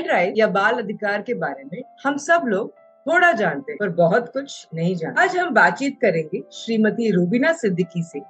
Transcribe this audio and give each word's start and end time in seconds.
Child 0.00 0.10
right 0.10 0.38
या 0.38 0.46
बाल 0.48 0.78
अधिकार 0.78 1.22
के 1.22 1.34
बारे 1.34 1.64
में 1.64 1.82
हम 2.04 2.16
सब 2.18 2.42
लोग 2.46 2.74
थोड़ा 3.06 3.30
जानते 3.32 3.72
हैं, 3.72 3.78
पर 3.80 3.88
बहुत 3.88 4.28
कुछ 4.32 4.66
नहीं 4.74 4.94
जानते। 4.96 5.22
आज 5.22 5.36
हम 5.36 5.54
बातचीत 5.54 5.96
करेंगे 6.02 6.42
श्रीमती 6.52 7.10
रूबीना 7.10 7.52
सिद्दीकी 7.52 8.02
से, 8.02 8.20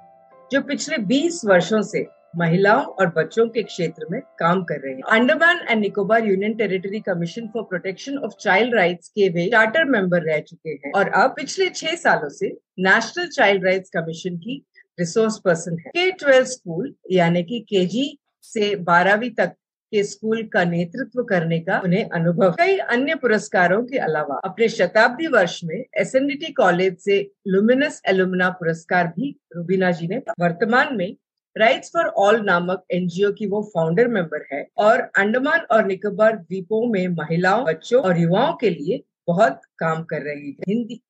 जो 0.51 0.61
पिछले 0.61 0.97
20 1.05 1.41
वर्षों 1.45 1.81
से 1.81 2.05
महिलाओं 2.35 2.83
और 2.83 3.07
बच्चों 3.07 3.47
के 3.47 3.63
क्षेत्र 3.63 4.05
में 4.11 4.19
काम 4.39 4.63
कर 4.63 4.79
रहे 4.79 4.93
हैं। 4.93 5.01
Andaman 5.11 5.59
and 5.69 5.81
Nicobar 5.81 6.25
union 6.25 6.53
territory 6.53 6.99
commission 6.99 7.47
for 7.47 7.63
protection 7.63 8.17
of 8.17 8.33
child 8.39 8.75
rights 8.75 9.09
के 9.09 9.29
वे 9.29 9.47
चार्टर 9.47 9.85
मेंबर 9.85 10.21
रह 10.23 10.39
चुके 10.39 10.69
हैं 10.69 10.91
और 10.95 11.09
अब 11.13 11.33
पिछले 11.35 11.69
छह 11.69 11.95
सालों 11.95 12.29
से 12.29 12.49
नेशनल 12.79 13.27
चाइल्ड 13.29 13.65
राइट्स 13.65 13.89
कमीशन 13.89 14.37
की 14.37 14.63
रिसोर्स 14.99 15.37
पर्सन 15.37 15.77
है। 15.79 15.89
के 15.89 16.11
ट्वेल्व 16.11 16.45
स्कूल, 16.45 16.93
यानी 17.11 17.43
कि 17.43 17.65
के 17.69 18.13
से 18.43 18.75
बारहवीं 18.75 19.29
तक 19.29 19.53
के 19.91 20.03
स्कूल 20.03 20.43
का 20.43 20.63
नेतृत्व 20.65 21.23
करने 21.23 21.59
का 21.59 21.79
उन्हें 21.79 22.09
अनुभव 22.09 22.51
कई 22.59 22.77
अन्य 22.95 23.15
पुरस्कारों 23.15 23.81
के 23.83 23.97
अलावा 23.99 24.39
अपने 24.45 24.69
शताब्दी 24.69 25.27
वर्ष 25.27 25.59
में 25.63 25.75
एसएनडीटी 25.75 26.51
कॉलेज 26.53 26.97
से 26.99 27.19
लुमिनस 27.47 28.01
एलुमना 28.09 28.49
पुरस्कार 28.59 29.07
भी 29.17 29.35
रूबीना 29.55 29.91
जी 29.91 30.07
ने 30.07 30.21
वर्तमान 30.39 30.95
में 30.97 31.15
राइट्स 31.55 31.91
फॉर 31.93 32.07
ऑल 32.17 32.39
नामक 32.45 32.83
एनजीओ 32.91 33.31
की 33.31 33.45
वो 33.47 33.61
फाउंडर 33.75 34.07
मेंबर 34.07 34.45
है 34.53 34.65
और 34.77 34.99
अंडमान 35.17 35.65
और 35.71 35.85
निकोबार 35.85 36.35
द्वीपों 36.35 36.85
में 36.87 37.07
महिलाओं, 37.07 37.65
बच्चों 37.65 38.01
और 38.03 38.19
युवाओं 38.19 38.53
के 38.53 38.69
लिए 38.69 39.03
बहुत 39.27 39.61
काम 39.79 40.03
कर 40.03 40.21
रही 40.21 40.49
है। 40.49 40.73
हिंदी 40.73 41.01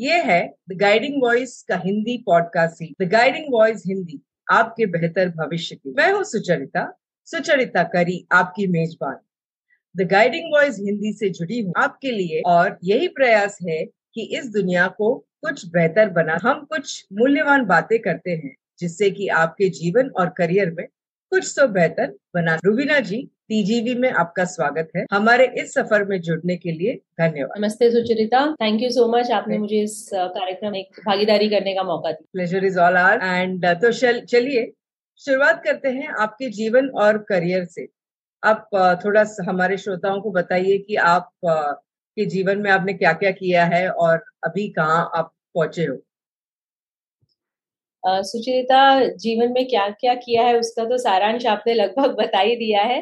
ये 0.00 0.18
है 0.22 0.42
द 0.70 0.76
गाइडिंग 0.80 1.22
वॉइस 1.22 1.62
का 1.68 1.76
Hindi 1.84 2.16
podcast 2.26 2.82
the 3.02 3.08
guiding 3.10 3.52
voice 3.52 3.82
Hindi, 3.86 4.20
आपके 4.52 4.86
बेहतर 4.86 5.28
भविष्य 5.36 5.76
की 5.76 5.94
मैं 5.96 6.12
हूँ 6.12 6.24
सुचरिता। 6.24 6.82
सुचरिता 7.28 7.82
करी 7.84 8.16
आपकी 8.32 8.66
मेजबान। 8.68 9.16
द 9.94 10.06
गाइडिंग 10.10 10.44
वॉइस 10.52 10.76
हिंदी 10.80 11.12
से 11.12 11.28
जुड़ी 11.30 11.60
हूँ 11.60 11.72
आपके 11.78 12.10
लिए 12.10 12.40
और 12.46 12.78
यही 12.84 13.08
प्रयास 13.16 13.58
है 13.62 13.84
कि 13.84 14.22
इस 14.38 14.50
दुनिया 14.52 14.86
को 14.98 15.14
कुछ 15.44 15.66
बेहतर 15.72 16.08
बना। 16.10 16.38
हम 16.42 16.64
कुछ 16.66 17.04
मूल्यवान 17.12 17.64
बातें 17.66 17.98
करते 17.98 18.30
हैं 18.32 18.54
जिससे 18.80 19.10
कि 19.10 19.28
आपके 19.40 19.68
जीवन 19.78 20.08
और 20.20 20.28
करियर 20.38 20.70
में 20.70 20.86
कुछ 21.32 21.52
तो 21.58 21.66
बेहतर 21.68 22.14
बना। 22.34 22.54
रुबीना 22.64 22.98
जी 23.00 23.22
टीजीवी 23.48 23.94
में 23.94 24.10
आपका 24.12 24.44
स्वागत 24.46 24.90
है। 24.96 25.04
हमारे 25.12 25.46
इस 25.58 25.72
सफ़र 25.74 26.04
में 26.04 26.20
जुड़ने 26.22 26.56
के 26.56 26.72
लिए 26.72 26.94
धन्यवाद। 27.20 27.60
नमस्ते 27.60 27.90
Sucharita. 27.90 28.40
Thank 28.54 28.82
you 28.82 28.90
so 28.90 29.06
much 29.12 29.30
आपने 29.32 29.58
मुझे 29.58 29.82
इस 29.82 30.08
कार्यक्रम 30.14 30.72
में 30.72 30.82
भागीदारी 31.06 31.48
करने 31.50 31.74
का 31.74 31.82
मौका 31.84 32.10
दिया। 32.10 32.28
Pleasure 32.32 32.64
is 32.64 32.78
all 32.80 32.96
ours 32.96 33.20
and 33.24 33.66
तो 33.76 33.92
चलिए 33.92 34.70
शुरुआत 35.20 35.62
करते 35.64 35.88
हैं 35.88 36.08
आपके 36.20 36.48
जीवन 36.52 36.88
और 36.98 37.18
करियर 37.28 37.64
से। 37.66 37.86
आप 38.42 38.68
थोड़ा 39.04 39.24
हमारे 39.48 39.76
श्रोताओं 39.78 40.20
को 40.22 40.30
बताइए 40.32 40.78
कि 40.78 40.96
आप 41.06 41.30
के 41.46 42.26
जीवन 42.26 42.58
में 42.58 42.70
आपने 42.70 42.92
क्या 42.94 43.12
क्या 43.14 43.30
किया 43.32 43.64
है 43.66 43.88
और 43.90 44.24
अभी 44.44 44.68
कहाँ 44.70 45.10
आप 45.16 45.32
पहुँचे 45.54 45.86
हो? 45.86 45.96
सुचरिता, 48.02 48.80
जीवन 49.16 49.52
में 49.52 49.66
क्या 49.68 49.88
क्या 49.90 50.14
किया 50.16 50.42
है 50.42 50.58
उसका 50.58 50.84
तो 50.84 50.98
सारांश 50.98 51.46
आपने 51.46 51.74
लगभग 51.74 52.14
बता 52.18 52.38
ही 52.38 52.54
दिया 52.56 52.82
है। 52.82 53.00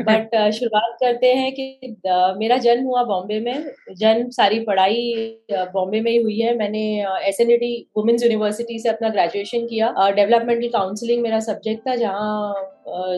बट 0.00 0.36
शुरुआत 0.54 0.96
करते 1.00 1.32
हैं 1.34 1.52
कि 1.52 1.96
मेरा 2.38 2.56
जन्म 2.58 2.86
हुआ 2.86 3.02
बॉम्बे 3.04 3.40
में। 3.40 3.64
जन्म 3.92 4.28
सारी 4.32 4.58
पढ़ाई 4.64 5.14
बॉम्बे 5.52 6.00
में 6.00 6.10
ही 6.10 6.16
हुई 6.18 6.38
है। 6.38 6.56
मैंने 6.58 6.84
S 7.28 7.40
N 7.40 7.48
D 7.48 7.74
women's 7.96 8.22
university 8.22 8.78
से 8.78 8.88
अपना 8.88 9.08
ग्रेजुएशन 9.08 9.66
किया। 9.66 9.94
डेवलपमेंटल 10.10 10.68
काउंसलिंग 10.70 11.22
मेरा 11.22 11.40
सब्जेक्ट 11.42 11.88
था, 11.88 11.96
जहाँ 11.96 12.70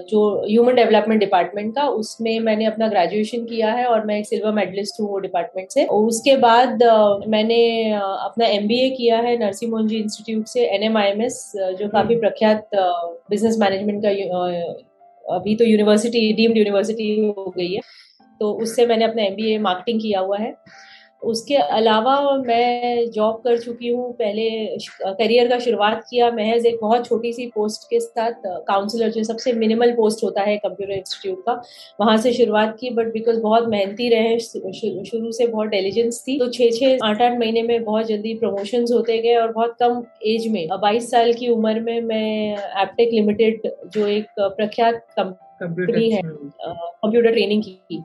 जो 0.09 0.21
ह्यूमन 0.43 0.75
डेवलपमेंट 0.75 1.21
डिपार्टमेंट 1.21 1.75
का, 1.75 1.87
उसमें 1.91 2.39
मैंने 2.41 2.65
अपना 2.67 2.89
ग्रेजुएशन 2.89 3.45
किया 3.45 3.71
है 3.73 3.85
और 3.87 4.05
मैं 4.07 4.19
एक 4.19 4.27
सिल्वर 4.27 4.53
मेडलिस्ट 4.55 5.01
हूँ 5.01 5.09
वो 5.11 5.19
डिपार्टमेंट 5.19 5.71
से। 5.71 5.85
उसके 5.87 6.37
बाद 6.39 6.83
मैंने 7.29 7.59
अपना 7.93 8.47
एमबीए 8.47 8.89
किया 8.91 9.19
है 9.19 9.37
नरसिंह 9.39 9.71
मोहनजी 9.73 9.97
इंस्टीट्यूट 9.99 10.47
से 10.47 10.67
एन 10.67 10.91
जो 11.19 11.89
काफ़ी 11.89 12.15
हम्म। 12.15 12.21
प्रख्यात 12.21 12.69
बिज़नेस 13.31 13.59
मैनेजमेंट 13.61 14.03
का 14.05 15.35
अभी 15.37 15.57
तो 15.57 15.65
यूनिवर्सिटी 15.65 16.33
डीम्ड 16.33 16.57
यूनिवर्सिटी 16.57 17.27
हो 17.29 17.55
गई 17.57 17.73
है 17.75 17.81
तो 18.41 18.53
उससे 18.53 18.87
मैंने 18.87 19.05
अपना 19.05 19.23
एमबीए 19.23 19.59
मार्केटिंग 19.59 20.01
किया 20.01 20.21
हुआ 20.21 20.39
है 20.39 20.55
उसके 21.23 21.55
अलावा 21.55 22.17
मैं 22.39 23.11
जॉब 23.11 23.41
कर 23.45 23.59
चुकी 23.59 23.89
हूँ। 23.89 24.13
पहले 24.15 24.77
करियर 25.05 25.49
का 25.49 25.59
शुरुआत 25.59 26.05
किया। 26.11 26.31
महज 26.33 26.67
एक 26.67 26.79
बहुत 26.83 27.07
छोटी 27.07 27.33
सी 27.33 27.47
पोस्ट 27.47 27.89
के 27.91 28.01
साथ 28.01 28.47
काउंसलर 28.69 29.11
जो 29.11 29.23
सबसे 29.25 29.53
मिनिमल 29.55 29.93
पोस्ट 29.93 30.25
होता 30.25 30.43
है 30.43 30.57
कंप्यूटर 30.57 30.93
इंस्टीट्यूट 30.93 31.43
का 31.47 31.53
वहाँ 32.01 32.17
से 32.17 32.33
शुरुआत 32.33 32.77
की। 32.81 32.91
बट 32.91 33.13
बिकॉज़ 33.13 33.41
बहुत 33.41 33.69
मेहनती 33.69 34.09
रहे 34.09 34.39
शुरू 34.39 35.33
से 35.33 35.47
बहुत 35.47 35.69
टेलिजेंस 35.69 36.23
थी 36.29 36.39
तो 36.39 36.49
छः 36.49 36.71
छः 36.71 36.99
आठ 37.05 37.23
आठ 37.23 37.39
महीने 37.39 37.63
में 37.63 37.85
बहुत 37.85 38.07
जल्दी 38.07 38.35
प्रमोशन 38.35 38.87
होते 38.93 39.19
गए 39.19 39.35
और 39.37 39.53
बहुत 39.53 39.77
कम 39.81 40.03
एज 40.27 40.49
में 40.49 40.67
बाईस 40.81 41.11
साल 41.11 41.33
की 41.33 41.49
उम्र 41.49 41.81
में 41.81 42.01
मैं 42.03 42.53
एपटेक 42.83 43.13
लिमिटेड 43.13 43.71
जो 43.87 44.07
एक 44.09 44.27
प्रख्यात 44.41 45.07
कंपनी 45.19 46.11
है 46.11 46.21
कंप्यूटर 46.23 47.33
ट्रेनिंग 47.33 47.63
की। 47.63 48.03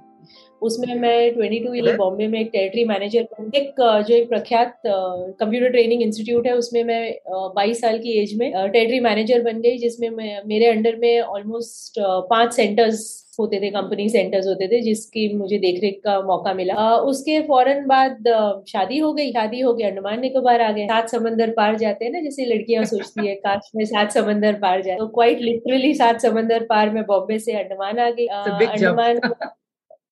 उसमें 0.62 0.96
मैं 0.96 1.36
22 1.36 1.76
ईयर 1.76 1.98
बॉम्बे 1.98 2.28
में 2.28 2.40
एक 2.40 2.50
टेरिटरी 2.54 2.86
मैनेजर 2.86 3.28
एक 3.56 3.74
जो 4.08 4.16
एक 4.16 4.30
प्रख्यात 4.30 4.82
कंप्यूटर 4.86 5.70
ट्रेनिंग 5.70 6.02
इंस्टीट्यूट 6.02 6.48
है 6.48 6.54
उसमें 6.54 6.84
मैं 6.84 7.18
22 7.58 7.82
साल 7.82 8.00
की 8.00 8.12
एज 8.12 8.34
में 8.38 8.52
टेरिटरी 8.52 9.00
मैनेजर 9.00 9.42
बन 9.42 9.62
गई 9.62 9.78
जिसमें 9.78 10.10
मैं 10.10 10.42
मेरे 10.46 10.66
अंडर 10.66 10.96
में 10.96 11.20
ऑलमोस्ट 11.22 12.00
पाँच 12.30 12.54
सेंटर्स 12.54 13.28
होते 13.40 13.60
थे 13.62 13.70
कंपनी 13.70 14.10
सेंटर्स 14.10 14.48
होते 14.48 14.68
थे 14.68 14.82
जिसकी 14.82 15.34
मुझे 15.34 15.58
देखरेख 15.58 16.02
का 16.04 16.20
मौका 16.22 16.54
मिला। 16.54 16.74
आ, 16.74 16.96
उसके 16.96 17.40
फ़ौरन 17.42 17.86
बाद 17.86 18.24
शादी 18.68 18.98
हो 18.98 19.14
गई 19.14 19.32
शादी 19.32 19.60
हो 19.60 19.74
गई 19.74 19.84
अंडमान 19.84 20.20
निकोबार 20.20 20.62
आ 20.62 20.72
गए। 20.72 20.86
सात 20.86 21.10
समंदर 21.10 21.52
पार 21.52 21.78
जाते 21.78 22.06
हैं 22.06 22.12
ना 22.12 22.20
जैसे 22.20 22.46
लड़कियाँ 22.46 22.84
सोचती 22.86 23.28
है 23.28 23.36
काश 23.36 23.72
में 23.76 23.86
सात 23.86 24.12
समंदर 24.12 24.54
पार 24.54 24.82
जाए 24.82 24.98
तो 24.98 25.08
क्वाइट 25.08 25.42
लिटरली 25.42 25.94
सात 25.94 26.22
समंदर 26.22 26.66
पार 26.66 26.90
में 26.90 27.04
बॉम्बे 27.04 27.40
से 27.40 27.52
अंडमान 27.54 28.00
आ 28.00 28.10
गई। 28.10 28.26
Andaman 28.28 29.20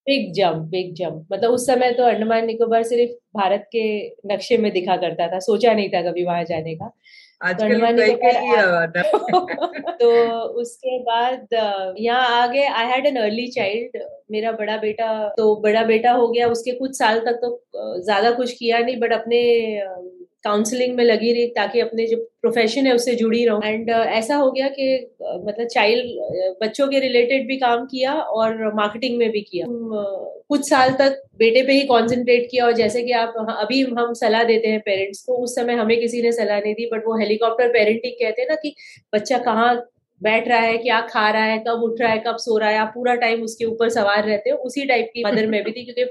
big 0.09 0.31
jump 0.33 0.67
big 0.71 0.93
jump 0.95 1.27
मतलब 1.33 1.51
उस 1.51 1.65
समय 1.67 1.91
तो 1.91 2.03
अंडमान 2.05 2.45
निकोबार 2.45 2.83
सिर्फ़ 2.83 3.11
भारत 3.37 3.67
के 3.71 3.83
नक्शे 4.33 4.57
में 4.57 4.71
दिखा 4.73 4.95
करता 4.97 5.27
था 5.27 5.39
सोचा 5.39 5.73
नहीं 5.73 5.89
था 5.89 6.01
कभी 6.01 6.23
वहाँ 6.25 6.43
जाने 6.43 6.75
का। 6.75 6.91
तो 7.53 7.67
निकोबार 7.67 8.87
तो 10.01 10.09
उसके 10.61 10.97
बाद 11.03 11.47
यहाँ 11.99 12.41
आगे 12.41 12.65
I 12.67 12.87
had 12.87 13.05
an 13.05 13.15
early 13.15 13.47
child 13.47 13.97
मेरा 14.31 14.51
बड़ा 14.53 14.77
बेटा 14.77 15.07
तो 15.37 15.55
बड़ा 15.61 15.83
बेटा 15.83 16.11
हो 16.11 16.27
गया 16.27 16.47
उसके 16.47 16.71
कुछ 16.71 16.97
साल 16.97 17.19
तक 17.19 17.39
तो 17.43 18.01
ज़्यादा 18.01 18.31
कुछ 18.31 18.51
किया 18.53 18.79
नहीं 18.79 18.99
बट 18.99 19.13
अपने 19.13 19.39
काउंसलिंग 20.43 20.95
में 20.95 21.03
लगी 21.03 21.31
रही 21.33 21.47
ताकि 21.47 21.79
अपने 21.79 22.05
जो 22.07 22.17
प्रोफेशन 22.41 22.87
है 22.87 22.93
उससे 22.93 23.15
जुड़ी 23.15 23.45
रहूँ। 23.45 23.63
एंड 23.63 23.91
uh, 23.91 24.05
ऐसा 24.07 24.35
हो 24.35 24.51
गया 24.51 24.67
कि 24.67 25.09
uh, 25.21 25.47
मतलब 25.47 25.67
चाइल्ड 25.67 26.63
बच्चों 26.63 26.87
के 26.87 26.99
रिलेटेड 26.99 27.47
भी 27.47 27.57
काम 27.57 27.85
किया 27.85 28.13
और 28.13 28.73
मार्केटिंग 28.75 29.17
में 29.17 29.29
भी 29.31 29.41
किया। 29.41 29.65
uh, 29.65 30.43
कुछ 30.49 30.69
साल 30.69 30.89
तक 30.89 31.21
बेटे 31.37 31.63
पे 31.63 31.73
ही 31.73 31.81
कंसंट्रेट 31.81 32.47
किया 32.51 32.65
और 32.65 32.71
जैसे 32.71 33.03
कि 33.03 33.11
आप 33.11 33.33
अभी 33.59 33.81
हम 33.83 34.13
सलाह 34.13 34.43
देते 34.43 34.67
हैं 34.67 34.79
पेरेंट्स 34.79 35.23
को 35.23 35.37
उस 35.37 35.55
समय 35.55 35.73
हमें 35.73 35.99
किसी 35.99 36.21
ने 36.21 36.31
सलाह 36.31 36.59
नहीं 36.59 36.73
दी 36.73 36.85
बट 36.85 37.03
वो 37.07 37.17
हेलीकॉप्टर 37.17 37.67
पेरेंटिंग 37.67 38.13
कहते 38.13 38.41
हैं 38.41 38.49
ना 38.49 38.55
कि 38.55 38.75
बच्चा 39.15 39.37
कहाँ 39.37 39.75
बैठ 40.21 40.47
रहा 40.47 40.59
है 40.59 40.77
क्या 40.77 41.01
खा 41.01 41.29
रहा 41.29 41.43
है 41.43 41.57
कब 41.67 41.83
उठ 41.83 42.01
रहा 42.01 42.11
है 42.11 42.23
कब 42.27 42.37
सो 42.37 42.57
रहा 42.57 42.69
है 42.69 42.77
आप 42.77 42.91
पूरा 42.95 43.15
टाइम 43.15 43.43
उसके 43.43 43.65
ऊपर 43.65 43.89
सवार 43.89 44.25
रहते 44.25 44.49
हो। 44.49 44.57
उसी 44.57 44.85
टाइप 44.85 45.11
की 45.13 45.23
मदर 45.23 45.47
में 45.47 45.63
भी 45.63 45.71
थी 45.71 45.83
क्योंकि 45.85 46.03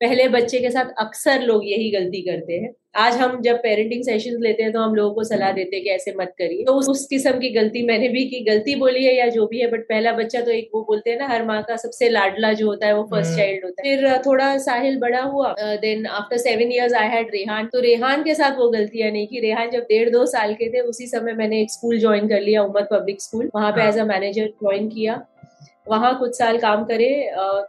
पहले 0.00 0.28
बच्चे 0.28 0.58
के 0.58 0.70
साथ 0.70 0.92
अक्सर 0.98 1.42
लोग 1.42 1.66
यही 1.66 1.90
गलती 1.90 2.22
करते 2.22 2.52
हैं। 2.52 2.72
आज 2.94 3.16
हम 3.16 3.40
जब 3.42 3.56
पेरेंटिंग 3.56 4.02
सेशन 4.04 4.36
लेते 4.42 4.62
हैं 4.62 4.72
तो 4.72 4.80
हम 4.80 4.94
लोगों 4.94 5.14
को 5.14 5.24
सलाह 5.24 5.52
देते 5.52 5.76
हैं 5.76 5.84
कि 5.84 5.90
ऐसे 5.90 6.14
मत 6.18 6.32
करिए। 6.38 6.64
तो 6.64 6.72
उस 6.72 7.04
किस्म 7.06 7.38
की 7.38 7.48
गलती 7.50 7.82
मैंने 7.86 8.08
भी 8.08 8.24
की। 8.24 8.40
गलती 8.44 8.74
बोली 8.74 9.04
है 9.04 9.14
या 9.14 9.26
जो 9.28 9.46
भी 9.46 9.60
है 9.60 9.70
बट 9.70 9.84
पहला 9.88 10.12
बच्चा 10.12 10.40
तो 10.40 10.50
एक 10.50 10.70
वो 10.74 10.82
बोलते 10.82 11.10
हैं 11.10 11.18
ना 11.18 11.26
हर 11.26 11.44
माँ 11.46 11.62
का 11.62 11.76
सबसे 11.76 12.08
लाडला 12.08 12.52
जो 12.52 12.66
होता 12.66 12.86
है 12.86 12.96
वो 12.96 13.02
फ़र्स्ट 13.10 13.36
चाइल्ड 13.36 13.54
हम्म। 13.54 13.66
होता 13.66 13.88
है। 13.88 13.96
फिर 13.96 14.18
थोड़ा 14.26 14.56
साहिल 14.58 14.98
बड़ा 14.98 15.22
हुआ 15.22 15.54
then 15.60 16.06
after 16.06 16.36
seven 16.38 16.72
years 16.72 16.94
I 16.94 17.08
had 17.08 17.30
Rehan. 17.34 17.66
तो 17.72 17.80
रेहान 17.80 18.22
के 18.24 18.34
साथ 18.34 18.58
वो 18.58 18.68
गलतियाँ 18.70 19.10
नहीं 19.10 19.26
की। 19.26 19.40
रेहान 19.40 19.70
जब 19.70 19.86
डेढ़ 19.88 20.10
दो 20.10 20.24
साल 20.26 20.54
के 20.54 20.68
थे 20.68 20.80
उसी 20.88 21.06
समय 21.06 21.32
मैंने 21.32 21.60
एक 21.62 21.70
स्कूल 21.70 21.98
ज्वाइन 21.98 22.28
कर 22.28 22.40
लिया 22.40 22.62
उमर 22.64 22.88
पब्लिक 22.90 23.22
स्कूल 23.22 23.50
वहाँ 23.54 23.72
पे 23.72 23.88
एज 23.88 23.98
अ 23.98 24.04
मैनेजर 24.06 24.46
ज्वाइन 24.46 24.88
किया। 24.88 25.22
वहाँ 25.86 26.18
कुछ 26.18 26.36
साल 26.38 26.58
काम 26.58 26.84
करे 26.84 27.08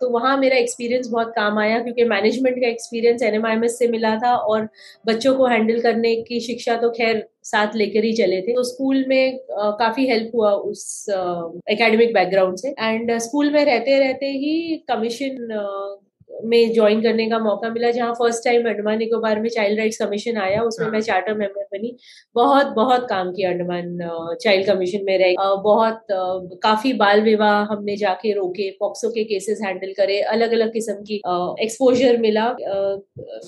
तो 0.01 0.09
वहाँ 0.09 0.37
मेरा 0.37 0.57
एक्सपीरियंस 0.57 1.07
बहुत 1.09 1.31
काम 1.35 1.59
आया 1.59 1.79
क्योंकि 1.83 2.03
मैनेजमेंट 2.05 2.59
का 2.61 2.67
एक्सपीरियंस 2.67 3.21
एन 3.23 3.67
से 3.69 3.87
मिला 3.87 4.15
था 4.17 4.35
और 4.35 4.67
बच्चों 5.05 5.33
को 5.35 5.45
हैंडल 5.47 5.79
करने 5.81 6.15
की 6.23 6.39
शिक्षा 6.39 6.75
तो 6.77 6.89
खैर 6.91 7.27
साथ 7.43 7.75
लेकर 7.75 8.03
ही 8.03 8.13
चले 8.13 8.41
थे। 8.41 8.53
तो 8.55 8.63
स्कूल 8.63 9.03
में 9.07 9.39
काफ़ी 9.51 10.07
हेल्प 10.07 10.31
हुआ 10.35 10.51
उस 10.51 11.05
एकेडमिक 11.09 12.13
बैकग्राउंड 12.13 12.57
से। 12.57 12.73
एंड 12.79 13.17
स्कूल 13.19 13.51
में 13.53 13.63
रहते 13.65 13.97
रहते 13.99 14.25
ही 14.25 14.77
कमीशन 14.89 15.47
में 16.45 16.73
ज्वाइन 16.73 17.01
करने 17.01 17.29
का 17.29 17.39
मौका 17.39 17.69
मिला 17.69 17.91
जहाँ 17.91 18.13
फ़र्स्ट 18.13 18.43
टाइम 18.45 18.67
अंडमान 18.69 18.97
निकोबार 18.97 19.39
में 19.41 19.49
चाइल्ड 19.49 19.79
राइट्स 19.79 19.97
कमीशन 20.01 20.37
आया 20.37 20.61
उसमें 20.63 20.85
हाँ। 20.85 20.91
मैं 20.93 21.01
चार्टर 21.01 21.33
मेंबर 21.33 21.63
बनी। 21.73 21.95
बहुत 22.35 22.67
बहुत 22.75 23.07
काम 23.09 23.31
किया 23.31 23.49
अंडमान 23.49 23.97
चाइल्ड 24.41 24.67
कमीशन 24.67 25.03
में 25.05 25.17
रह 25.17 25.35
बहुत 25.63 26.05
काफ़ी 26.63 26.93
बाल 26.93 27.21
विवाह 27.21 27.63
हमने 27.71 27.95
जाके 27.97 28.33
रोके 28.33 28.69
पॉक्सो 28.79 29.09
के 29.09 29.23
केसेस 29.23 29.59
हैंडल 29.65 29.93
करे 29.97 30.19
अलग 30.33 30.51
अलग 30.51 30.73
किस्म 30.73 30.93
की 31.07 31.21
एक्सपोजर 31.63 32.17
मिला। 32.17 32.47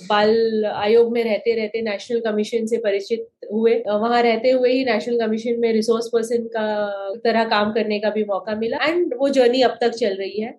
बाल 0.10 0.66
आयोग 0.66 1.12
में 1.14 1.24
रहते 1.24 1.56
रहते 1.56 1.82
नेशनल 1.82 2.20
कमीशन 2.22 2.66
से 2.66 2.78
परिचित 2.78 3.28
हुए। 3.52 3.74
वहाँ 3.88 4.22
रहते 4.24 4.52
हुए 4.52 4.72
ही 4.72 4.84
नेशनल 4.86 5.20
कमीशन 5.20 5.60
में 5.60 5.72
रिसोर्स 5.74 6.08
पर्सन 6.14 6.48
का 6.56 6.68
तरह 7.24 7.44
काम 7.50 7.72
करने 7.74 8.00
का 8.00 8.10
भी 8.10 8.24
मौका 8.26 8.56
मिला। 8.56 8.78
एंड 8.86 9.14
वो 9.18 9.30
जर्नी 9.30 9.62
अब 9.62 9.78
तक 9.82 9.92
चल 9.96 10.16
रही 10.16 10.42
है। 10.42 10.54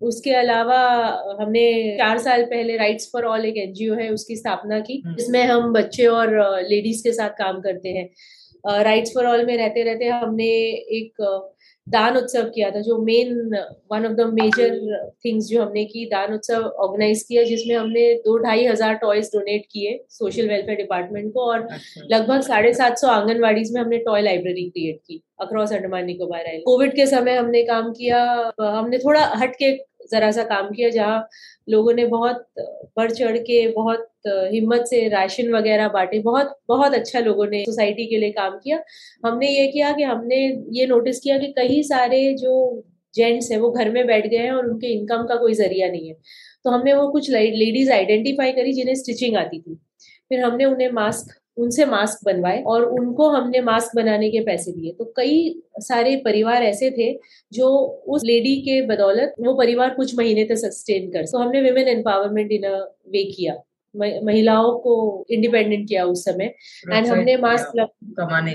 उसके 0.00 0.32
अलावा 0.32 0.80
हमने 1.40 1.66
चार 1.98 2.18
साल 2.18 2.42
पहले 2.44 2.76
राइट्स 2.76 3.10
फॉर 3.12 3.24
ऑल 3.24 3.44
एक 3.44 3.56
एनजीओ 3.58 3.94
है 3.94 4.08
उसकी 4.10 4.36
स्थापना 4.36 4.80
की 4.80 5.02
हम्म। 5.06 5.16
जिसमें 5.16 5.42
हम 5.44 5.72
बच्चे 5.72 6.06
और 6.08 6.34
लेडीज़ 6.68 7.02
के 7.04 7.12
साथ 7.12 7.30
काम 7.38 7.60
करते 7.60 7.88
हैं 7.88 8.82
राइट्स 8.84 9.14
फॉर 9.14 9.26
ऑल 9.26 9.44
में 9.46 9.56
रहते 9.56 9.82
रहते 9.82 10.06
हमने 10.06 10.46
एक 10.98 11.22
दान 11.88 12.16
उत्सव 12.16 12.48
किया 12.54 12.70
था 12.70 12.80
जो 12.82 12.96
main 13.02 13.34
one 13.92 14.06
of 14.06 14.12
the 14.12 14.26
major 14.32 14.74
things 15.24 15.46
जो 15.46 15.62
हमने 15.62 15.84
की 15.86 16.04
दान 16.06 16.34
उत्सव 16.34 16.62
ऑर्गेनाइज 16.78 17.22
किया 17.22 17.42
जिसमें 17.44 17.74
हमने 17.76 18.12
दो 18.24 18.36
ढाई 18.38 18.66
हज़ार 18.66 18.94
टॉयज 18.98 19.30
डोनेट 19.34 19.66
किए 19.72 19.98
सोशल 20.10 20.48
वेलफेयर 20.48 20.78
डिपार्टमेंट 20.78 21.32
को 21.34 21.46
और 21.46 21.60
अच्छा। 21.62 22.06
लगभग 22.10 22.40
साढ़े 22.42 22.72
सात 22.74 22.98
सौ 22.98 23.08
आंगनबाड़ीज 23.10 23.72
में 23.74 23.80
हमने 23.80 23.98
टॉय 24.04 24.22
लाइब्रेरी 24.22 24.68
क्रिएट 24.70 25.00
की 25.06 25.22
across 25.40 25.72
Andaman 25.72 26.04
Nicobar 26.04 26.40
island 26.40 26.64
covid 26.64 26.94
के 26.96 27.06
समय 27.06 27.36
हमने 27.36 27.62
काम 27.64 27.92
किया 27.92 28.24
हमने 28.60 28.98
थोड़ा 28.98 29.24
हट 29.36 29.54
के 29.56 29.76
जरा 30.10 30.30
सा 30.32 30.42
काम 30.44 30.70
किया 30.70 30.88
जहाँ 30.90 31.28
लोगों 31.68 31.92
ने 31.94 32.04
बहुत 32.06 32.44
बढ़ 32.96 33.10
चढ़ 33.12 33.36
के 33.40 33.66
बहुत 33.72 34.06
हिम्मत 34.26 34.84
से 34.86 35.06
राशन 35.08 35.52
वगैरह 35.54 35.88
बांटे। 35.88 36.18
बहुत 36.20 36.54
बहुत 36.68 36.94
अच्छा 36.94 37.20
लोगों 37.20 37.46
ने 37.46 37.64
सोसाइटी 37.64 38.06
के 38.06 38.18
लिए 38.18 38.30
काम 38.32 38.58
किया। 38.58 38.82
हमने 39.26 39.48
ये 39.50 39.66
किया 39.68 39.92
कि 39.92 40.02
हमने 40.02 40.36
ये 40.72 40.86
नोटिस 40.86 41.20
किया 41.20 41.38
कि 41.38 41.52
कई 41.58 41.82
सारे 41.84 42.22
जो 42.34 42.54
जेंट्स 43.14 43.50
है 43.52 43.58
वो 43.60 43.70
घर 43.70 43.90
में 43.90 44.06
बैठ 44.06 44.26
गए 44.26 44.36
हैं 44.38 44.52
और 44.52 44.66
उनके 44.66 44.86
इनकम 44.92 45.26
का 45.26 45.34
कोई 45.36 45.54
ज़रिया 45.54 45.88
नहीं 45.90 46.08
है। 46.08 46.14
तो 46.64 46.70
हमने 46.70 46.94
वो 46.94 47.08
कुछ 47.12 47.30
लेडीज़ 47.30 47.90
आइडेंटिफाई 47.92 48.52
करी 48.52 48.72
जिन्हें 48.72 48.94
स्टिचिंग 48.94 49.36
आती 49.36 49.60
थी। 49.60 49.74
फिर 50.30 50.40
हमने 50.40 50.64
उन्हें 50.64 50.90
मास्क 50.92 51.37
उनसे 51.58 51.84
मास्क 51.86 52.24
बनवाए 52.24 52.62
और 52.62 52.84
उनको 52.84 53.28
हमने 53.30 53.60
मास्क 53.62 53.96
बनाने 53.96 54.30
के 54.30 54.40
पैसे 54.40 54.72
दिए। 54.72 54.92
तो 54.92 55.04
कई 55.16 55.62
सारे 55.78 56.16
परिवार 56.24 56.62
ऐसे 56.62 56.90
थे 56.90 57.12
जो 57.52 57.68
उस 58.08 58.22
लेडी 58.24 58.56
के 58.62 58.80
बदौलत 58.86 59.34
वो 59.40 59.54
परिवार 59.54 59.94
कुछ 59.94 60.14
महीने 60.18 60.44
तक 60.44 60.56
सस्टेन 60.56 61.10
कर। 61.10 61.26
तो 61.26 61.38
हमने 61.38 61.60
विमेन 61.62 61.88
एम्पावरमेंट 61.88 62.52
इन 62.52 62.62
अ 62.64 62.76
वे 63.08 63.24
किया। 63.32 63.54
महिलाओं 63.98 64.72
को 64.78 64.94
इंडिपेंडेंट 65.30 65.86
किया 65.88 66.04
उस 66.06 66.24
समय। 66.24 66.54
एंड 66.92 67.06
हमने 67.06 67.36
मास्क 67.36 67.72
लग... 67.76 67.88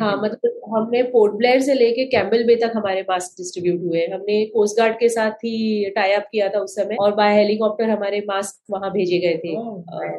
हाँ 0.02 0.16
मतलब 0.24 0.60
हमने 0.76 1.02
पोर्ट 1.04 1.34
ब्लेयर 1.34 1.62
से 1.62 1.74
लेके 1.74 2.06
कैम्बल 2.08 2.44
बे 2.44 2.56
तक 2.56 2.72
हमारे 2.76 3.02
मास्क 3.10 3.38
डिस्ट्रीब्यूट 3.38 3.82
हुए। 3.82 4.06
हमने 4.08 4.44
कोस्ट 4.46 4.78
गार्ड 4.78 4.96
के 5.00 5.10
साथ 5.10 5.46
ही 5.46 5.90
टाई 5.96 6.12
अप 6.12 6.28
किया 6.32 6.50
था 6.50 6.60
उस 6.60 6.76
समय 6.76 6.96
और 7.02 7.16
बाय 7.16 7.36
हेलीकॉप्टर 7.38 7.90
हमारे 7.90 8.20
मास्क 8.28 8.62
वहाँ 8.72 8.92
भेजे 8.92 9.20
गए 9.20 9.38
थे। 9.38 9.56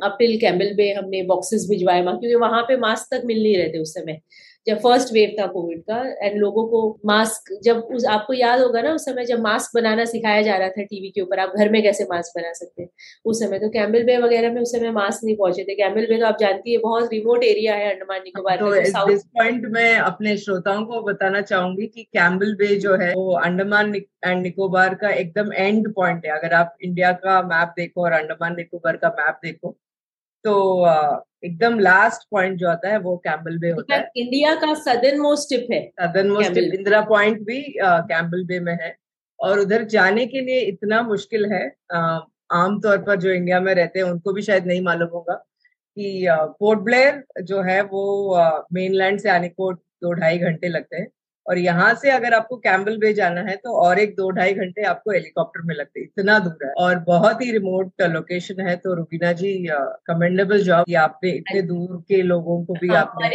अपिल 0.07 0.39
कैम्बल 0.41 0.75
बे 0.77 0.93
हमने 0.93 1.23
बॉक्सेस 1.27 1.67
भिजवाए 1.71 2.03
क्योंकि 2.03 2.35
वहाँ 2.35 2.63
पे 2.63 2.77
मास्क 2.77 3.15
तक 3.15 3.23
मिल 3.25 3.43
नहीं 3.43 3.57
रहे 3.57 3.69
थे 3.69 3.79
उस 3.79 3.95
समय। 3.95 4.21
जब 4.67 4.79
फ़र्स्ट 4.79 5.13
वेव 5.13 5.35
था 5.41 5.47
कोविड 5.47 5.81
का 5.91 5.97
एंड 6.23 6.37
लोगों 6.41 6.67
को 6.69 6.79
मास्क 7.07 7.53
जब 7.65 7.79
उस 7.95 8.05
आपको 8.11 8.33
याद 8.33 8.61
होगा 8.61 8.83
ना 8.83 8.93
उस 8.95 9.05
समय 9.05 9.25
जब 9.27 9.41
मास्क 9.41 9.75
बनाना 9.75 10.05
सिखाया 10.05 10.43
जा 10.43 10.57
रहा 10.57 10.69
था 10.69 10.83
टीवी 10.85 11.11
के 11.11 11.21
ऊपर 11.21 11.41
आप 11.41 11.53
घर 11.57 11.71
में 11.71 11.83
कैसे 11.83 12.05
मास्क 12.05 12.39
बना 12.39 12.53
सकते 12.53 12.83
हैं? 12.83 12.89
उस 13.25 13.41
समय 13.41 13.59
तो 13.59 13.69
कैम्बल 13.71 14.05
बे 14.05 14.17
वगैरह 14.19 14.53
में 14.53 14.61
उस 14.63 14.73
समय 14.73 14.91
मास्क 14.93 15.25
नहीं 15.25 15.37
पहुँचे 15.37 15.65
थे। 15.65 15.75
कैम्बल 15.75 16.07
बे 16.07 16.19
तो 16.21 16.27
आप 16.27 16.39
जानती 16.41 16.73
है 16.73 16.79
बहुत 16.79 17.13
रिमोट 17.13 17.45
एरिया 17.45 17.75
है 17.75 17.93
अंडमान 17.93 18.23
निकोबार 18.25 18.59
तो 18.59 18.75
इस 19.13 19.25
पॉइंट 19.39 19.67
में 19.75 19.97
अपने 19.97 20.37
श्रोताओं 20.39 20.85
को 20.85 21.03
बताना 21.03 21.41
चाहूँगी 21.43 21.87
कि 21.87 22.03
कैम्बल 22.15 22.55
बे 22.57 22.75
जो 22.79 22.97
है 22.97 23.13
वो 23.15 23.31
अंडमान 23.39 23.95
एंड 23.95 24.43
निकोबार 24.43 24.95
का 24.95 25.11
एकदम 25.13 25.53
एंड 25.53 25.93
पॉइंट 25.95 26.27
है। 26.27 26.33
अगर 26.33 26.55
आप 26.55 26.77
इंडिया 26.83 27.13
का 27.25 27.41
मैप 27.45 27.75
देखो 27.77 28.05
और 28.05 28.13
अंडमान 28.13 28.57
निकोबार 28.57 28.97
का 28.97 29.09
मैप 29.19 29.41
देखो 29.45 29.77
तो 30.45 30.55
एकदम 31.45 31.79
लास्ट 31.79 32.27
पॉइंट 32.31 32.59
जो 32.59 32.69
आता 32.69 32.89
है 32.89 32.99
वो 32.99 33.17
कैम्बल 33.25 33.59
बे 33.59 33.71
होता 33.71 33.95
है। 33.95 34.11
इंडिया 34.17 34.55
का 34.55 34.75
सदर्न 34.75 35.21
मोस्ट 35.21 35.49
टिप 35.49 35.67
है। 35.73 35.81
Southern 36.01 36.31
most 36.31 36.53
tip 36.55 36.75
Indira 36.75 37.01
point 37.09 37.41
भी 37.47 37.61
कैम्बल 37.81 38.45
बे 38.47 38.61
में 38.61 38.73
है। 38.83 38.95
और 39.39 39.59
उधर 39.59 39.85
जाने 39.89 40.27
के 40.27 40.41
लिए 40.41 40.61
इतना 40.61 41.03
मुश्किल 41.03 41.45
है 41.53 41.65
आमतौर 41.93 42.99
पर 42.99 43.17
जो 43.17 43.31
इंडिया 43.31 43.61
में 43.61 43.75
रहते 43.75 43.99
हैं 43.99 44.07
उनको 44.07 44.33
भी 44.33 44.43
शायद 44.43 44.67
नहीं 44.67 44.81
मालूम 44.83 45.09
होगा 45.09 45.35
कि 45.35 46.27
पोर्ट 46.31 46.81
ब्लेयर 46.81 47.43
जो 47.43 47.61
है 47.63 47.81
वो 47.83 48.05
मेनलैंड 48.73 49.21
से 49.21 49.31
आने 49.31 49.49
को 49.49 49.73
दो 49.73 50.13
ढाई 50.13 50.39
घंटे 50.39 50.69
लगते 50.69 50.97
हैं। 50.97 51.09
और 51.47 51.59
यहाँ 51.59 51.95
से 51.95 52.11
अगर 52.11 52.35
आपको 52.35 52.57
कैम्बल 52.57 52.97
बे 52.99 53.13
जाना 53.13 53.41
है 53.41 53.57
तो 53.57 53.77
और 53.81 53.99
एक 53.99 54.15
दो 54.17 54.31
ढाई 54.31 54.55
घंटे 54.55 54.83
आपको 54.83 55.11
हेलीकॉप्टर 55.11 55.63
में 55.63 55.75
लगते 55.75 56.03
इतना 56.03 56.39
दूर 56.39 56.65
है। 56.65 56.73
और 56.79 56.99
बहुत 56.99 57.43
ही 57.43 57.51
रिमोट 57.53 58.03
लोकेशन 58.03 58.67
है 58.67 58.77
तो 58.77 58.95
रुबीना 58.95 59.33
जी 59.33 59.53
कमेंडेबल 60.07 60.63
जॉब 60.63 60.85
कि 60.85 60.95
आपने 60.95 61.31
इतने 61.31 61.63
दूर 61.63 62.05
के 62.09 62.23
लोगों 62.23 62.65
को 62.65 62.75
भी 62.75 62.89
हाँ, 62.89 63.01
आपने 63.01 63.29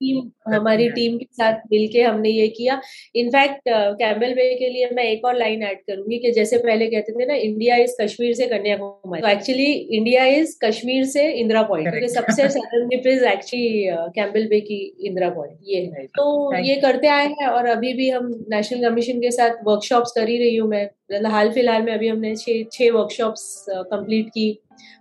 टीम 0.00 0.54
हमारी 0.54 0.88
टीम 0.90 1.16
के 1.18 1.24
साथ 1.32 1.60
मिलके 1.72 2.02
हमने 2.02 2.30
ये 2.30 2.46
किया। 2.56 2.80
इनफैक्ट 3.16 3.60
कैम्बल 3.68 4.34
वे 4.34 4.54
के 4.56 4.68
लिए 4.68 4.88
मैं 4.96 5.04
एक 5.04 5.24
और 5.24 5.36
लाइन 5.38 5.62
ऐड 5.62 5.78
करूँगी 5.88 6.18
कि 6.18 6.30
जैसे 6.32 6.58
पहले 6.58 6.86
कहते 6.86 7.12
थे 7.12 7.26
ना 7.26 7.34
इंडिया 7.36 7.76
इज़ 7.78 7.94
कश्मीर 8.00 8.34
से 8.34 8.46
कन्याकुमारी 8.48 9.22
तो 9.22 9.28
एक्चुअली 9.28 9.70
इंडिया 9.98 10.24
इज़ 10.36 10.56
कश्मीर 10.64 11.04
से 11.06 11.28
इंदिरा 11.32 11.62
पॉइंट 11.64 11.88
क्योंकि 11.88 12.08
सबसे 12.08 12.48
southern 12.50 12.92
is 13.08 13.24
actually 13.26 13.86
Campbell 14.14 14.46
Bay 14.50 14.60
की 14.60 14.78
इंदिरा 15.06 15.30
पॉइंट 15.30 15.58
ये 15.64 15.80
है। 15.96 16.06
तो 16.08 16.54
ये 16.58 16.74
करते 16.80 17.08
आए 17.08 17.26
हैं 17.30 17.46
और 17.48 17.66
अभी 17.68 17.92
भी 17.94 18.08
हम 18.10 18.32
नेशनल 18.52 18.88
कमीशन 18.88 19.20
के 19.20 19.30
साथ 19.30 19.64
वर्कशॉप्स 19.66 20.12
कर 20.12 20.28
ही 20.28 20.38
रही 20.38 20.56
हूँ 20.56 20.68
मैं। 20.70 20.88
मतलब 21.10 21.30
हाल 21.30 21.50
फ़िलहाल 21.52 21.82
में 21.82 21.92
अभी 21.92 22.08
हमने 22.08 22.34
छह 22.36 22.62
छह 22.72 22.90
वर्कशॉप्स 22.92 23.64
कंप्लीट 23.70 24.28
की 24.28 24.50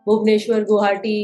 भुवनेश्वर 0.08 0.64
गुवाहाटी 0.64 1.18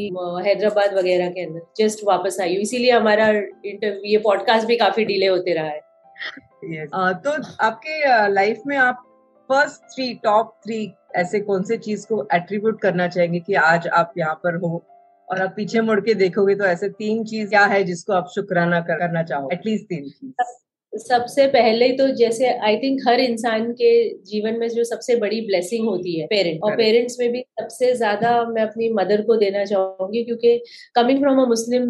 हैदराबाद 0.45 0.94
वगैरह 0.94 1.30
के 1.30 1.45
अंदर 1.45 1.62
जस्ट 1.77 2.03
वापस 2.07 2.38
आई 2.41 2.53
हूँ। 2.53 2.62
इसीलिए 2.62 2.91
हमारा 2.91 3.27
इंटरव्यू 3.30 4.12
ये 4.12 4.18
पॉडकास्ट 4.25 4.68
भी 4.68 4.77
काफ़ी 4.77 5.06
डिले 5.06 5.27
होते 5.27 5.53
रहा 5.53 5.65
है। 5.65 5.81
Yes. 6.63 6.89
uh, 6.89 7.13
तो 7.24 7.31
आपके 7.65 8.30
लाइफ 8.33 8.57
uh, 8.57 8.68
में 8.68 8.78
आप 8.78 9.04
फ़र्स्ट 9.49 9.81
थ्री 9.94 10.13
टॉप 10.23 10.54
थ्री 10.66 10.80
ऐसे 11.16 11.40
कौन 11.40 11.63
से 11.63 11.78
चीज़ 11.78 12.06
को 12.07 12.28
एट्रीब्यूट 12.33 12.81
करना 12.81 13.07
चाहेंगे 13.07 13.40
कि 13.40 13.54
आज 13.54 13.87
आप 13.87 14.13
यहाँ 14.18 14.35
पर 14.44 14.56
हो? 14.66 14.83
और 15.28 15.42
आप 15.42 15.54
पीछे 15.56 15.81
मुड़ 15.81 15.99
के 15.99 16.13
देखोगे 16.13 16.56
तो 16.56 16.66
ऐसे 16.66 16.90
तीन 16.90 17.23
चीज़ 17.25 17.49
क्या 17.49 17.66
है 17.66 17.83
जिसको 17.83 18.13
आप 18.13 18.28
शुक्राना 18.35 18.80
करना 18.81 19.23
चाहो? 19.23 19.49
एटलीस्ट 19.54 19.85
तीन 19.85 20.09
चीज़। 20.09 20.33
सबसे 20.94 21.45
पहले 21.47 21.90
तो 21.92 22.07
जैसे 22.16 22.50
आई 22.59 22.76
थिंक 22.78 23.00
हर 23.07 23.19
इंसान 23.19 23.71
के 23.73 23.94
जीवन 24.26 24.59
में 24.59 24.68
जो 24.69 24.83
सबसे 24.83 25.16
बड़ी 25.16 25.40
ब्लेसिंग 25.42 25.88
होती 25.88 26.19
है 26.19 26.26
पेरेंट 26.28 26.64
और 26.64 26.76
पेरेंट्स 26.76 27.18
में 27.19 27.31
भी 27.31 27.42
सबसे 27.62 27.94
ज़्यादा 27.94 28.44
मैं 28.45 28.62
अपनी 28.62 28.90
मदर 28.94 29.21
को 29.21 29.35
देना 29.35 29.64
चाहूँगी 29.66 30.23
क्योंकि 30.23 30.57
coming 30.95 31.19
from 31.19 31.42
a 31.42 31.45
Muslim 31.45 31.90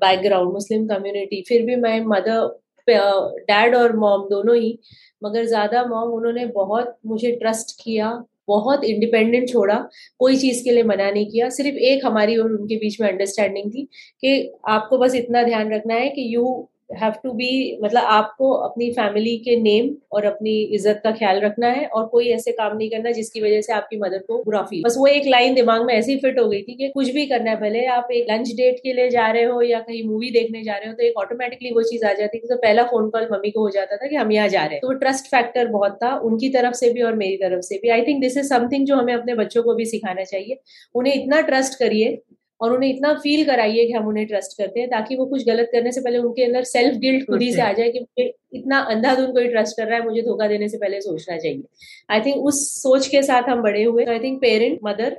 background 0.00 0.52
Muslim 0.52 0.86
community 0.88 1.42
फिर 1.48 1.64
भी 1.66 1.76
मैं 1.78 2.00
मदर 2.06 2.46
डैड 2.88 3.74
और 3.76 3.96
मॉम 3.96 4.28
दोनों 4.30 4.56
ही 4.56 4.78
मगर 5.22 5.44
ज़्यादा 5.46 5.84
मॉम 5.86 6.10
उन्होंने 6.10 6.46
बहुत 6.54 6.96
मुझे 7.06 7.30
ट्रस्ट 7.36 7.76
किया 7.80 8.12
बहुत 8.48 8.84
इंडिपेंडेंट 8.84 9.48
छोड़ा 9.48 9.76
कोई 10.20 10.36
चीज़ 10.36 10.62
के 10.64 10.70
लिए 10.70 10.82
मना 10.84 11.10
नहीं 11.10 11.26
किया 11.26 11.48
सिर्फ़ 11.50 11.78
एक 11.86 12.04
हमारी 12.06 12.36
और 12.36 12.52
उनके 12.52 12.76
बीच 12.76 13.00
में 13.00 13.08
अंडरस्टैंडिंग 13.08 13.70
थी 13.70 13.88
कि 14.20 14.52
आपको 14.68 14.98
बस 14.98 15.14
इतना 15.14 15.42
ध्यान 15.42 15.72
रखना 15.74 15.94
है 15.94 16.08
कि 16.08 16.34
यू 16.34 16.44
हैव 16.90 17.12
टू 17.22 17.32
बी 17.32 17.78
मतलब 17.82 18.02
आपको 18.10 18.50
अपनी 18.62 18.90
फैमिली 18.92 19.36
के 19.38 19.56
नेम 19.60 19.88
और 20.12 20.24
अपनी 20.24 20.52
इज़्ज़त 20.74 21.00
का 21.04 21.10
ख्याल 21.12 21.40
रखना 21.40 21.68
है 21.68 21.86
और 21.88 22.06
कोई 22.06 22.28
ऐसे 22.30 22.52
काम 22.52 22.76
नहीं 22.76 22.88
करना 22.90 23.10
जिसकी 23.12 23.40
वजह 23.40 23.60
से 23.60 23.72
आपकी 23.72 23.96
मदर 23.98 24.18
को 24.18 24.42
बुरा 24.44 24.62
फील 24.62 24.82
बस 24.82 24.96
वो 24.98 25.06
एक 25.06 25.26
लाइन 25.26 25.54
दिमाग 25.54 25.84
में 25.86 25.92
ऐसी 25.94 26.16
फिट 26.16 26.38
हो 26.38 26.46
गई 26.48 26.62
थी 26.62 26.74
कि 26.74 26.88
कुछ 26.88 27.10
भी 27.10 27.26
करना 27.26 27.50
है, 27.50 27.56
भले 27.60 27.84
आप 27.88 28.08
एक 28.12 28.26
लंच 28.30 28.48
डेट 28.56 28.80
के 28.82 28.92
लिए 28.92 29.08
जा 29.10 29.26
रहे 29.28 29.44
हो 29.44 29.60
या 29.62 29.80
कहीं 29.80 30.02
मूवी 30.08 30.30
देखने 30.30 30.62
जा 30.62 30.76
रहे 30.76 30.88
हो 30.88 30.94
तो 30.94 31.02
एक 31.02 31.18
ऑटोमेटिकली 31.18 31.70
वो 31.74 31.82
चीज़ 31.84 32.04
आ 32.06 32.12
जाती 32.12 32.38
थी। 32.38 32.48
तो 32.48 32.56
पहला 32.58 32.82
फ़ोन 32.84 33.08
कॉल 33.10 33.28
मम्मी 33.32 33.50
को 33.50 33.60
हो 33.60 33.70
जाता 33.70 33.96
था 33.96 34.06
कि 34.06 34.16
हम 34.16 34.32
यहाँ 34.32 34.48
जा 34.48 34.60
रहे 34.60 34.72
हैं। 34.72 34.80
तो 34.80 34.92
ट्रस्ट 34.98 35.26
फैक्टर 35.26 35.68
बहुत 35.70 35.98
था 36.02 36.14
उनकी 36.24 36.48
तरफ़ 36.50 36.74
से 36.74 36.92
भी 36.92 37.02
और 37.02 37.14
मेरी 37.16 37.36
तरफ़ 37.38 37.60
से 37.62 37.78
भी। 37.82 37.88
I 37.90 38.02
think 38.02 38.20
this 38.20 38.36
is 38.36 38.48
something 38.48 38.86
जो 38.86 38.96
हमें 38.96 39.14
अपने 39.14 39.34
बच्चों 39.34 39.62
को 39.62 39.74
भी 39.74 39.84
सिखाना 39.86 40.24
चाहिए। 40.24 40.60
उन्हें 40.94 41.14
इतना 41.14 41.40
ट्रस्ट 41.42 41.78
करिए 41.78 42.18
और 42.64 42.72
उन्हें 42.72 42.90
इतना 42.90 43.12
फील 43.22 43.44
कराइए 43.46 43.86
कि 43.86 43.92
हम 43.92 44.06
उन्हें 44.08 44.26
ट्रस्ट 44.26 44.56
करते 44.58 44.80
हैं 44.80 44.88
ताकि 44.90 45.16
वो 45.16 45.26
कुछ 45.26 45.44
गलत 45.46 45.68
करने 45.72 45.92
से 45.92 46.00
पहले 46.00 46.18
उनके 46.18 46.44
अंदर 46.44 46.64
सेल्फ 46.70 46.96
गिल्ट 47.00 47.26
खुद 47.26 47.42
ही 47.42 47.52
से 47.52 47.60
आ 47.62 47.72
जाए 47.72 47.90
कि 47.90 48.00
मुझे 48.00 48.32
इतना 48.54 48.78
अंधाधुन 48.90 49.32
कोई 49.32 49.48
ट्रस्ट 49.48 49.76
कर 49.76 49.86
रहा 49.86 49.98
है 49.98 50.04
मुझे 50.04 50.22
धोखा 50.22 50.46
देने 50.48 50.68
से 50.68 50.78
पहले 50.78 51.00
सोचना 51.00 51.36
चाहिए। 51.36 51.62
आई 52.10 52.20
थिंक 52.20 52.44
उस 52.46 52.60
सोच 52.82 53.06
के 53.08 53.22
साथ 53.22 53.48
हम 53.48 53.62
बड़े 53.62 53.82
हुए। 53.82 54.04
आई 54.04 54.18
थिंक 54.18 54.40
पेरेंट 54.40 54.78
मदर 54.84 55.14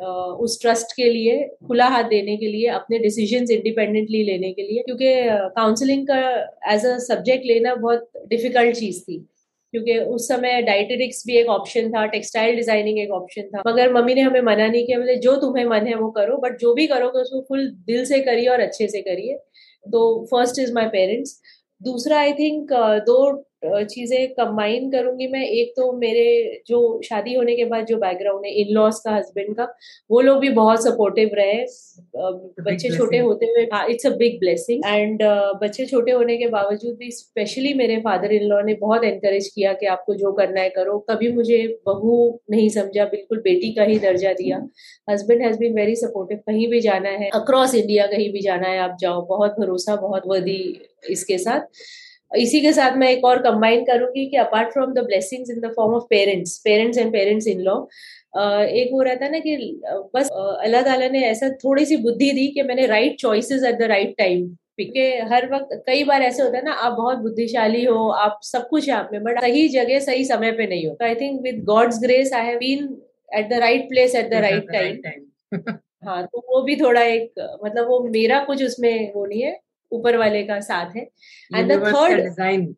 उस 0.46 0.62
ट्रस्ट 0.62 0.96
के 0.98 1.10
लिए 1.12 1.44
खुला 1.68 1.88
हाथ 1.88 2.04
देने 2.10 2.38
के 2.38 2.48
लिए 2.48 2.68
अपने 2.80 3.00
डिसीज़न 3.00 3.52
इंडिपेंडेंटली 3.52 4.24
लेने 4.24 4.52
के 4.54 4.64
लिए 4.64 4.84
क्योंकि 4.84 5.14
काउंसलिंग 5.56 6.08
का 6.08 6.20
एज 6.74 6.86
अ 6.86 6.98
सब्जेक्ट 7.08 7.46
लेना 7.46 7.76
बहुत 7.78 8.10
डिफ़िकल्ट 8.30 8.76
चीज़ 8.76 9.02
थी। 9.02 9.26
क्योंकि 9.76 9.98
उस 10.10 10.28
समय 10.28 10.62
डाइटेटिक्स 10.64 11.24
भी 11.28 11.38
एक 11.38 11.48
ऑप्शन 11.50 11.90
था 11.92 12.06
टेक्सटाइल 12.10 12.56
डिज़ाइनिंग 12.56 13.00
एक 13.00 13.12
ऑप्शन 13.14 13.48
था। 13.50 13.62
मगर 13.68 13.92
मम्मी 13.94 14.14
ने 14.14 14.22
हमें 14.22 14.42
मना 14.44 14.68
नहीं 14.68 14.86
किया 14.86 15.00
मतलब 15.00 15.20
जो 15.22 15.36
तुम्हें 15.42 15.66
मन 15.66 15.88
है 15.88 15.96
वो 15.96 16.10
करो 16.12 16.38
बट 16.44 16.58
जो 16.60 16.74
भी 16.74 16.86
करोगे 16.88 17.22
उसको 17.22 17.42
फुल 17.50 17.68
दिल 17.88 18.06
से 18.06 18.20
करिए 18.22 18.48
और 18.50 18.60
अच्छे 18.62 18.88
से 18.88 19.02
करिए। 19.02 19.36
तो 19.86 20.02
फ़र्स्ट 20.32 20.60
इज़ 20.60 20.74
माई 20.74 20.88
पेरेंट्स 20.90 21.40
दूसरा 21.82 22.20
आई 22.20 22.34
थिंक 22.34 22.72
दो 23.08 23.18
चीज़ें 23.64 24.28
कंबाइन 24.30 24.90
करूँगी 24.92 25.28
मैं। 25.28 25.42
एक 25.44 25.72
तो 25.76 25.92
मेरे 25.98 26.62
जो 26.68 26.80
शादी 27.04 27.34
होने 27.34 27.56
के 27.56 27.66
बाद 27.66 27.86
जो 27.86 27.98
बैकग्राउंड 27.98 28.46
है 28.46 28.52
इन 28.62 28.74
लॉज 28.76 29.00
का 29.06 29.16
हस्बैंड 29.16 29.56
का 29.58 29.68
वो 30.10 30.22
लोग 30.22 30.40
भी 30.40 30.50
बहुत 30.52 30.84
सपोर्टिव 30.84 31.30
रहे। 31.34 31.64
बच्चे 32.62 32.90
छोटे 32.90 33.18
होते 33.20 33.46
हुए 33.48 33.64
it's 33.92 34.06
a 34.06 34.10
big 34.18 34.38
blessing 34.40 34.84
and 34.88 35.24
बच्चे 35.62 35.86
छोटे 35.86 36.12
होने 36.12 36.38
के 36.38 36.48
बावजूद 36.50 36.96
भी 37.00 37.12
स्पेशली 37.12 37.74
मेरे 37.74 37.98
फादर 38.02 38.32
इन 38.34 38.44
लॉ 38.44 38.62
ने 38.62 38.74
बहुत 38.82 39.04
एनकरेज 39.04 39.48
किया 39.56 39.74
कि 39.74 39.86
आपको 39.88 40.16
जो 40.16 40.32
करना 40.34 40.62
है 40.62 40.70
करो। 40.72 40.98
कभी 41.10 41.32
मुझे 41.34 41.66
बहू 41.88 42.18
नहीं 42.52 42.70
समझा 42.72 43.06
बिल्कुल 43.08 43.40
बेटी 43.42 43.74
का 43.74 43.84
ही 43.84 43.98
दर्जा 44.00 44.34
दिया। 44.36 44.62
Husband 45.10 45.42
has 45.42 45.58
been 45.60 45.76
very 45.76 45.96
supportive 45.98 46.38
कहीं 46.48 46.68
भी 46.70 46.82
जाना 46.82 47.10
है 47.12 47.30
अक्रॉस 47.36 47.76
इंडिया 47.76 48.08
कहीं 48.08 48.32
भी 48.32 48.42
जाना 48.42 48.68
है 48.68 48.80
आप 48.80 48.98
जाओ। 49.02 49.26
बहुत 49.28 49.60
भरोसा 49.60 49.96
बहुत 49.98 50.24
वधी 50.28 50.60
इसके 51.10 51.38
साथ। 51.38 51.68
इसी 52.32 52.60
के 52.62 52.72
साथ 52.74 52.96
मैं 52.98 53.10
एक 53.10 53.26
और 53.26 53.42
कंबाइन 53.42 53.84
करूँगी 53.86 54.26
कि 54.26 54.38
apart 54.38 54.72
from 54.74 54.94
the 54.94 55.04
blessings 55.06 55.50
in 55.50 55.60
the 55.60 55.72
form 55.76 55.94
of 55.96 56.04
parents 56.10 56.58
parents 56.66 56.98
and 56.98 57.12
parents 57.14 57.48
in 57.48 57.60
law 57.62 57.76
एक 58.36 58.90
वो 58.92 59.02
रहता 59.02 59.26
है 59.26 59.32
ना 59.32 59.40
कि 59.40 59.56
बस 60.16 60.30
अल्लाह 60.32 60.82
ताला 60.82 61.08
ने 61.10 61.22
ऐसा 61.26 61.50
थोड़ी 61.64 61.86
सी 61.86 61.98
बुद्धि 61.98 62.32
दी 62.32 62.48
कि 62.48 62.64
मैंने 62.64 62.86
right 62.86 63.18
choices 63.20 63.64
at 63.64 63.78
the 63.80 63.90
right 63.90 64.16
time 64.18 64.48
क्योंकि 64.80 65.02
हर 65.34 65.50
वक्त 65.54 65.84
कई 65.88 66.04
बार 66.04 66.22
ऐसे 66.22 66.44
होता 66.44 66.58
है 66.58 66.64
ना 66.64 66.72
आप 66.72 66.94
बहुत 66.94 67.18
बुद्धिशाली 67.18 67.84
हो 67.86 68.08
आप 68.24 68.40
सब 68.44 68.68
कुछ 68.70 68.90
है 68.90 68.96
आप 68.96 69.10
में 69.14 69.24
बट 69.24 69.40
सही 69.42 69.68
जगह 69.70 70.00
सही 70.00 70.26
समय 70.26 70.52
पे 70.52 70.68
नहीं 70.68 70.88
हो। 70.88 70.94
तो 70.94 71.06
I 71.06 71.16
think 71.16 71.42
with 71.42 71.64
God's 71.66 72.00
grace 72.02 72.34
I 72.34 72.46
have 72.46 72.58
been 72.60 72.90
at 73.30 73.50
the 73.50 73.60
right 73.60 73.88
place 73.90 74.16
at 74.16 74.30
the 74.30 74.42
right 74.42 74.72
time 74.72 75.78
हाँ 76.08 76.24
तो 76.26 76.44
वो 76.50 76.62
भी 76.62 76.76
थोड़ा 76.76 77.02
एक 77.04 77.32
मतलब 77.66 77.88
वो 77.88 78.00
मेरा 78.10 78.44
कुछ 78.44 78.64
उसमें 78.64 79.14
वो 79.14 79.26
नहीं 79.26 79.42
है 79.42 79.60
ऊपर 79.92 80.18
वाले 80.18 80.44
का 80.44 80.60
साथ 80.62 80.96
है। 80.96 81.04
And 81.56 81.72
the 81.74 81.84
third 81.86 82.22
design 82.22 82.76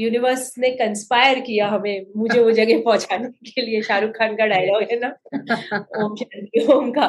universe 0.00 0.52
ने 0.58 0.70
कंस्पायर 0.70 1.40
किया 1.40 1.68
हमें 1.68 2.06
मुझे 2.16 2.38
वो 2.40 2.50
जगह 2.50 2.82
पहुँचाने 2.84 3.28
के 3.50 3.62
लिए। 3.62 3.82
शाहरुख 3.82 4.10
खान 4.10 4.36
का 4.36 4.46
डायलॉग 4.46 4.82
है 4.92 4.98
ना? 5.00 5.08
ओम 6.04 6.14
शांति 6.22 6.66
ओम 6.72 6.90
का। 6.90 7.06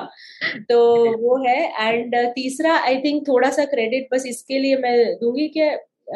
तो 0.70 0.80
वो 1.18 1.38
है। 1.48 1.58
एंड 1.89 2.15
तीसरा 2.36 2.75
आई 2.80 2.98
थिंक 2.98 3.27
थोड़ा 3.27 3.50
सा 3.50 3.65
क्रेडिट 3.65 4.08
बस 4.13 4.25
इसके 4.27 4.60
लिए 4.60 4.77
मैं 4.77 4.96
दूँगी 5.15 5.48
कि 5.58 5.70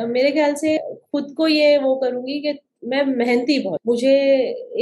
मेरे 0.07 0.31
ख्याल 0.31 0.53
से 0.55 0.77
खुद 1.11 1.33
को 1.37 1.47
ये 1.47 1.77
वो 1.77 1.95
करूँगी 1.95 2.39
कि 2.41 2.57
मैं 2.85 3.03
मेहनती 3.05 3.59
बहुत। 3.59 3.79
मुझे 3.87 4.11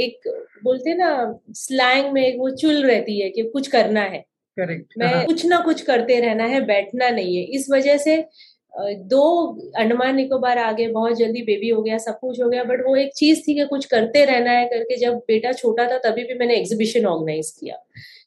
एक 0.04 0.28
बोलते 0.64 0.94
ना 0.94 1.08
स्लैंग 1.52 2.12
में 2.12 2.22
एक 2.26 2.36
वो 2.38 2.50
चुल 2.56 2.84
रहती 2.86 3.20
है 3.20 3.30
कि 3.30 3.42
कुछ 3.42 3.68
करना 3.68 4.00
है। 4.02 4.24
करेक्ट 4.58 4.98
मैं 4.98 5.12
हाँ। 5.14 5.24
कुछ 5.24 5.44
ना 5.46 5.60
कुछ 5.62 5.82
करते 5.82 6.20
रहना 6.20 6.44
है 6.46 6.60
बैठना 6.66 7.08
नहीं 7.10 7.36
है। 7.36 7.42
इस 7.56 7.66
वजह 7.70 7.96
से 7.98 8.22
दो 9.10 9.22
अंडमान 9.78 10.16
निकोबार 10.16 10.58
आ 10.58 10.70
गए 10.72 10.86
बहुत 10.88 11.16
जल्दी 11.18 11.42
बेबी 11.42 11.68
हो 11.68 11.82
गया 11.82 11.98
सब 11.98 12.18
कुछ 12.20 12.40
हो 12.42 12.48
गया 12.48 12.64
बट 12.64 12.80
वो 12.86 12.94
एक 12.96 13.12
चीज़ 13.16 13.40
थी 13.40 13.54
कि 13.54 13.64
कुछ 13.66 13.84
करते 13.86 14.24
रहना 14.24 14.50
है 14.52 14.64
करके 14.66 14.96
जब 14.96 15.14
बेटा 15.28 15.52
छोटा 15.54 15.86
था 15.90 15.98
तभी 16.00 16.24
भी 16.24 16.34
मैंने 16.38 16.56
एग्जीबिशन 16.56 17.06
ऑर्गेनाइज 17.06 17.50
किया 17.60 17.76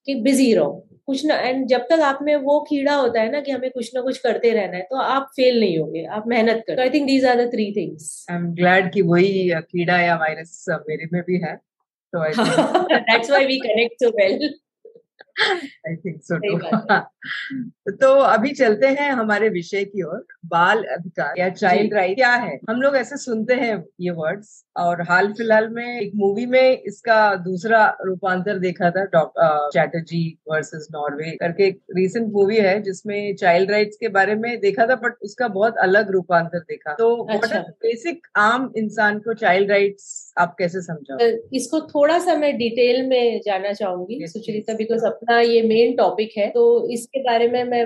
कि 0.05 0.15
बिज़ी 0.21 0.53
रहो। 0.53 0.87
कुछ 1.07 1.25
ना 1.25 1.35
एंड 1.39 1.65
जब 1.67 1.85
तक 1.89 1.99
आप 2.03 2.19
में 2.23 2.35
वो 2.37 2.59
कीड़ा 2.69 2.95
होता 2.95 3.21
है 3.21 3.31
ना 3.31 3.39
कि 3.41 3.51
हमें 3.51 3.69
कुछ 3.71 3.91
ना 3.95 4.01
कुछ 4.01 4.17
करते 4.19 4.51
रहना 4.53 4.77
है 4.77 4.83
तो 4.83 4.97
आप 4.97 5.29
फेल 5.35 5.59
नहीं 5.59 5.77
होंगे 5.77 6.03
आप 6.17 6.27
मेहनत 6.27 6.63
कर। 6.67 6.79
I 6.81 6.89
think 6.89 7.05
these 7.07 7.25
are 7.25 7.41
the 7.41 7.49
three 7.53 7.71
things 7.75 8.09
I 8.31 8.37
am 8.37 8.45
glad 8.55 8.91
कि 8.93 9.01
वही 9.03 9.49
कीड़ा 9.61 9.99
या 9.99 10.15
वायरस 10.17 10.65
मेरे 10.89 11.07
में 11.13 11.21
भी 11.27 11.37
है 11.43 11.55
तो 12.13 12.23
that's 12.23 13.29
why 13.29 13.45
we 13.45 13.57
connect 13.59 14.03
so 14.03 14.09
well 14.17 14.49
I 15.39 15.95
think 15.95 16.21
so 16.23 16.37
too 16.37 17.91
तो 18.01 18.13
अभी 18.21 18.51
चलते 18.53 18.87
हैं 18.87 19.09
हमारे 19.11 19.49
विषय 19.49 19.83
की 19.85 20.03
ओर 20.03 20.25
बाल 20.45 20.83
अधिकार 20.83 21.39
या 21.39 21.49
चाइल्ड 21.49 21.93
राइट 21.93 22.15
क्या 22.15 22.31
है? 22.33 22.59
हम 22.69 22.81
लोग 22.81 22.95
ऐसे 22.95 23.17
सुनते 23.17 23.53
हैं 23.53 23.83
ये 24.01 24.11
वर्ड्स 24.11 24.63
और 24.77 25.01
हाल 25.01 25.31
फ़िलहाल 25.33 25.67
में 25.69 25.99
एक 25.99 26.11
मूवी 26.15 26.45
में 26.45 26.81
इसका 26.81 27.19
दूसरा 27.35 27.85
रूपांतर 28.05 28.59
देखा 28.59 28.89
था 28.91 29.05
चैटर्जी 29.73 30.23
वर्सेस 30.49 30.87
नॉर्वे 30.91 31.31
करके 31.31 31.67
एक 31.67 31.79
रीसेंट 31.97 32.31
मूवी 32.33 32.57
है 32.57 32.81
जिसमें 32.81 33.35
चाइल्ड 33.35 33.71
राइट्स 33.71 33.97
के 33.97 34.07
बारे 34.17 34.35
में 34.35 34.59
देखा 34.59 34.85
था 34.87 34.95
बट 34.95 35.15
उसका 35.21 35.47
बहुत 35.47 35.77
अलग 35.77 36.11
रूपांतर 36.11 36.59
देखा। 36.59 36.93
तो 36.93 37.15
अच्छा। 37.33 37.59
बेसिक 37.59 38.27
आम 38.37 38.71
इंसान 38.77 39.19
को 39.19 39.33
चाइल्ड 39.33 39.71
राइट्स 39.71 40.20
आप 40.37 40.55
कैसे 40.59 40.81
समझा 40.81 41.17
इसको 41.53 41.79
थोड़ा 41.87 42.17
सा 42.19 42.35
मैं 42.35 42.55
डिटेल 42.57 43.05
में 43.07 43.41
जाना 43.45 43.73
चाहूँगी 43.73 44.27
सुचरिता 44.27 44.73
बिकॉज़ 44.73 45.05
अपना 45.05 45.39
ये 45.39 45.61
मेन 45.63 45.95
टॉपिक 45.95 46.37
है। 46.37 46.49
तो 46.49 46.89
इसके 46.89 47.23
बारे 47.23 47.47
में 47.47 47.63
मैं 47.65 47.83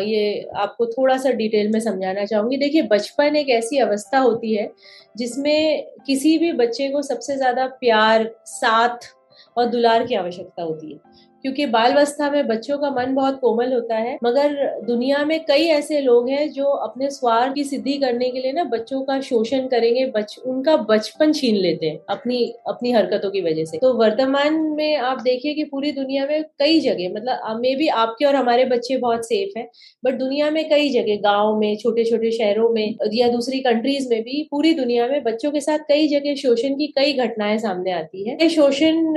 ये 0.00 0.48
आपको 0.56 0.86
थोड़ा 0.86 1.16
सा 1.16 1.30
डिटेल 1.32 1.70
में 1.72 1.78
समझाना 1.80 2.24
चाहूँगी। 2.24 2.56
देखिए 2.56 2.82
बचपन 2.84 3.36
एक 3.36 3.48
ऐसी 3.50 3.78
अवस्था 3.78 4.18
होती 4.18 4.54
है 4.54 4.70
जिसमें 5.16 5.86
किसी 6.06 6.36
भी 6.38 6.52
बच्चे 6.54 6.88
को 6.88 7.02
सबसे 7.02 7.36
ज़्यादा 7.36 7.66
प्यार 7.80 8.30
साथ 8.46 9.08
और 9.56 9.66
दुलार 9.66 10.06
की 10.06 10.14
आवश्यकता 10.14 10.62
होती 10.62 10.92
है। 10.92 10.98
क्योंकि 11.44 11.66
बाल 11.68 11.92
अवस्था 11.92 12.30
में 12.30 12.46
बच्चों 12.46 12.76
का 12.78 12.90
मन 12.90 13.14
बहुत 13.14 13.38
कोमल 13.40 13.72
होता 13.72 13.96
है, 13.96 14.18
मगर 14.24 14.54
दुनिया 14.86 15.24
में 15.24 15.38
कई 15.44 15.64
ऐसे 15.70 16.00
लोग 16.00 16.28
हैं 16.30 16.50
जो 16.52 16.64
अपने 16.64 17.10
स्वार्थ 17.10 17.54
की 17.54 17.64
सिद्धि 17.64 17.96
करने 17.98 18.28
के 18.30 18.38
लिए 18.38 18.52
ना 18.52 18.64
बच्चों 18.66 19.00
का 19.02 19.20
शोषण 19.20 19.66
करेंगे, 19.68 20.04
बच, 20.08 20.36
उनका 20.46 20.76
बचपन 20.90 21.32
छीन 21.32 21.56
लेते 21.56 21.86
हैं 21.86 21.98
अपनी 22.10 22.44
अपनी 22.68 22.92
हरकतों 22.92 23.30
की 23.30 23.40
वजह 23.42 23.64
से। 23.64 23.78
तो 23.78 23.92
वर्तमान 23.94 24.54
में 24.76 24.96
आप 24.98 25.20
देखिए 25.22 25.54
कि 25.54 25.64
पूरी 25.64 25.92
दुनिया 25.92 26.26
में 26.26 26.42
कई 26.58 26.80
जगह 26.80 27.12
मतलब 27.14 27.58
मे 27.60 27.74
भी 27.76 27.88
आपके 27.96 28.24
और 28.24 28.34
हमारे 28.36 28.64
बच्चे 28.66 28.96
बहुत 28.98 29.26
सेफ़ 29.26 29.58
है 29.58 29.66
बट 30.02 30.14
दुनिया 30.18 30.50
में 30.50 30.68
कई 30.70 30.88
जगह, 30.90 31.16
गाँव 31.22 31.58
में 31.58 31.76
छोटे 31.76 32.04
छोटे 32.04 32.30
शहरों 32.30 32.68
में 32.70 32.94
या 33.12 33.28
दूसरी 33.28 33.60
कंट्रीज़ 33.60 34.08
में 34.10 34.20
भी 34.22 34.42
पूरी 34.50 34.72
दुनिया 34.74 35.06
में 35.08 35.22
बच्चों 35.24 35.50
के 35.50 35.60
साथ 35.60 35.78
कई 35.88 36.08
जगह 36.08 36.34
शोषण 36.36 36.74
की 36.74 36.86
कई 36.96 37.12
घटनाएँ 37.16 37.58
सामने 37.58 37.92
आती 37.92 38.28
है। 38.28 38.36
ये 38.42 38.48
शोषण 38.50 39.14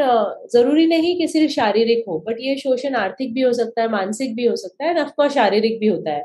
ज़रूरी 0.53 0.87
नहीं 0.87 1.15
कि 1.17 1.27
सिर्फ़ 1.27 1.51
शारीरिक 1.53 2.03
हो 2.07 2.12
हो 2.13 2.23
बट 2.27 2.37
ये 2.39 2.55
शोषण 2.57 2.95
आर्थिक 2.95 3.33
भी 3.33 3.41
हो 3.41 3.53
सकता 3.53 3.81
है, 3.81 3.87
मानसिक 3.91 4.35
भी 4.35 4.45
हो 4.45 4.55
सकता 4.55 4.85
है 4.85 4.99
अफकोर्स 4.99 5.33
शारीरिक 5.33 5.79
भी 5.79 5.87
होता 5.87 6.11
है। 6.11 6.23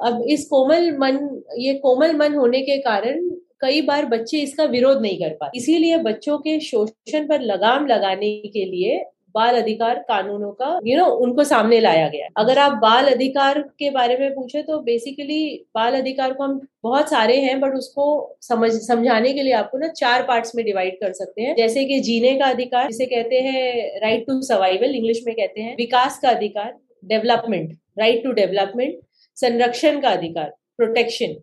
अब 0.00 0.24
इस 0.28 0.46
कोमल 0.48 0.90
मन, 0.98 1.18
ये 1.58 1.74
कोमल 1.74 2.16
मन 2.16 2.34
होने 2.34 2.60
के 2.62 2.76
कारण 2.78 3.28
कई 3.60 3.80
बार 3.82 4.06
बच्चे 4.06 4.38
इसका 4.38 4.64
विरोध 4.64 5.00
नहीं 5.02 5.18
कर 5.18 5.34
पाते। 5.40 5.58
इसीलिए 5.58 5.98
बच्चों 5.98 6.38
के 6.38 6.58
शोषण 6.60 7.28
पर 7.28 7.40
लगाम 7.40 7.86
लगाने 7.86 8.30
के 8.54 8.64
लिए 8.64 9.04
बाल 9.34 9.56
अधिकार 9.56 9.98
कानूनों 10.08 10.50
का 10.52 10.66
यू 10.66 10.96
you 10.96 10.98
नो 10.98 11.04
know, 11.04 11.22
उनको 11.22 11.44
सामने 11.44 11.80
लाया 11.80 12.08
गया 12.08 12.26
अगर 12.36 12.58
आप 12.58 12.72
बाल 12.82 13.06
अधिकार 13.06 13.60
के 13.78 13.90
बारे 13.90 14.16
में 14.18 14.34
पूछे 14.34 14.62
तो 14.62 14.78
बेसिकली 14.82 15.42
बाल 15.74 15.94
अधिकार 15.94 16.32
को 16.32 16.44
हम 16.44 16.60
बहुत 16.82 17.10
सारे 17.10 17.36
हैं 17.40 17.58
बट 17.60 17.74
उसको 17.74 18.06
समझ 18.42 18.70
समझाने 18.72 19.32
के 19.32 19.42
लिए 19.42 19.52
आपको 19.52 19.78
ना 19.78 19.88
चार 19.94 20.22
पार्ट्स 20.22 20.54
में 20.56 20.64
डिवाइड 20.64 20.94
कर 21.00 21.12
सकते 21.12 21.42
हैं। 21.42 21.54
जैसे 21.56 21.84
कि 21.84 22.00
जीने 22.00 22.34
का 22.38 22.46
अधिकार 22.46 22.90
जिसे 22.90 23.06
कहते 23.06 23.40
हैं 23.40 24.00
राइट 24.00 24.26
टू 24.26 24.40
सर्वाइवल 24.42 24.94
इंग्लिश 24.94 25.22
में 25.26 25.34
कहते 25.34 25.60
हैं 25.60 25.76
विकास 25.76 26.18
का 26.18 26.28
अधिकार 26.28 26.74
डेवलपमेंट 27.04 27.78
राइट 27.98 28.22
टू 28.24 28.32
डेवलपमेंट 28.32 28.98
संरक्षण 29.36 30.00
का 30.00 30.10
अधिकार 30.10 30.52
प्रोटेक्शन 30.76 31.34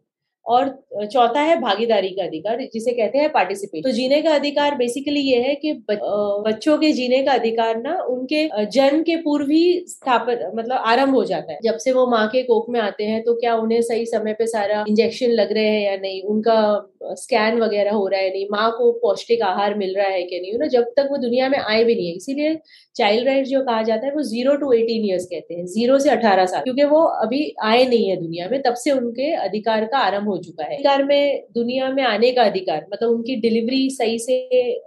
और 0.49 0.69
चौथा 1.03 1.41
है 1.41 1.55
भागीदारी 1.61 2.09
का 2.11 2.23
अधिकार, 2.23 2.61
जिसे 2.73 2.91
कहते 2.93 3.17
हैं 3.17 3.29
पार्टिसिपेट 3.31 3.83
तो 3.83 3.91
जीने 3.91 4.21
का 4.21 4.33
अधिकार 4.35 4.75
बेसिकली 4.75 5.19
ये 5.21 5.41
है 5.41 5.53
कि 5.55 5.73
बच्चों 5.89 6.77
के 6.77 6.91
जीने 6.93 7.21
का 7.23 7.33
अधिकार 7.33 7.81
ना 7.81 7.93
उनके 8.09 8.47
जन्म 8.71 9.01
के 9.03 9.15
पूर्व 9.21 9.49
ही 9.51 9.63
स्थापित 9.87 10.39
मतलब 10.55 10.77
आरंभ 10.85 11.15
हो 11.15 11.23
जाता 11.25 11.51
है। 11.53 11.59
जब 11.63 11.77
से 11.79 11.91
वो 11.93 12.05
माँ 12.07 12.27
के 12.27 12.43
कोख 12.43 12.69
में 12.69 12.79
आते 12.81 13.03
हैं 13.05 13.21
तो 13.23 13.33
क्या 13.35 13.55
उन्हें 13.57 13.81
सही 13.83 14.05
समय 14.07 14.33
पे 14.33 14.47
सारा 14.47 14.83
इंजेक्शन 14.89 15.31
लग 15.33 15.51
रहे 15.53 15.67
हैं 15.67 15.81
या 15.83 15.95
नहीं? 15.97 16.21
उनका 16.23 16.57
स्कैन 17.03 17.59
वगैरह 17.59 17.91
हो 17.91 18.07
रहा 18.07 18.21
है 18.21 18.29
नहीं, 18.29 18.45
माँ 18.51 18.71
को 18.71 18.91
पौष्टिक 18.91 19.41
आहार 19.41 19.75
मिल 19.75 19.95
रहा 19.97 20.07
है 20.07 20.23
कि 20.23 20.39
नहीं? 20.39 20.51
यू 20.51 20.57
ना 20.59 20.67
जब 20.67 20.83
तक 20.83 21.07
वो 21.11 21.17
दुनिया 21.17 21.49
में 21.49 21.57
आए 21.59 21.83
भी 21.83 21.95
नहीं 21.95 22.07
है। 22.09 22.15
इसीलिए 22.15 22.59
चाइल्ड 22.95 23.27
राइट 23.27 23.45
जो 23.45 23.61
कहा 23.61 23.81
जाता 23.81 24.07
है, 24.07 24.13
वो 24.13 24.21
ज़ीरो 24.21 24.55
टू 24.55 24.71
एटीन 24.71 25.05
ईयर्स 25.05 25.25
कहते 25.25 25.53
हैं। 25.53 25.65
ज़ीरो 25.65 25.99
से 25.99 26.09
अठारह 26.09 26.45
साल। 26.45 26.61
क्योंकि 26.61 26.83
वो 26.83 27.01
अभी 27.01 27.55
आए 27.63 27.85
नहीं 27.85 28.09
है 28.09 28.15
दुनिया 28.15 28.49
में, 28.51 28.61
तब 28.61 28.73
से 28.73 28.91
उनके 28.91 29.33
अधिकार 29.33 29.85
का 29.85 29.97
आरंभ 29.97 30.27
हो 30.27 30.37
चुका 30.37 30.63
है। 30.63 30.73
अधिकार 30.73 31.03
में, 31.03 31.43
दुनिया 31.53 31.89
में 31.89 32.03
आने 32.03 32.31
का 32.31 32.43
अधिकार 32.43 32.85
मतलब 32.93 33.09
उनकी 33.09 33.35
डिलीवरी 33.35 33.89
सही 33.89 34.19
से 34.19 34.37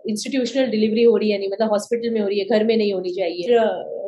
इंस्टीट्यूशनल 0.08 0.66
डिलीवरी 0.66 1.02
हो 1.02 1.16
रही 1.16 1.30
है 1.30 1.38
नहीं 1.38 1.48
मतलब 1.52 1.70
हॉस्पिटल 1.70 2.10
में 2.10 2.20
हो 2.20 2.28
रही 2.28 2.38
है, 2.38 2.44
घर 2.44 2.64
में 2.64 2.76
नहीं 2.76 2.92
होनी 2.92 3.10
चाहिए। 3.10 3.58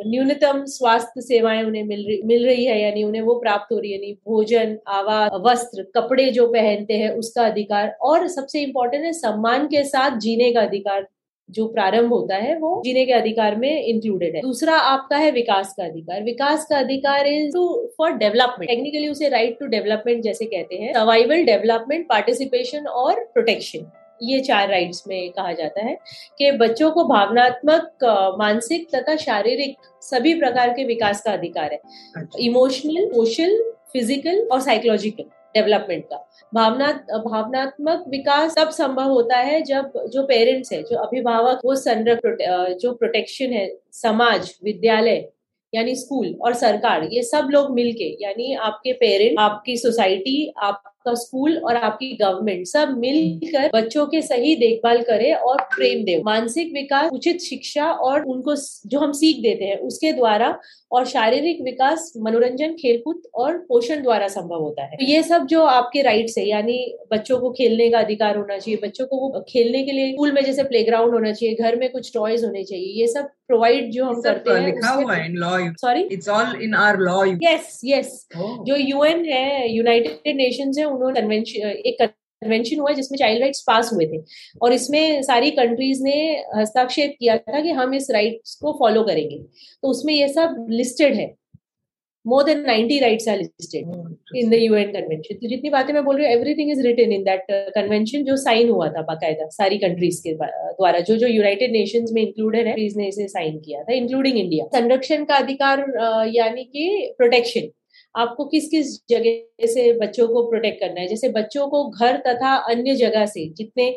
न्यूनतम 0.06 0.64
स्वास्थ्य 0.64 1.20
सेवाएँ 1.20 1.62
उन्हें 1.62 1.82
मिल 1.84 2.04
रही 2.06 2.20
मिल 2.24 2.46
रही 2.46 2.64
है 2.64 2.80
यानी 2.82 3.02
उन्हें 3.02 3.22
वो 3.22 3.34
प्राप्त 3.34 3.72
हो 3.72 3.78
रही 3.78 3.92
है 3.92 3.98
नहीं? 3.98 4.14
भोजन, 4.14 4.78
आवास, 4.88 5.30
वस्त्र, 5.46 5.82
कपड़े 5.96 6.30
जो 6.30 6.46
पहनते 6.46 6.94
हैं, 6.94 7.10
उसका 7.10 7.46
अधिकार 7.46 7.93
और 8.02 8.26
सबसे 8.28 8.62
इम्पोर्टेंट 8.62 9.04
है 9.04 9.12
सम्मान 9.14 9.66
के 9.66 9.84
साथ 9.86 10.18
जीने 10.18 10.52
का 10.52 10.60
अधिकार 10.60 11.06
जो 11.48 11.66
प्रारंभ 11.68 12.12
होता 12.12 12.36
है 12.36 12.56
वो 12.58 12.80
जीने 12.84 13.04
के 13.06 13.12
अधिकार 13.12 13.56
में 13.56 13.82
इंक्लूडेड 13.82 14.36
है। 14.36 14.40
दूसरा 14.42 14.76
आपका 14.76 15.16
है 15.16 15.30
विकास 15.30 15.74
का 15.78 15.84
अधिकार। 15.84 16.22
विकास 16.22 16.64
का 16.66 16.78
अधिकार 16.78 17.26
is 17.26 17.52
to 17.54 17.66
for 17.98 18.12
development 18.12 18.70
technically 18.70 19.08
उसे 19.08 19.28
राइट 19.28 19.58
टू 19.60 19.66
डेवलपमेंट 19.66 20.22
जैसे 20.22 20.44
कहते 20.46 20.76
हैं। 20.76 20.92
सर्वाइवल 20.94 21.44
डेवलपमेंट 21.44 22.08
पार्टिसिपेशन 22.08 22.86
और 22.86 23.20
प्रोटेक्शन 23.34 23.90
ये 24.20 24.40
चार 24.40 24.68
राइट्स 24.70 25.02
में 25.08 25.30
कहा 25.32 25.52
जाता 25.52 25.84
है 25.84 25.96
कि 26.38 26.50
बच्चों 26.58 26.90
को 26.90 27.04
भावनात्मक 27.04 28.04
मानसिक 28.38 28.88
तथा 28.94 29.16
शारीरिक 29.18 29.76
सभी 30.02 30.34
प्रकार 30.34 30.70
के 30.70 30.84
विकास 30.84 31.22
का 31.22 31.32
अधिकार 31.32 31.72
है। 31.72 31.80
इमोशनल 32.40 33.06
सोशल 33.06 33.58
फ़िज़िकल 33.92 34.46
और 34.52 34.60
साइकोलॉजिकल 34.60 35.24
डेवलपमेंट 35.54 36.04
का। 36.04 36.16
भावना, 36.54 36.90
भावनात्मक 37.18 38.04
विकास 38.08 38.54
तब 38.58 38.70
संभव 38.70 39.10
होता 39.10 39.36
है 39.36 39.60
जब 39.62 39.92
जो 40.12 40.22
पेरेंट्स 40.22 40.72
है, 40.72 40.82
जो 40.82 40.96
अभिभावक, 40.96 41.60
वो 41.64 41.74
संरक्षण 41.74 42.74
जो 42.74 42.92
प्रोटेक्शन 42.92 43.52
है, 43.52 43.68
समाज, 43.92 44.54
विद्यालय, 44.64 45.28
यानी 45.72 45.94
स्कूल 45.94 46.34
और 46.42 46.54
सरकार, 46.54 47.08
ये 47.12 47.22
सब 47.22 47.48
लोग 47.50 47.74
मिलके, 47.74 48.16
यानी 48.22 48.54
आपके 48.54 48.92
पेरेंट्स 48.92 49.40
आपकी 49.40 49.76
सोसाइटी, 49.76 50.52
आप 50.58 50.82
आपका 51.06 51.14
स्कूल 51.16 51.56
और 51.58 51.76
आपकी 51.76 52.10
गवर्नमेंट 52.16 52.66
सब 52.66 52.94
मिलकर 52.98 53.68
बच्चों 53.74 54.06
के 54.06 54.20
सही 54.22 54.54
देखभाल 54.56 55.02
करे 55.02 55.32
और 55.32 55.60
प्रेम 55.74 56.04
दे। 56.04 56.20
मानसिक 56.24 56.72
विकास 56.72 57.10
उचित 57.12 57.40
शिक्षा 57.40 57.90
और 57.90 58.24
उनको 58.24 58.54
जो 58.86 58.98
हम 59.00 59.12
सीख 59.14 59.42
देते 59.42 59.64
हैं 59.64 59.78
उसके 59.82 60.12
द्वारा 60.12 60.58
और 60.92 61.06
शारीरिक 61.06 61.60
विकास 61.62 62.12
मनोरंजन 62.18 62.72
खेलकूद 62.74 63.22
और 63.34 63.56
पोषण 63.68 64.02
द्वारा 64.02 64.28
संभव 64.28 64.60
होता 64.62 64.82
है। 64.82 64.96
तो 64.96 65.04
ये 65.04 65.22
सब 65.22 65.46
जो 65.46 65.62
आपके 65.66 66.02
राइट्स 66.02 66.38
है 66.38 66.46
यानी 66.48 66.78
बच्चों 67.12 67.38
को 67.38 67.50
खेलने 67.52 67.88
का 67.90 67.98
अधिकार 67.98 68.36
होना 68.36 68.58
चाहिए 68.58 68.80
बच्चों 68.82 69.06
को 69.06 69.16
वो 69.18 69.44
खेलने 69.48 69.82
के 69.84 69.92
लिए 69.92 70.12
स्कूल 70.12 70.32
में 70.32 70.42
जैसे 70.44 70.62
प्लेग्राउंड 70.64 71.14
होना 71.14 71.32
चाहिए 71.32 71.54
घर 71.56 71.76
में 71.76 71.90
कुछ 71.92 72.12
टॉयज 72.14 72.44
होने 72.44 72.64
चाहिए 72.64 73.00
ये 73.00 73.06
सब 73.08 73.28
प्रोवाइड 73.48 73.90
जो 73.92 74.04
हम 74.04 74.20
करते 74.22 74.50
हैं 74.50 74.66
लिखा 74.66 74.90
हुआ 74.90 75.14
है 75.14 75.26
in 75.26 75.36
law 75.38 75.50
sorry 75.80 76.02
it's 76.12 76.28
all 76.28 76.62
in 76.62 76.74
our 76.76 77.00
law 77.00 77.24
yes 77.42 77.80
yes 77.84 78.26
जो 78.36 78.76
यूएन 78.78 79.24
है 79.26 79.72
यूनाइटेड 79.72 80.36
नेशंस 80.36 80.78
है 80.78 80.84
उन्होंने 80.94 81.20
कन्वेंशन 81.20 81.68
एक 81.68 82.02
कन्वेंशन 82.02 82.80
हुआ 82.80 82.92
जिसमें 82.92 83.18
चाइल्ड 83.18 83.40
राइट्स 83.42 83.62
पास 83.66 83.90
हुए 83.92 84.06
थे। 84.06 84.18
और 84.62 84.72
इसमें 84.72 85.22
सारी 85.22 85.50
कंट्रीज़ 85.52 86.02
ने 86.04 86.16
हस्ताक्षेप 86.56 87.14
किया 87.20 87.36
था 87.38 87.60
कि 87.60 87.70
हम 87.72 87.94
इस 87.94 88.10
राइट्स 88.12 88.54
को 88.62 88.72
फॉलो 88.80 89.02
करेंगे। 89.04 89.38
तो 89.38 89.88
उसमें 89.88 90.14
ये 90.14 90.28
सब 90.30 90.66
लिस्टेड 90.70 91.14
है। 91.14 91.34
More 92.26 92.44
than 92.44 92.62
90 92.64 92.98
rights 93.00 93.28
are 93.28 93.36
listed 93.38 94.36
in 94.36 94.50
the 94.50 94.54
UN 94.54 94.92
convention 94.92 95.34
तो 95.34 95.48
जितनी 95.48 95.70
बातें 95.70 95.92
मैं 95.94 96.04
बोल 96.04 96.16
रही 96.16 96.26
हूँ 96.26 96.34
everything 96.34 96.70
is 96.72 96.80
written 96.82 97.12
in 97.12 97.24
that 97.24 97.44
convention 97.74 98.24
जो 98.24 98.36
साइन 98.36 98.70
हुआ 98.70 98.88
था 98.88 99.02
बाकायदा 99.08 99.48
सारी 99.50 99.78
कंट्रीज़ 99.78 100.20
के 100.22 100.32
द्वारा। 100.34 101.00
जो 101.00 101.16
जो 101.16 101.26
यूनाइटेड 101.26 101.72
नेशंस 101.72 102.10
में 102.14 102.22
इंक्लूडेड 102.22 102.66
है 102.66 102.74
ने 102.96 103.08
इसे 103.08 103.26
साइन 103.28 103.58
किया 103.58 103.82
था 103.82 103.92
इंक्लूडिंग 103.94 104.38
इंडिया 104.38 104.66
संरक्षण 104.74 105.24
का 105.24 105.36
अधिकार 105.36 105.84
यानी 106.34 106.64
कि 106.66 107.14
प्रोटेक्शन 107.18 107.68
आपको 108.16 108.44
किस 108.44 108.68
किस 108.68 108.94
जगह 109.10 109.66
से 109.66 109.92
बच्चों 109.98 110.28
को 110.28 110.42
प्रोटेक्ट 110.50 110.80
करना 110.80 111.00
है? 111.00 111.06
जैसे 111.08 111.28
बच्चों 111.28 111.66
को 111.68 111.84
घर 111.90 112.16
तथा 112.26 112.54
अन्य 112.70 112.94
जगह 112.96 113.26
से 113.26 113.48
जितने 113.50 113.90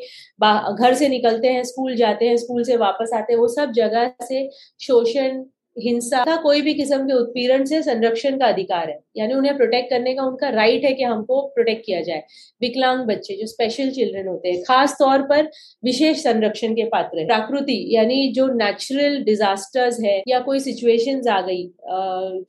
घर 0.73 0.93
से 0.95 1.09
निकलते 1.09 1.47
हैं, 1.47 1.63
स्कूल 1.63 1.95
जाते 1.95 2.25
हैं, 2.25 2.37
स्कूल 2.37 2.63
से 2.63 2.77
वापस 2.77 3.11
आते 3.15 3.33
हैं, 3.33 3.39
वो 3.39 3.47
सब 3.47 3.71
जगह 3.73 4.13
से 4.23 4.49
शोषण 4.81 5.43
हिंसा 5.77 6.23
का 6.25 6.35
कोई 6.35 6.61
भी 6.61 6.73
किस्म 6.73 7.05
के 7.07 7.13
उत्पीड़न 7.13 7.65
से 7.65 7.81
संरक्षण 7.83 8.37
का 8.37 8.45
अधिकार 8.45 8.89
है। 8.89 8.97
यानी 9.17 9.33
उन्हें 9.33 9.55
प्रोटेक्ट 9.57 9.89
करने 9.89 10.13
का 10.15 10.23
उनका 10.23 10.49
राइट 10.49 10.83
है 10.85 10.93
कि 10.93 11.03
हमको 11.03 11.41
प्रोटेक्ट 11.55 11.85
किया 11.85 12.01
जाए। 12.01 12.23
विकलांग 12.61 12.99
बच्चे 13.05 13.35
जो 13.35 13.45
स्पेशल 13.47 13.89
चिल्ड्रन 13.89 14.27
होते 14.27 14.49
हैं 14.49 14.61
खास 14.63 14.95
तौर 14.99 15.21
पर 15.21 15.49
विशेष 15.83 16.23
संरक्षण 16.23 16.73
के 16.73 16.85
पात्र 16.85 17.19
है। 17.19 17.25
प्राकृति 17.25 17.77
यानी 17.91 18.31
जो 18.33 18.47
नेचुरल 18.53 19.17
डिजास्टर्स 19.23 19.99
है 20.03 20.21
या 20.27 20.39
कोई 20.39 20.59
सिचुएशन 20.59 21.27
आ 21.29 21.39
गई 21.41 21.63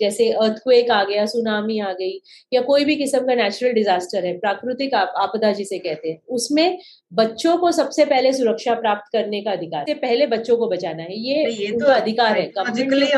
जैसे 0.01 0.31
अर्थक्वेक 0.33 0.91
आ 0.91 1.03
गया 1.05 1.27
सुनामी 1.27 1.79
आ 1.81 1.93
गई 1.93 2.21
या 2.53 2.61
कोई 2.61 2.85
भी 2.85 2.97
किस्म 2.97 3.21
का 3.27 3.35
नेचुरल 3.35 3.73
डिजास्टर 3.73 4.27
है 4.27 4.37
प्राकृतिक 4.39 4.95
आपदा 4.95 5.53
जिसे 5.53 5.79
कहते 5.79 6.09
हैं 6.09 6.21
उसमें 6.31 6.79
बच्चों 7.13 7.57
को 7.57 7.71
सबसे 7.73 8.05
पहले 8.05 8.33
सुरक्षा 8.33 8.75
प्राप्त 8.75 9.13
करने 9.13 9.41
का 9.43 9.51
अधिकार 9.51 9.85
पहले 9.95 10.27
बच्चों 10.27 10.57
को 10.57 10.69
बचाना 10.69 11.03
है। 11.03 11.19
ये, 11.19 11.45
ये 11.53 11.71
तो 11.79 11.87
अधिकार 11.87 12.39
है। 12.39 12.47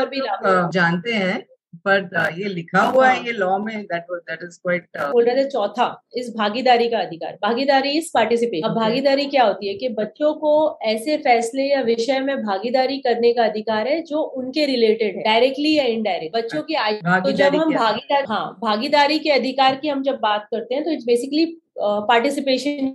गवर्नमेंट 0.05 0.65
भी 0.65 0.71
जानते 0.73 1.13
हैं 1.13 1.45
बट 1.85 2.09
uh, 2.17 2.39
ये 2.39 2.45
लिखा 2.45 2.81
हुआ 2.81 3.07
है 3.07 3.15
हाँ। 3.17 3.25
ये 3.25 3.31
लॉ 3.31 3.57
में 3.57 3.83
दैट 3.83 4.05
दैट 4.11 4.39
इज़ 4.43 4.59
क्वाइट 4.59 4.87
बोल 4.97 5.23
रहे 5.23 5.35
थे 5.35 5.49
चौथा 5.49 6.03
इस 6.17 6.33
भागीदारी 6.37 6.89
का 6.89 6.97
अधिकार। 6.97 7.37
भागीदारी 7.41 7.89
इज़ 7.89 8.09
पार्टिसिपेट 8.13 8.65
अब 8.65 8.71
भागीदारी 8.71 9.25
क्या 9.25 9.43
होती 9.43 9.67
है 9.67 9.73
कि 9.73 9.89
बच्चों 9.89 10.33
को 10.33 10.79
ऐसे 10.81 11.17
फैसले 11.17 11.63
या 11.63 11.81
विषय 11.81 12.19
में 12.19 12.37
भागीदारी 12.37 12.97
करने 12.97 13.33
का 13.33 13.43
अधिकार 13.43 13.87
है 13.87 14.01
जो 14.01 14.21
उनके 14.21 14.65
रिलेटेड 14.65 15.15
है 15.17 15.23
डायरेक्टली 15.23 15.77
या 15.77 15.83
इनडायरेक्ट 15.83 16.35
बच्चों 16.35 16.61
की 16.61 16.75
तो 17.21 17.31
जब 17.31 17.55
हम 17.55 17.73
भागीदारी 17.73 18.25
हाँ 18.29 18.59
भागीदारी 18.61 19.19
के 19.19 19.29
अधिकार 19.29 19.75
की 19.75 19.87
हम 19.87 20.03
जब 20.03 20.15
बात 20.15 20.47
करते 20.51 20.75
हैं 20.75 20.83
तो 20.83 20.91
इट्स 20.91 21.05
बेसिकली 21.05 21.45
पार्टिसिपेशन 21.79 22.87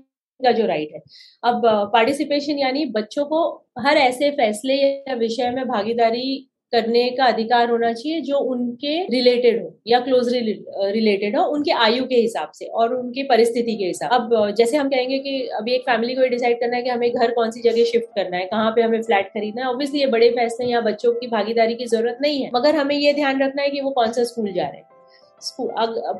का 0.45 0.53
जो 0.53 0.66
राइट 0.66 0.90
है। 0.95 1.01
अब 1.45 1.62
पार्टिसिपेशन 1.92 2.59
यानी 2.59 2.85
बच्चों 2.85 3.25
को 3.25 3.66
हर 3.79 3.97
ऐसे 3.97 4.31
फैसले 4.31 4.75
या 4.75 5.14
विषय 5.14 5.51
में 5.51 5.69
भागीदारी 5.69 6.49
करने 6.77 7.09
का 7.11 7.25
अधिकार 7.27 7.71
होना 7.71 7.93
चाहिए 7.93 8.21
जो 8.23 8.39
उनके 8.47 8.97
रिलेटेड 9.09 9.62
हो 9.62 9.75
या 9.87 10.01
क्लोज 10.01 10.33
रिलेटेड 10.33 11.37
हो, 11.37 11.45
उनके 11.47 11.73
आयु 11.81 12.05
के 12.07 12.17
हिसाब 12.17 12.51
से 12.55 12.67
और 12.67 12.95
उनके 12.95 13.23
परिस्थिति 13.27 13.77
के 13.77 13.85
हिसाब। 13.87 14.11
अब 14.12 14.55
जैसे 14.57 14.77
हम 14.77 14.89
कहेंगे 14.89 15.19
कि 15.21 15.39
अभी 15.59 15.75
एक 15.75 15.83
फैमिली 15.83 16.15
को 16.15 16.29
डिसाइड 16.29 16.61
करना 16.61 16.77
है 16.77 16.83
कि 16.83 16.91
हमें 16.91 17.11
घर 17.12 17.31
कौन 17.33 17.51
सी 17.51 17.62
जगह 17.62 17.85
शिफ्ट 17.85 18.15
करना 18.17 18.37
है, 18.37 18.45
कहाँ 18.47 18.71
पे 18.71 18.83
हमें 18.83 19.01
फ्लैट 19.03 19.29
खरीदना 19.29 19.62
है 19.62 19.69
ऑब्वियसली 19.69 20.01
ये 20.01 20.07
बड़े 20.09 20.31
फैसले 20.33 20.67
या 20.67 20.81
बच्चों 20.83 21.12
की 21.12 21.27
भागीदारी 21.29 21.75
की 21.75 21.87
ज़रूरत 21.87 22.19
नहीं 22.23 22.43
है, 22.43 22.51
मगर 22.55 22.77
हमें 22.77 22.97
ये 22.97 23.12
ध्यान 23.15 23.43
रखना 23.43 23.62
है 23.62 23.71
कि 23.71 23.81
वो 23.81 23.91
कौन 23.93 24.12
सा 24.12 24.25
स्कूल 24.25 24.53
जा 24.53 24.62
रहे 24.62 24.77
हैं। 24.77 24.96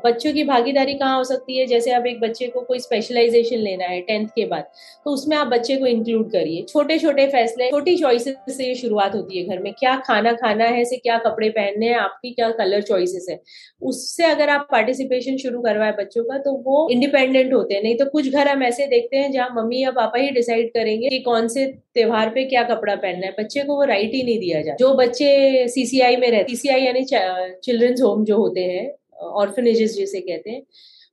बच्चों 0.03 0.31
की 0.33 0.43
भागीदारी 0.43 0.93
कहाँ 0.95 1.17
हो 1.17 1.23
सकती 1.23 1.57
है? 1.57 1.65
जैसे 1.67 1.91
अब 1.91 2.05
एक 2.07 2.19
बच्चे 2.19 2.47
को 2.47 2.61
कोई 2.61 2.79
स्पेशलाइजेशन 2.79 3.57
लेना 3.57 3.85
है 3.85 3.99
टेंथ 4.01 4.27
के 4.27 4.45
बाद 4.45 4.63
तो 5.05 5.11
उसमें 5.11 5.35
आप 5.37 5.47
बच्चे 5.47 5.75
को 5.75 5.85
इंक्लूड 5.85 6.29
करिए। 6.31 6.61
छोटे 6.63 6.97
छोटे 6.99 7.25
फैसले, 7.27 7.69
छोटी 7.71 7.95
चॉइसेस 7.97 8.35
से 8.49 8.73
शुरुआत 8.75 9.15
होती 9.15 9.37
है 9.37 9.43
घर 9.45 9.61
में। 9.61 9.71
क्या 9.73 9.95
खाना 10.07 10.31
खाना 10.33 10.65
है 10.65 10.83
से 10.85 10.97
क्या 10.97 11.17
कपड़े 11.19 11.49
पहनने 11.49 11.87
हैं, 11.87 11.95
आपकी 11.95 12.31
क्या 12.31 12.49
कलर 12.51 12.81
चॉइसेस 12.81 13.25
है? 13.29 13.39
उससे 13.81 14.25
अगर 14.25 14.49
आप 14.49 14.67
पार्टिसिपेशन 14.71 15.37
शुरू 15.37 15.61
करवाए 15.61 15.91
बच्चों 15.93 16.23
का 16.23 16.37
तो 16.37 16.53
वो 16.63 16.87
इंडिपेंडेंट 16.91 17.53
होते 17.53 17.73
हैं। 17.73 17.81
नहीं 17.83 17.95
तो 17.97 18.05
कुछ 18.07 18.29
घर 18.29 18.47
हम 18.47 18.63
ऐसे 18.63 18.87
देखते 18.87 19.17
हैं 19.17 19.31
जहाँ 19.31 19.49
मम्मी 19.55 19.81
या 19.83 19.91
पापा 19.91 20.19
ही 20.19 20.29
डिसाइड 20.31 20.69
करेंगे 20.73 21.09
कि 21.09 21.19
कौन 21.21 21.47
से 21.47 21.65
त्योहार 21.65 22.29
पे 22.29 22.43
क्या 22.45 22.63
कपड़ा 22.65 22.95
पहनना 22.95 23.25
है। 23.25 23.33
बच्चे 23.39 23.63
को 23.63 23.75
वो 23.75 23.83
राइट 23.85 24.13
ही 24.13 24.23
नहीं 24.23 24.39
दिया 24.39 24.61
जाए 24.61 24.75
जो 24.79 24.93
बच्चे 24.95 25.67
सीसीआई 25.69 26.15
में 26.15 26.29
रहते 26.29 26.49
सीसीआई 26.49 26.81
यानी 26.81 27.05
चिल्ड्रंस 27.05 28.01
होम 28.01 28.23
जो 28.25 28.37
होते 28.37 28.61
हैं 28.63 28.85
ऑर्फनेजेस 29.21 29.95
जिसे 29.95 30.21
कहते 30.21 30.49
हैं, 30.49 30.63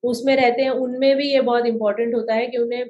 उसमें 0.04 0.36
रहते 0.36 0.62
हैं, 0.62 0.70
उनमें 0.70 1.16
भी 1.16 1.32
ये 1.32 1.40
बहुत 1.40 1.66
इंपॉर्टेंट 1.66 2.14
होता 2.14 2.34
है 2.34 2.46
कि 2.46 2.58
उन्हें, 2.58 2.84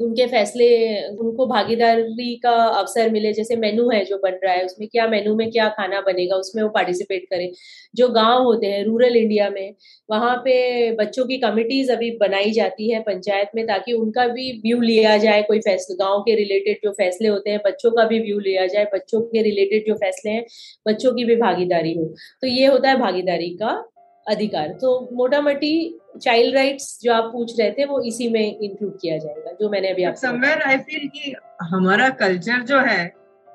उनके 0.00 0.26
फैसले, 0.26 1.06
उनको 1.06 1.46
भागीदारी 1.46 2.36
का 2.36 2.50
अवसर 2.50 3.10
मिले, 3.10 3.32
जैसे 3.32 3.56
मेनू 3.56 3.90
है 3.90 4.04
जो 4.04 4.18
बन 4.18 4.38
रहा 4.44 4.52
है, 4.52 4.64
उसमें 4.64 4.88
क्या 4.88 5.08
मेनू 5.08 5.34
में 5.36 5.50
क्या 5.50 5.68
खाना 5.68 6.00
बनेगा, 6.00 6.36
उसमें 6.36 6.62
वो 6.62 6.68
पार्टिसिपेट 6.68 7.24
करें। 7.24 7.52
जो 7.94 8.08
गाँव 8.08 8.42
होते 8.42 8.66
हैं 8.66 8.84
रूरल 8.84 9.16
इंडिया 9.16 9.50
में, 9.50 9.74
वहाँ 10.10 10.36
पे 10.36 10.92
बच्चों 10.92 11.24
की 11.24 11.38
कमिटीज 11.38 11.90
अभी 11.90 12.10
बनाई 12.10 12.50
जाती 12.50 12.90
है 12.90 13.00
पंचायत 13.00 13.48
में, 13.54 13.66
ताकि 13.66 13.92
उनका 13.92 14.26
भी 14.26 14.52
व्यू 14.52 14.80
लिया 14.80 15.16
जाए 15.16 15.42
कोई 15.42 15.60
फैसले 15.60 15.96
गाँव 15.96 16.20
के 16.20 16.34
रिलेटेड 16.34 16.78
जो 16.84 16.90
फैसले 16.90 17.28
होते 17.28 17.50
हैं, 17.50 17.60
बच्चों 17.66 17.90
का 17.90 18.04
भी 18.04 18.20
व्यू 18.20 18.38
लिया 18.38 18.66
जाए, 18.66 18.84
बच्चों 18.84 19.20
के 19.20 19.42
रिलेटेड 19.42 19.86
जो 19.86 19.94
फैसले 19.94 20.30
हैं, 20.30 20.46
बच्चों 20.88 21.14
की 21.14 21.24
भी 21.24 21.36
भागीदारी 21.36 21.94
हो। 21.94 22.04
तो 22.40 22.46
ये 22.46 22.66
होता 22.66 22.88
है 22.88 22.96
भागीदारी 22.96 23.50
का 23.50 23.90
अधिकार। 24.28 24.68
तो 24.80 25.08
मोटा 25.12 25.40
मोटी 25.40 26.00
चाइल्ड 26.22 26.54
राइट्स 26.56 26.98
जो 27.02 27.12
आप 27.12 27.30
पूछ 27.32 27.58
रहे 27.60 27.70
थे 27.70 27.84
वो 27.84 28.00
इसी 28.02 28.28
में 28.28 28.40
इंक्लूड 28.40 28.98
किया 29.00 29.18
जाएगा 29.18 29.52
जो 29.60 29.68
मैंने 29.70 29.88
अभी 29.88 30.04
आपसे 30.04 30.26
समवेयर 30.26 30.62
आई 30.62 30.78
फील 30.78 31.08
कि 31.08 31.34
हमारा 31.62 32.08
कल्चर 32.18 32.62
जो 32.62 32.80
है 32.80 33.00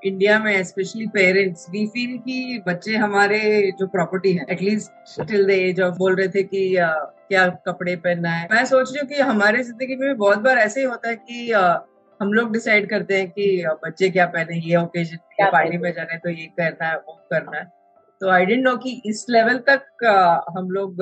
इंडिया 0.02 0.38
में 0.40 0.64
स्पेशली 0.64 1.06
पेरेंट्स 1.08 1.66
वी 1.72 1.86
फील 1.88 2.18
कि 2.18 2.62
बच्चे 2.68 2.96
हमारे 2.96 3.40
जो 3.80 3.88
प्रॉपर्टी 3.88 4.34
है 4.34 4.46
at least 4.50 5.22
till 5.22 5.46
the 5.48 5.50
age 5.50 5.82
of 5.82 5.96
बोल 5.98 6.16
रहे 6.16 6.28
थे 6.28 6.44
कि 6.44 6.64
uh, 6.76 6.90
क्या 7.28 7.48
कपड़े 7.68 7.96
पहनना 7.96 8.30
है। 8.30 8.48
मैं 8.52 8.66
सोच 8.66 8.92
रही 8.92 9.00
हूँ 9.00 9.08
कि 9.10 9.22
हमारे 9.22 9.64
ज़िंदगी 9.64 9.96
में 9.96 10.18
बहुत 10.18 10.38
बार 10.38 10.58
ऐसे 10.58 10.80
ही 10.80 10.86
होता 10.86 11.10
है 11.10 11.16
कि 11.16 11.52
uh, 11.54 11.78
हम 12.20 12.34
लोग 12.34 12.52
डिसाइड 12.54 12.90
करते 12.90 13.18
हैं 13.18 13.30
कि 13.30 13.64
बच्चे 13.86 14.10
क्या 14.10 14.26
पहने 14.26 14.60
ये 14.66 14.76
ओकेजन 14.76 15.18
पार्टी 15.52 15.78
में 15.78 15.92
जाना 15.94 16.14
है 16.14 16.20
तो 16.20 16.30
ये 16.30 16.46
करना 16.60 16.90
है 16.90 16.98
वो 16.98 17.20
करना 17.32 17.58
है। 17.58 17.66
तो 18.24 18.30
आई 18.30 18.46
डेंट 18.46 18.64
नो 18.64 18.76
कि 18.78 18.92
इस 19.06 19.26
लेवल 19.30 19.58
तक 19.70 20.04
uh, 20.06 20.58
हम 20.58 20.70
लोग 20.70 21.02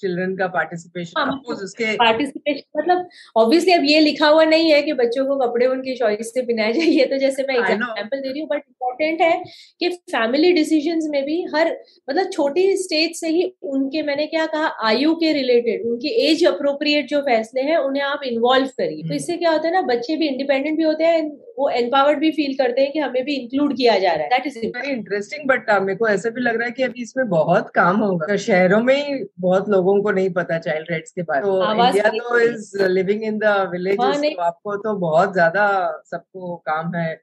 चिल्ड्रन 0.00 0.34
का 0.36 0.46
पार्टिसिपेशन 0.48 1.20
हाँ, 1.20 1.40
उसके 1.56 1.92
पार्टिसिपेशन 1.96 2.78
मतलब 2.78 3.08
ऑब्वियसली 3.36 3.72
अब 3.72 3.84
ये 3.84 4.00
लिखा 4.00 4.28
हुआ 4.28 4.44
नहीं 4.46 4.70
है 4.72 4.80
कि 4.82 4.92
बच्चों 4.94 5.26
को 5.26 5.36
कपड़े 5.38 5.66
उनकी 5.66 5.94
चॉइस 5.96 6.32
से 6.34 6.42
पहनाए 6.42 6.72
जाइए 6.72 7.04
तो 7.06 7.18
जैसे 7.18 7.42
मैं 7.48 7.56
एग्जांपल 7.56 8.16
दे 8.18 8.28
रही 8.28 8.40
हूँ 8.40 8.48
बट 8.48 8.56
इम्पोर्टेंट 8.58 9.20
है 9.20 9.42
कि 9.80 9.88
फैमिली 10.12 10.52
डिसीजंस 10.52 11.08
में 11.10 11.22
भी 11.24 11.42
हर 11.54 11.70
मतलब 12.10 12.30
छोटी 12.32 12.66
स्टेज 12.76 13.16
से 13.16 13.28
ही 13.28 13.44
उनके 13.70 14.02
मैंने 14.02 14.26
क्या 14.26 14.46
कहा 14.46 14.66
आयु 14.88 15.14
के 15.16 15.32
रिलेटेड 15.32 15.86
उनकी 15.86 16.08
एज 16.26 16.44
अप्रोप्रिएट 16.46 17.08
जो 17.08 17.20
फैसले 17.22 17.62
हैं 17.62 17.76
उन्हें 17.78 18.02
आप 18.04 18.20
इन्वॉल्व 18.24 18.66
करिए। 18.68 18.96
तो 18.96 19.04
हम्म। 19.04 19.14
इससे 19.14 19.36
क्या 19.36 19.50
होता 19.50 19.68
है 19.68 19.74
ना 19.74 19.80
बच्चे 19.84 20.16
भी 20.16 20.28
इंडिपेंडेंट 20.28 20.76
भी 20.78 20.84
होते 20.84 21.04
हैं 21.04 21.22
वो 21.58 21.68
एम्पावर्ड 21.70 22.18
भी 22.18 22.30
फील 22.30 22.54
करते 22.54 22.82
हैं 22.82 22.92
कि 22.92 22.98
हमें 22.98 23.24
भी 23.24 23.34
इंक्लूड 23.34 23.76
किया 23.76 23.98
जा 23.98 24.12
रहा 24.12 24.22
है। 24.22 24.28
That 24.30 24.46
is 24.46 24.58
very 24.58 24.92
interesting 24.92 25.46
but 25.48 25.70
मेरे 25.82 25.96
को 25.96 26.08
ऐसा 26.08 26.30
भी 26.30 26.40
लग 26.40 26.56
रहा 26.56 26.66
है 26.66 26.72
कि 26.72 26.82
अभी 26.82 27.02
इसमें 27.02 27.28
बहुत 27.28 27.70
काम 27.74 27.96
होगा। 27.96 28.36
शहरों 28.44 28.80
में 28.82 28.94
ही 28.96 29.24
बहुत 29.40 29.68
लोगों 29.68 29.89
लोगों 29.90 30.02
को 30.02 30.10
नहीं 30.10 30.30
पता 30.30 30.58
चाइल्ड 30.58 30.90
राइट्स 30.90 31.12
के 31.12 31.22
बारे 31.22 31.40
में। 31.40 31.50
तो 31.50 31.72
इंडिया 31.74 32.08
तो 32.08 32.38
is 32.38 32.82
living 32.82 33.24
in 33.24 33.38
the 33.38 33.44
village 33.72 33.98
तो 33.98 34.40
आपको 34.42 34.76
तो 34.76 34.94
बहुत 34.94 35.32
ज़्यादा 35.32 35.66
सबको 36.04 36.56
काम 36.56 36.94
है 36.94 37.14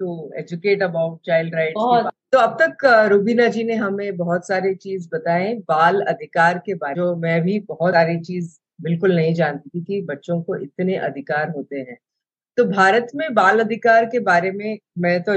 to 0.00 0.32
educate 0.36 0.82
about 0.82 1.18
child 1.26 1.54
rights 1.54 2.12
तो 2.32 2.38
अब 2.38 2.56
तक 2.62 2.84
रुबीना 3.08 3.46
जी 3.48 3.64
ने 3.64 3.74
हमें 3.74 4.16
बहुत 4.16 4.46
सारी 4.46 4.74
चीज़ 4.74 5.08
बताए 5.14 5.54
बाल 5.54 6.00
अधिकार 6.00 6.58
के 6.58 6.74
बारे 6.74 6.94
जो 6.94 7.16
मैं 7.16 7.42
भी 7.42 7.58
बहुत 7.60 7.94
सारी 7.94 8.20
चीज़ 8.20 8.58
बिल्कुल 8.82 9.16
नहीं 9.16 9.34
जानती 9.34 9.80
थी 9.80 9.84
कि 9.84 10.00
बच्चों 10.02 10.42
को 10.42 10.56
इतने 10.56 10.96
अधिकार 10.96 11.50
होते 11.50 11.76
हैं। 11.76 11.96
तो 12.56 12.64
भारत 12.64 13.06
में 13.14 13.34
बाल 13.34 13.60
अधिकार 13.60 14.04
के 14.04 14.18
बारे 14.20 14.50
में 14.50 14.78
मैं 14.98 15.22
तो 15.22 15.36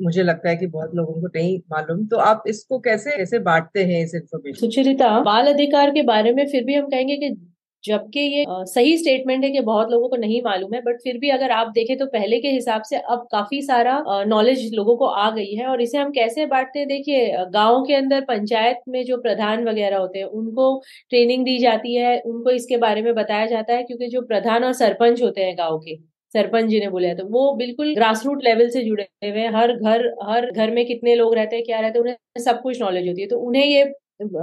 मुझे 0.00 0.22
लगता 0.22 0.48
है 0.48 0.56
कि 0.56 0.66
बहुत 0.68 0.94
लोगों 0.94 1.20
को 1.20 1.26
नहीं 1.28 1.58
मालूम। 1.72 2.06
तो 2.06 2.16
आप 2.18 2.42
इसको 2.48 2.78
कैसे 2.80 3.16
कैसे 3.16 3.38
बांटते 3.40 3.84
हैं 3.84 4.02
इस 4.04 4.14
इन्फॉर्मेशन 4.14 4.58
सुचरिता 4.60 5.18
बाल 5.22 5.46
अधिकार 5.46 5.90
के 5.90 6.02
बारे 6.04 6.32
में 6.32 6.46
फिर 6.46 6.64
भी 6.64 6.74
हम 6.74 6.86
कहेंगे 6.86 7.16
कि 7.16 7.36
जबकि 7.84 8.20
ये 8.20 8.44
सही 8.66 8.96
स्टेटमेंट 8.98 9.44
है 9.44 9.50
कि 9.50 9.60
बहुत 9.60 9.90
लोगों 9.90 10.08
को 10.08 10.16
नहीं 10.16 10.40
मालूम 10.42 10.74
है 10.74 10.80
बट 10.82 10.96
फिर 11.02 11.18
भी 11.18 11.28
अगर 11.30 11.50
आप 11.50 11.68
देखें 11.74 11.96
तो 11.98 12.06
पहले 12.06 12.40
के 12.40 12.48
हिसाब 12.48 12.82
से 12.82 12.96
अब 12.96 13.26
काफ़ी 13.32 13.60
सारा 13.62 14.24
नॉलेज 14.26 14.70
लोगों 14.74 14.96
को 14.96 15.06
आ 15.06 15.30
गई 15.30 15.54
है 15.54 15.66
और 15.66 15.82
इसे 15.82 15.98
हम 15.98 16.10
कैसे 16.10 16.46
बांटते 16.46 16.78
हैं? 16.78 16.88
देखिए 16.88 17.44
गाँव 17.52 17.82
के 17.84 17.94
अंदर 17.94 18.24
पंचायत 18.24 18.80
में 18.88 19.04
जो 19.04 19.16
प्रधान 19.18 19.68
वगैरह 19.68 19.98
होते 19.98 20.18
हैं, 20.18 20.26
उनको 20.26 20.82
ट्रेनिंग 21.10 21.44
दी 21.44 21.58
जाती 21.58 21.94
है, 21.94 22.18
उनको 22.20 22.50
इसके 22.50 22.76
बारे 22.78 23.02
में 23.02 23.14
बताया 23.14 23.46
जाता 23.46 23.74
है, 23.74 23.82
क्योंकि 23.82 24.08
जो 24.08 24.22
प्रधान 24.24 24.64
और 24.64 24.72
सरपंच 24.74 25.22
होते 25.22 25.44
हैं 25.44 25.56
गाँव 25.58 25.78
के 25.78 25.96
सरपंच 26.36 26.70
जी 26.70 26.80
ने 26.80 26.88
बोले 26.90 27.14
तो 27.14 27.26
वो 27.30 27.52
बिल्कुल 27.56 27.94
ग्रास 27.94 28.24
रूट 28.26 28.44
लेवल 28.44 28.68
से 28.70 28.82
जुड़े 28.84 29.08
हुए 29.24 29.40
हैं। 29.40 29.52
हर 29.54 29.72
घर 29.74 30.08
हर 30.24 30.50
घर 30.52 30.70
में 30.70 30.84
कितने 30.86 31.14
लोग 31.16 31.34
रहते 31.34 31.56
हैं, 31.56 31.64
क्या 31.64 31.80
रहते 31.80 31.98
हैं, 31.98 32.02
उन्हें 32.02 32.44
सब 32.44 32.60
कुछ 32.62 32.80
नॉलेज 32.80 33.08
होती 33.08 33.22
है। 33.22 33.28
तो 33.28 33.38
उन्हें 33.42 33.64
ये 33.64 33.84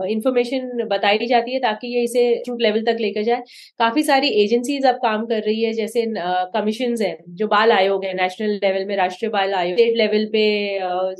इन्फॉर्मेशन 0.10 0.84
बताई 0.88 1.25
जाती 1.27 1.53
है 1.53 1.60
ताकि 1.60 1.88
ये 1.88 2.01
इसे 2.03 2.23
रूट 2.47 2.62
लेवल 2.62 2.84
तक 2.86 2.97
लेकर 3.01 3.23
जाए। 3.23 3.41
काफ़ी 3.79 4.03
सारी 4.03 4.27
एजेंसीज 4.43 4.86
अब 4.86 4.95
काम 5.03 5.25
कर 5.25 5.41
रही 5.43 5.62
है, 5.62 5.71
जैसे 5.73 6.06
कमीशन 6.53 6.95
है, 7.01 7.17
जो 7.29 7.47
बाल 7.47 7.71
आयोग 7.71 8.06
है 8.06 8.13
नेशनल 8.13 8.51
लेवल 8.63 8.86
में 8.86 8.95
राष्ट्रीय 8.97 9.29
बाल 9.32 9.53
आयोग। 9.53 9.73
स्टेट 9.73 9.97
लेवल 9.97 10.25
पे 10.34 10.43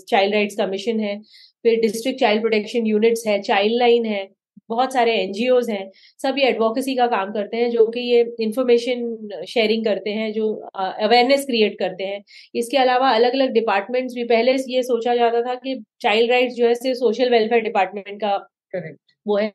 चाइल्ड 0.04 0.34
राइट्स 0.34 0.56
कमीशन 0.58 1.00
है। 1.00 1.18
फिर 1.66 1.80
डिस्ट्रिक्ट 1.82 2.20
चाइल्ड 2.20 2.42
प्रोटेक्शन 2.42 2.88
यूनिट्स 2.88 3.28
है 3.28 3.42
चाइल्ड 3.42 3.80
लाइन 3.80 4.06
है। 4.06 4.24
बहुत 4.70 4.94
सारे 4.94 5.14
एनजीओज 5.16 5.70
हैं 5.70 5.90
सब 6.20 6.36
ये 6.38 6.48
एडवोकेसी 6.48 6.96
का 6.96 7.08
काम 7.08 7.32
करते 7.34 7.58
हैं 7.58 7.70
जो 7.72 7.86
कि 7.88 8.00
ये 8.02 8.22
इंफॉर्मेशन 8.42 9.44
शेयरिंग 9.48 9.86
करते 9.86 10.10
हैं 10.12 10.32
जो 10.34 10.52
अवेयरनेस 10.76 11.46
क्रिएट 11.46 11.78
करते 11.80 12.04
हैं। 12.04 12.24
इसके 12.56 12.78
अलावा 12.78 13.10
अलग 13.12 13.34
अलग 13.34 13.52
डिपार्टमेंट्स 13.54 14.16
भी 14.16 14.24
पहले 14.26 14.54
ये 14.70 14.84
सोचा 14.84 15.16
जाता 15.16 15.42
था 15.44 15.56
कि 15.58 15.76
चाइल्ड 16.02 16.32
राइट्स 16.32 16.56
जो 16.56 16.68
है 16.68 16.74
सिर्फ़ 16.76 16.98
सोशल 17.00 17.30
वेलफेयर 17.32 17.62
डिपार्टमेंट 17.64 18.20
का 18.22 18.38
करेक्ट 18.74 19.00
वो 19.26 19.38
है। 19.38 19.52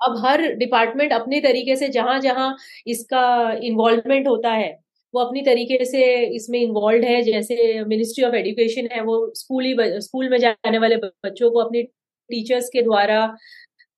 अब 0.00 0.16
हर 0.24 0.42
डिपार्टमेंट 0.54 1.12
अपने 1.12 1.40
तरीके 1.40 1.76
से 1.76 1.88
जहाँ 1.90 2.18
जहाँ 2.20 2.54
इसका 2.88 3.22
इन्वॉल्वमेंट 3.64 4.28
होता 4.28 4.50
है 4.52 4.70
वो 5.14 5.20
अपनी 5.20 5.40
तरीके 5.44 5.84
से 5.84 6.02
इसमें 6.36 6.58
इन्वॉल्व 6.60 7.04
है। 7.04 7.20
जैसे 7.22 7.84
मिनिस्ट्री 7.86 8.24
ऑफ़ 8.24 8.34
एजुकेशन 8.36 8.88
है 8.92 9.00
वो 9.04 9.16
स्कूल 9.36 9.64
ही 9.64 9.74
स्कूल 10.00 10.28
में 10.30 10.38
जाने 10.38 10.78
वाले 10.78 10.96
बच्चों 10.98 11.50
को 11.50 11.58
अपनी 11.60 11.82
टीचर्स 12.30 12.68
के 12.68 12.82
द्वारा 12.82 13.26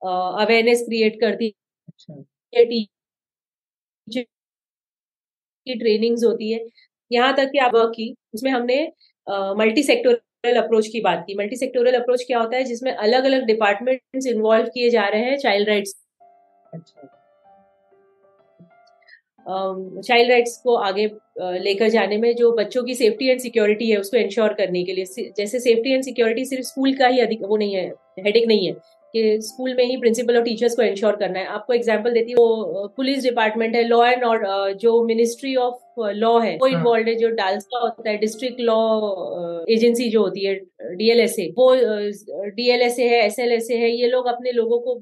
अवेयरनेस 0.04 0.82
क्रिएट 0.82 1.20
करती 1.20 1.48
अच्छा। 1.88 2.22
है 2.52 2.64
की 5.66 5.74
ट्रेनिंग्स 5.74 6.24
होती 6.24 6.52
है। 6.52 6.60
यहाँ 7.10 7.34
तक 7.36 7.50
कि 7.52 7.58
आप 7.58 7.74
वर्क 7.74 7.92
की 7.96 8.14
उसमें 8.34 8.50
हमने 8.50 8.76
मल्टी 9.58 9.82
सेक्टोरल 9.82 10.56
अप्रोच 10.56 10.86
की 10.88 11.00
बात 11.00 11.24
की। 11.26 11.34
मल्टी 11.34 11.56
सेक्टोरल 11.56 11.94
अप्रोच 11.94 12.22
क्या 12.26 12.38
होता 12.38 12.56
है 12.56 12.64
जिसमें 12.64 12.92
अलग 12.92 13.24
अलग 13.24 13.44
डिपार्टमेंट्स 13.46 14.26
इन्वॉल्व 14.26 14.66
किए 14.74 14.90
जा 14.90 15.06
रहे 15.08 15.24
हैं 15.24 15.36
चाइल्ड 15.38 15.68
राइट्स 15.68 15.94
चाइल्ड 19.46 20.30
राइट्स 20.30 20.56
को 20.58 20.74
आगे 20.76 21.06
लेकर 21.60 21.88
जाने 21.90 22.16
में 22.18 22.34
जो 22.36 22.50
बच्चों 22.52 22.82
की 22.84 22.94
सेफ्टी 22.94 23.28
एंड 23.28 23.40
सिक्योरिटी 23.40 23.90
है 23.90 23.96
उसको 23.98 24.16
इंश्योर 24.16 24.52
करने 24.54 24.84
के 24.84 24.92
लिए। 24.92 25.30
जैसे 25.36 25.60
सेफ्टी 25.60 25.92
एंड 25.92 26.02
सिक्योरिटी 26.04 26.44
सिर्फ़ 26.44 26.64
स्कूल 26.66 26.94
का 26.98 27.06
ही 27.06 27.20
अधिक 27.20 27.42
वो 27.42 27.56
नहीं 27.56 27.74
है 27.74 27.86
हेडिक 28.18 28.46
नहीं 28.48 28.66
है। 28.66 28.74
कि 29.14 29.40
स्कूल 29.42 29.74
में 29.74 29.85
ही 29.85 29.96
प्रिंसिपल 29.96 30.37
और 30.37 30.42
टीचर्स 30.42 30.77
को 30.77 30.83
इंश्योर 30.83 31.16
करना 31.16 31.38
है। 31.38 31.46
आपको 31.48 31.72
एग्ज़ाम्पल 31.72 32.12
देती 32.12 32.31
है, 32.31 32.37
वो 32.37 32.92
पुलिस 32.96 33.22
डिपार्टमेंट 33.24 33.74
है 33.77 33.83
लॉ 33.85 34.05
एंड 34.07 34.24
और 34.24 34.72
जो 34.81 35.03
मिनिस्ट्री 35.07 35.55
ऑफ़ 35.57 35.74
लॉ 35.98 36.38
है 36.40 36.57
वो 36.57 36.66
इन्वॉल्व 36.66 37.09
है 37.09 37.14
जो 37.14 37.28
डालसा 37.28 37.78
होता 37.78 38.11
है 38.11 38.16
डिस्ट्रिक्ट 38.16 38.61
लॉ 38.61 38.76
एजेंसी 39.70 40.09
जो 40.11 40.22
होती 40.22 40.44
है 40.44 40.54
डीएलएसए 40.94 41.46
वो 41.59 41.74
डीएलएसए 42.50 43.09
है 43.09 43.26
एसएलएसए 43.26 43.74
है 43.74 43.90
ये 43.90 44.07
लोग 44.07 44.26
अपने 44.26 44.52
लोगों 44.52 44.78
को 44.78 44.94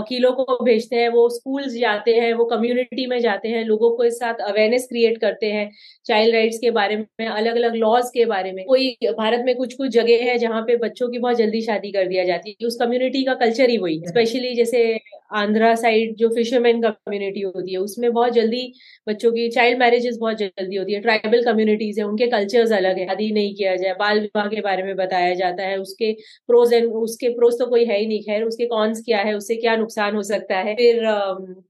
वकीलों 0.00 0.32
को 0.32 0.64
भेजते 0.64 0.96
हैं 0.96 1.08
वो 1.08 1.28
स्कूल्स 1.28 1.72
जाते 1.72 2.14
हैं 2.14 2.32
वो 2.34 2.44
कम्युनिटी 2.44 3.06
में 3.06 3.18
जाते 3.20 3.48
हैं 3.48 3.64
लोगों 3.64 3.90
को 3.96 4.04
इस 4.04 4.18
साथ 4.18 4.34
अवेयरनेस 4.34 4.86
क्रिएट 4.88 5.18
करते 5.18 5.46
हैं 5.46 5.70
चाइल्ड 6.04 6.34
राइट्स 6.34 6.58
के 6.58 6.70
बारे 6.70 6.96
में 6.96 7.26
अलग 7.26 7.56
अलग 7.56 7.74
लॉज 7.74 8.10
के 8.14 8.24
बारे 8.24 8.52
में। 8.52 8.64
कोई 8.64 8.96
भारत 9.18 9.42
में 9.46 9.54
कुछ 9.56 9.74
कुछ 9.74 9.90
जगह 9.90 10.24
है 10.24 10.38
जहाँ 10.38 10.62
पे 10.62 10.76
बच्चों 10.76 11.08
की 11.08 11.18
बहुत 11.18 11.36
जल्दी 11.36 11.60
शादी 11.60 11.92
कर 11.92 12.06
दिया 12.06 12.24
जाती 12.24 12.56
है 12.60 12.66
उस 12.66 12.76
कम्युनिटी 12.76 13.24
का 13.24 13.34
कल्चर 13.34 13.70
ही 13.70 13.78
वही 13.78 14.02
स्पेशली 14.06 14.54
जैसे 14.54 15.00
आंध्रा 15.30 15.74
साइड 15.74 16.14
जो 16.16 16.28
फिशरमैन 16.34 16.80
का 16.82 16.90
कम्युनिटी 16.90 17.40
होती 17.42 17.72
है 17.72 17.78
उसमें 17.80 18.12
बहुत 18.12 18.32
जल्दी 18.32 18.62
बच्चों 19.06 19.30
की 19.32 19.48
चाइल्ड 19.50 19.78
मैरिजेस 19.78 20.16
बहुत 20.20 20.36
जल्दी 20.38 20.76
होती 20.76 20.92
है। 20.92 21.00
ट्राइबल 21.00 21.42
कम्युनिटीज 21.44 21.98
है 21.98 22.04
उनके 22.04 22.26
कल्चर्स 22.28 22.72
अलग 22.72 22.98
है 22.98 23.06
शादी 23.06 23.30
नहीं 23.32 23.54
किया 23.54 23.74
जाए। 23.76 23.92
बाल 23.98 24.20
विवाह 24.20 24.48
के 24.48 24.60
बारे 24.60 24.82
में 24.82 24.94
बताया 24.96 25.34
जाता 25.34 25.62
है 25.62 25.76
उसके 25.78 26.12
प्रोज 26.48 26.72
एंड 26.74 26.92
उसके 26.96 27.28
प्रोज 27.30 27.58
तो 27.58 27.66
कोई 27.66 27.84
है 27.84 27.98
ही 27.98 28.06
नहीं। 28.06 28.20
खैर 28.22 28.42
उसके 28.44 28.66
कॉन्स 28.66 29.02
क्या 29.04 29.18
है 29.20 29.34
उससे 29.34 29.56
क्या 29.56 29.76
नुकसान 29.76 30.14
हो 30.16 30.22
सकता 30.24 30.56
है? 30.58 30.74
फिर 30.76 31.02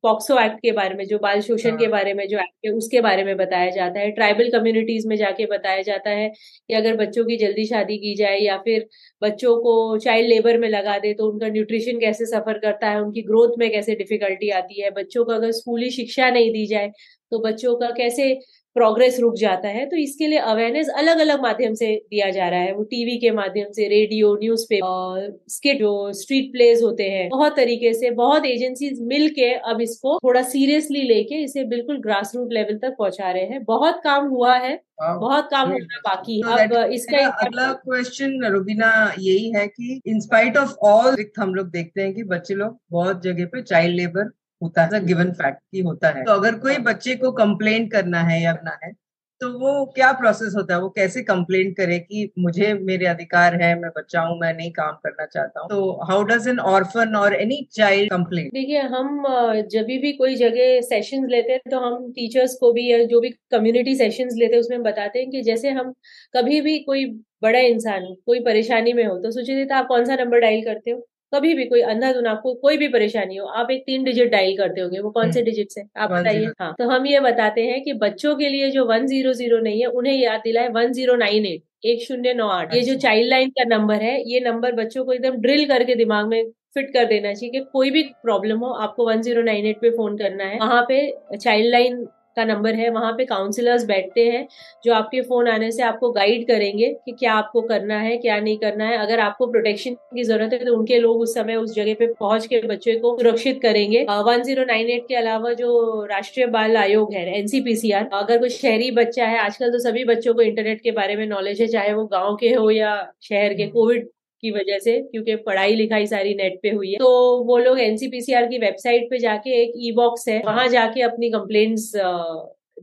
पॉक्सो 0.03 0.39
एक्ट 0.41 0.61
के 0.63 0.73
बारे 0.73 0.95
में 0.95 1.05
जो 1.07 1.19
बाल 1.19 1.41
शोषण 1.43 1.71
हाँ। 1.71 1.79
के 1.79 1.87
बारे 1.89 2.15
में 2.15 2.27
जो 2.29 2.39
एक्ट 2.39 2.67
है 2.67 2.73
उसके 2.73 3.01
बारे 3.01 3.25
में 3.25 3.37
बताया 3.37 3.71
जाता 3.71 4.01
है। 4.01 4.11
ट्राइबल 4.13 4.51
कम्युनिटीज 4.51 5.07
में 5.07 5.17
जाके 5.17 5.47
बताया 5.47 5.83
जाता 5.83 6.11
है 6.13 6.29
कि 6.29 6.75
अगर 6.75 6.97
बच्चों 6.97 7.25
की 7.25 7.37
जल्दी 7.37 7.65
शादी 7.67 7.97
की 7.99 8.15
जाए 8.15 8.39
या 8.39 8.57
फिर 8.59 8.87
बच्चों 9.23 9.57
को 9.61 9.77
चाइल्ड 9.99 10.29
लेबर 10.29 10.59
में 10.59 10.69
लगा 10.69 10.99
दे 10.99 11.13
तो 11.15 11.31
उनका 11.31 11.49
न्यूट्रिशन 11.49 11.99
कैसे 12.01 12.27
सफ़र 12.27 12.59
करता 12.59 12.89
है 12.89 13.01
उनकी 13.03 13.23
ग्रोथ 13.23 13.46
में 13.59 13.71
कैसे 13.71 13.95
डिफिकल्टी 13.95 14.51
आती 14.53 14.81
है, 14.83 14.91
बच्चों 14.93 15.25
को 15.25 15.33
अगर 15.33 15.53
स्कूली 15.53 15.91
शिक्षा 15.91 16.31
नहीं 16.31 16.51
दी 16.53 16.67
जाए 16.67 16.89
तो 17.33 17.39
बच्चों 17.41 17.75
का 17.77 17.91
कैसे 17.93 18.33
प्रोग्रेस 18.77 19.19
रुक 19.21 19.35
जाता 19.37 19.69
है 19.69 19.85
तो 19.87 19.97
इसके 19.99 20.27
लिए 20.27 20.39
अवेयरनेस 20.47 20.89
अलग 20.99 21.19
अलग 21.21 21.43
माध्यम 21.43 21.75
से 21.75 21.95
दिया 22.11 22.31
जा 22.31 22.49
रहा 22.49 22.61
है। 22.61 22.73
वो 22.75 22.83
टीवी 22.87 23.17
के 23.19 23.31
माध्यम 23.33 23.71
से 23.73 23.89
रेडियो 23.89 24.35
न्यूज़ 24.37 24.65
पेपर 24.71 25.31
स्किट 25.51 25.79
जो 25.79 26.13
स्ट्रीट 26.15 26.51
प्लेस 26.53 26.83
होते 26.83 27.09
हैं। 27.11 27.29
बहुत 27.31 27.57
तरीके 27.57 27.93
से 27.95 28.11
बहुत 28.17 28.47
एजेंसीज 28.47 29.01
मिल 29.05 29.29
के 29.31 29.53
अब 29.71 29.81
इसको 29.81 30.19
थोड़ा 30.25 30.43
सीरियसली 30.45 31.03
लेके 31.05 31.43
इसे 31.43 31.65
बिल्कुल 31.67 32.01
ग्रास 32.03 32.33
रूट 32.37 32.53
लेवल 32.53 32.79
तक 32.79 32.97
पहुँचा 32.99 33.31
रहे 33.31 33.45
हैं। 33.45 33.63
बहुत 33.65 34.01
काम 34.05 34.29
हुआ 34.29 34.57
है 34.57 34.75
हाँ। 35.03 35.19
बहुत 35.21 35.49
काम 35.51 35.71
होना 35.71 35.99
बाकी 36.05 36.41
है। 36.41 36.67
अब 36.67 36.93
इसका 36.93 37.27
अगला 37.41 37.73
क्वेश्चन 37.75 38.45
रुबीना 38.53 38.91
यही 39.19 39.51
है 39.53 39.67
कि 39.69 40.01
इंस्पाइट 40.07 40.57
ऑफ़ 40.57 40.75
ऑल 40.87 41.25
हम 41.39 41.55
लोग 41.55 41.71
देखते 41.71 42.03
हैं 42.03 42.15
कि 42.15 42.23
बच्चे 42.27 42.55
लोग 42.55 42.79
बहुत 42.93 43.23
जगह 43.23 43.47
पे 43.47 43.63
चाइल्ड 43.65 43.97
लेबर 43.97 44.31
होता 44.63 44.83
है 44.87 45.05
गिवन 45.07 45.33
फैक्ट 45.35 45.59
की 45.73 45.81
होता 45.83 46.09
है। 46.11 46.25
तो 46.25 46.33
अगर 46.33 46.59
कोई 46.61 46.77
बच्चे 46.85 47.15
को 47.17 47.33
कंप्लेन 47.35 47.89
करना 47.91 48.21
है 48.25 48.43
या 48.43 48.53
अपना 48.53 48.79
है 48.85 48.93
तो 49.41 49.49
वो 49.61 49.85
क्या 49.97 50.11
प्रोसेस 50.13 50.55
होता 50.57 50.75
है? 50.75 50.81
वो 50.81 50.89
कैसे 50.91 51.23
कंप्लेन 51.25 51.73
करे 51.75 51.99
कि 52.01 52.31
मुझे 52.39 52.73
मेरे 52.83 53.07
अधिकार 53.07 53.55
है 53.63 53.75
मैं 53.81 53.91
बच्चा 53.97 54.21
हूँ 54.23 54.39
मैं 54.41 54.53
नहीं 54.55 54.71
काम 54.73 54.93
करना 55.05 55.27
चाहता 55.27 55.61
हूँ? 55.61 55.69
तो 55.71 55.93
हाउ 56.11 56.23
डज 56.25 56.49
एन 56.49 56.59
ऑर्फन 56.61 57.15
और 57.17 57.35
एनी 57.37 57.67
चाइल्ड 57.73 58.11
कंप्लेन 58.11 58.49
देखिए 58.51 58.81
हम 58.89 59.25
जब 59.71 59.85
भी 59.97 60.13
कोई 60.15 60.35
जगह 60.37 60.81
सेशंस 60.83 61.27
लेते 61.31 61.53
हैं 61.53 61.61
तो 61.71 61.79
हम 61.81 62.11
टीचर्स 62.13 62.55
को 62.61 62.73
भी 62.73 62.91
या 62.93 63.03
जो 63.07 63.21
भी 63.21 63.31
कम्युनिटी 63.51 63.95
सेशंस 63.97 64.35
लेते 64.39 64.55
हैं 64.55 64.61
उसमें 64.61 64.83
बताते 64.83 65.19
हैं 65.19 65.31
कि 65.31 65.43
जैसे 65.43 65.71
हम 65.73 65.93
कभी 66.35 66.61
भी 66.61 66.79
कोई 66.85 67.05
बड़ा 67.43 67.59
इंसान 67.61 68.05
कोई 68.27 68.41
परेशानी 68.45 68.93
में 68.93 69.05
हो 69.05 69.19
तो 69.21 69.31
सुचिता 69.33 69.77
आप 69.77 69.87
कौन 69.89 70.05
सा 70.05 70.17
नंबर 70.17 70.41
डायल 70.41 70.65
करते 70.65 70.91
हो? 70.91 71.07
कभी 71.37 71.55
भी 71.55 71.65
कोई 71.67 71.81
अंधाधुन 71.85 72.27
आपको 72.27 72.55
कोई 72.57 72.77
भी 72.77 72.89
परेशानी 72.91 73.37
हो 73.37 73.47
आप 73.57 73.71
एक 73.71 73.83
तीन 73.87 74.05
डिजिट 74.05 74.31
डायल 74.33 74.57
करते 74.57 74.81
होंगे 74.81 75.01
वो 75.01 75.11
कौन 75.13 75.31
से 75.33 75.43
डिजिट 75.43 75.69
हम्म। 75.69 75.83
से? 75.83 76.01
आप 76.01 76.11
बताइए। 76.13 76.47
हाँ। 76.61 76.75
तो 76.79 76.89
हम 76.89 77.07
ये 77.07 77.21
बताते 77.23 77.63
हैं 77.63 77.83
कि 77.83 77.93
बच्चों 77.99 78.35
के 78.37 78.49
लिए 78.49 78.71
जो 78.71 78.85
वन 78.87 79.07
ज़ीरो 79.07 79.33
ज़ीरो 79.35 79.59
नहीं 79.61 79.81
है 79.81 79.87
उन्हें 79.95 80.15
याद 80.15 80.41
दिलाए 80.45 80.69
वन 80.73 80.93
ज़ीरो 80.93 81.17
नाइन 81.17 81.47
एट 81.47 81.63
एक 81.87 82.03
शून्य 82.03 82.33
नौ 82.35 82.47
आठ। 82.51 82.75
ये 82.75 82.81
जो 82.83 82.95
चाइल्ड 82.99 83.29
लाइन 83.31 83.51
का 83.51 83.65
नंबर 83.69 84.03
है 84.03 84.15
ये 84.31 84.41
नंबर 84.41 84.73
बच्चों 84.75 85.05
को 85.05 85.13
एकदम 85.13 85.37
ड्रिल 85.41 85.67
करके 85.69 85.95
दिमाग 85.95 86.27
में 86.29 86.43
फिट 86.75 86.93
कर 86.93 87.05
देना 87.07 87.33
चाहिए 87.33 87.51
कि 87.51 87.65
कोई 87.73 87.91
भी 87.91 88.03
प्रॉब्लम 88.23 88.59
हो 88.59 88.73
आपको 88.81 89.07
वन 89.07 89.21
ज़ीरो 89.23 89.43
नाइन 89.43 89.67
एट 89.67 89.81
पे 89.81 89.91
फ़ोन 89.91 90.17
करना 90.19 90.45
है। 90.45 90.59
वहाँ 90.59 90.83
पे 90.89 90.99
चाइल्ड 91.37 91.71
लाइन 91.73 92.07
का 92.37 92.45
नंबर 92.45 92.75
है 92.75 92.89
वहाँ 92.91 93.13
पे 93.13 93.25
काउंसलर्स 93.27 93.85
बैठते 93.87 94.25
हैं 94.27 94.47
जो 94.85 94.93
आपके 94.95 95.21
फ़ोन 95.23 95.49
आने 95.49 95.71
से 95.73 95.83
आपको 95.85 96.11
गाइड 96.13 96.47
करेंगे 96.49 96.93
कि 96.97 97.13
क्या 97.15 97.33
आपको 97.35 97.61
करना 97.65 97.99
है 97.99 98.17
क्या 98.19 98.39
नहीं 98.41 98.57
करना 98.59 98.85
है। 98.87 98.97
अगर 98.99 99.21
आपको 99.21 99.47
प्रोटेक्शन 99.47 99.95
की 99.95 100.25
ज़रूरत 100.25 100.53
है 100.53 100.65
तो 100.65 100.77
उनके 100.77 100.99
लोग 100.99 101.21
उस 101.21 101.35
समय 101.35 101.57
उस 101.57 101.75
जगह 101.75 101.95
पे 101.99 102.07
पहुँच 102.15 102.47
के 102.47 102.61
बच्चे 102.67 102.95
को 103.01 103.17
सुरक्षित 103.19 103.61
करेंगे। 103.63 104.05
वन 104.27 104.43
ज़ीरो 104.43 104.65
नाइन 104.65 104.91
एट 104.91 105.05
के 105.09 105.15
अलावा 105.17 105.53
जो 105.55 106.05
राष्ट्रीय 106.11 106.47
बाल 106.49 106.77
आयोग 106.77 107.15
है 107.15 107.25
एनसीपीसीआर 107.39 108.09
अगर 108.15 108.39
कोई 108.39 108.49
शहरी 108.51 108.91
बच्चा 108.93 109.27
है 109.27 109.39
आजकल 109.41 109.73
तो 109.73 109.79
सभी 109.81 110.05
बच्चों 110.07 110.35
को 110.35 110.43
इंटरनेट 110.43 110.81
के 110.83 110.91
बारे 110.93 111.17
में 111.17 111.27
नॉलेज 111.29 111.61
है 111.61 111.67
चाहे 111.69 111.93
वो 111.95 112.05
गाँव 112.09 112.37
के 112.37 112.53
हो 112.55 112.71
या 112.71 112.95
शहर 113.23 113.55
के 113.55 113.67
कोविड 113.69 114.09
की 114.47 114.51
वजह 114.53 114.79
से, 114.81 115.01
क्योंकि 115.03 115.37
पढ़ाई 115.45 115.75
लिखाई 115.77 116.07
सारी 116.09 116.35
नेट 116.37 116.59
पे 116.63 116.71
हुई 116.73 116.91
है। 116.91 116.99
तो 116.99 117.45
वो 117.45 117.59
लोग 117.61 117.81
एनसीपीसीआर 117.83 118.47
की 118.47 118.59
वेबसाइट 118.61 119.11
पे 119.11 119.19
जाके 119.21 119.63
एक 119.63 119.73
ई 119.79 119.93
बॉक्स 119.97 120.29
है, 120.29 120.43
वहाँ 120.47 120.69
जाके 120.71 121.03
अपनी 121.05 121.31
कंप्लेन्ट्स 121.31 121.93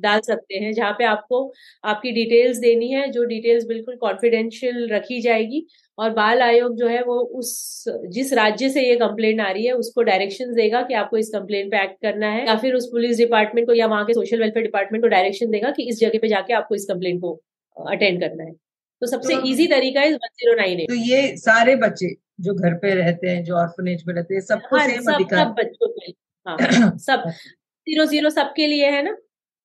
डाल 0.02 0.20
सकते 0.22 0.58
हैं, 0.58 0.72
जहाँ 0.74 0.92
पे 0.94 1.04
आपको 1.06 1.40
आपकी 1.84 2.12
डिटेल्स 2.14 2.58
देनी 2.60 2.90
है, 2.92 3.08
जो 3.10 3.24
डिटेल्स 3.26 3.66
बिल्कुल 3.68 3.96
कॉन्फिडेंशियल 3.98 4.88
रखी 4.92 5.20
जाएगी 5.22 5.66
और 5.98 6.10
बाल 6.12 6.42
आयोग 6.42 6.76
जो 6.78 6.88
है 6.88 7.04
वो 7.04 7.20
उस, 7.40 7.84
जिस 8.10 8.34
राज्य 8.34 8.70
से 8.70 8.82
ये 8.82 8.96
कंप्लेंट 8.96 9.42
आ 9.42 9.52
रही 9.52 9.66
है, 9.66 9.74
उसको 9.74 10.04
डायरेक्शन 10.04 10.54
देगा 10.56 10.82
कि 10.82 10.94
आपको 10.96 11.18
इस 11.18 11.30
कंप्लेंट 11.30 11.72
पे 11.72 11.84
एक्ट 11.84 12.02
करना 12.02 12.30
है, 12.30 12.46
या 12.48 12.56
फिर 12.58 12.76
उस 12.76 12.88
पुलिस 12.92 13.18
डिपार्टमेंट 13.18 13.68
को 13.68 13.74
या 13.74 13.88
वहाँ 13.88 14.06
के 14.06 14.14
सोशल 14.14 14.42
वेलफेयर 14.42 14.66
डिपार्टमेंट 14.66 15.04
को 15.04 15.08
डायरेक्शन 15.10 15.52
देगा 15.52 15.72
कि 15.72 15.88
इस 15.90 16.00
जगह 16.00 16.20
पे 16.22 16.28
जाके 16.28 16.54
आपको 16.54 16.76
इस 16.76 16.86
कंप्लेंट 16.86 17.22
को 17.22 17.40
अटेंड 17.78 18.20
करना 18.22 18.44
है। 18.44 18.52
तो 19.02 19.08
सबसे 19.08 19.36
तो, 19.36 19.42
इजी 19.48 19.68
तरीका 19.68 20.02
है 20.02 20.12
वन 20.14 20.28
ज़ीरो 20.40 20.54
नाइन 20.56 20.86
तो 20.88 20.96
ये 20.96 21.36
सारे 21.38 21.76
बच्चे 21.76 22.16
जो 22.40 22.54
घर 22.54 22.74
पे 22.74 22.94
रहते 22.96 23.30
हैं 23.30 23.44
जो 23.44 23.56
ऑर्फनेज 23.56 24.04
में 24.08 24.14
रहते 24.16 24.34
हैं 24.34 24.42
सबको 24.42 24.78
हाँ, 24.78 24.88
सेम 24.88 25.02
सब, 25.02 25.28
सब 25.30 25.54
बच्चों 25.60 25.88
के 25.88 26.06
लिए 26.06 26.16
हाँ 26.46 26.98
सब। 27.00 27.30
ज़ीरो 27.88 28.06
ज़ीरो 28.06 28.30
सबके 28.30 28.68
लिए 28.68 28.90
है 28.92 29.04
ना? 29.04 29.16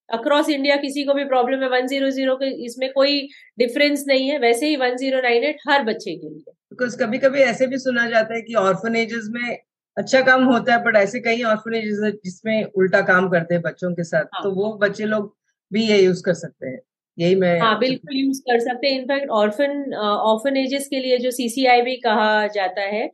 अक्रॉस 0.09 0.49
इंडिया 0.49 0.77
किसी 0.77 1.05
को 1.05 1.15
भी 1.15 1.25
प्रॉब्लम 1.25 1.63
है 1.63 1.69
वन 1.69 1.87
ज़ीरो 1.87 2.11
ज़ीरो 2.11 2.35
के 2.37 2.47
इसमें 2.65 2.93
कोई 2.93 3.21
डिफरेंस 3.59 4.05
नहीं 4.09 4.29
है 4.29 4.39
वैसे 4.39 4.69
ही 4.69 4.77
वन 4.77 4.97
ज़ीरो 4.97 5.21
नाइन 5.21 5.45
एट 5.45 5.59
हर 5.69 5.83
बच्चे 5.85 6.15
के 6.17 6.29
लिए। 6.29 6.53
बिकॉज़ 6.71 6.97
कभी 6.99 7.19
कभी 7.19 7.41
ऐसे 7.41 7.67
भी 7.67 7.79
सुना 7.79 8.07
जाता 8.11 8.35
है 8.35 8.41
कि 8.43 8.55
ऑर्फनेजेस 8.55 9.29
में 9.31 9.59
अच्छा 9.97 10.21
काम 10.21 10.45
होता 10.45 10.73
है 10.75 10.83
बट 10.85 10.97
ऐसे 10.97 11.21
कई 11.21 11.43
ऑर्फनेजेस 11.43 12.13
जिसमें 12.25 12.65
उल्टा 12.65 13.01
काम 13.03 13.29
करते 13.29 13.55
हैं 13.55 13.63
बच्चों 13.63 13.93
के 13.93 14.05
साथ 14.05 14.25
हाँ. 14.35 14.43
तो 14.43 14.51
वो 14.53 14.73
बच्चे 14.79 15.05
लोग 15.05 15.35
भी 15.73 15.85
ये 15.87 16.01
यूज़ 16.03 16.23
कर 16.25 16.35
सकते 16.35 16.67
हैं। 16.67 16.79
यही 17.19 17.35
मैं 17.35 17.59
हाँ 17.61 17.79
बिल्कुल 17.79 18.17
यूज़ 18.17 18.41
कर 18.43 18.59
सकते 18.61 18.89
हैं। 18.89 19.01
इनफैक्ट 19.01 19.31
ऑर्फन 19.33 19.95
ऑर्फनेजेस 19.97 20.87
के 20.89 21.01
लिए 21.01 21.19
जो 21.19 21.31
सीसीआई 21.31 21.81
भी 21.83 21.97
कहा 22.01 22.47
जाता 22.55 22.83
है 22.89 23.09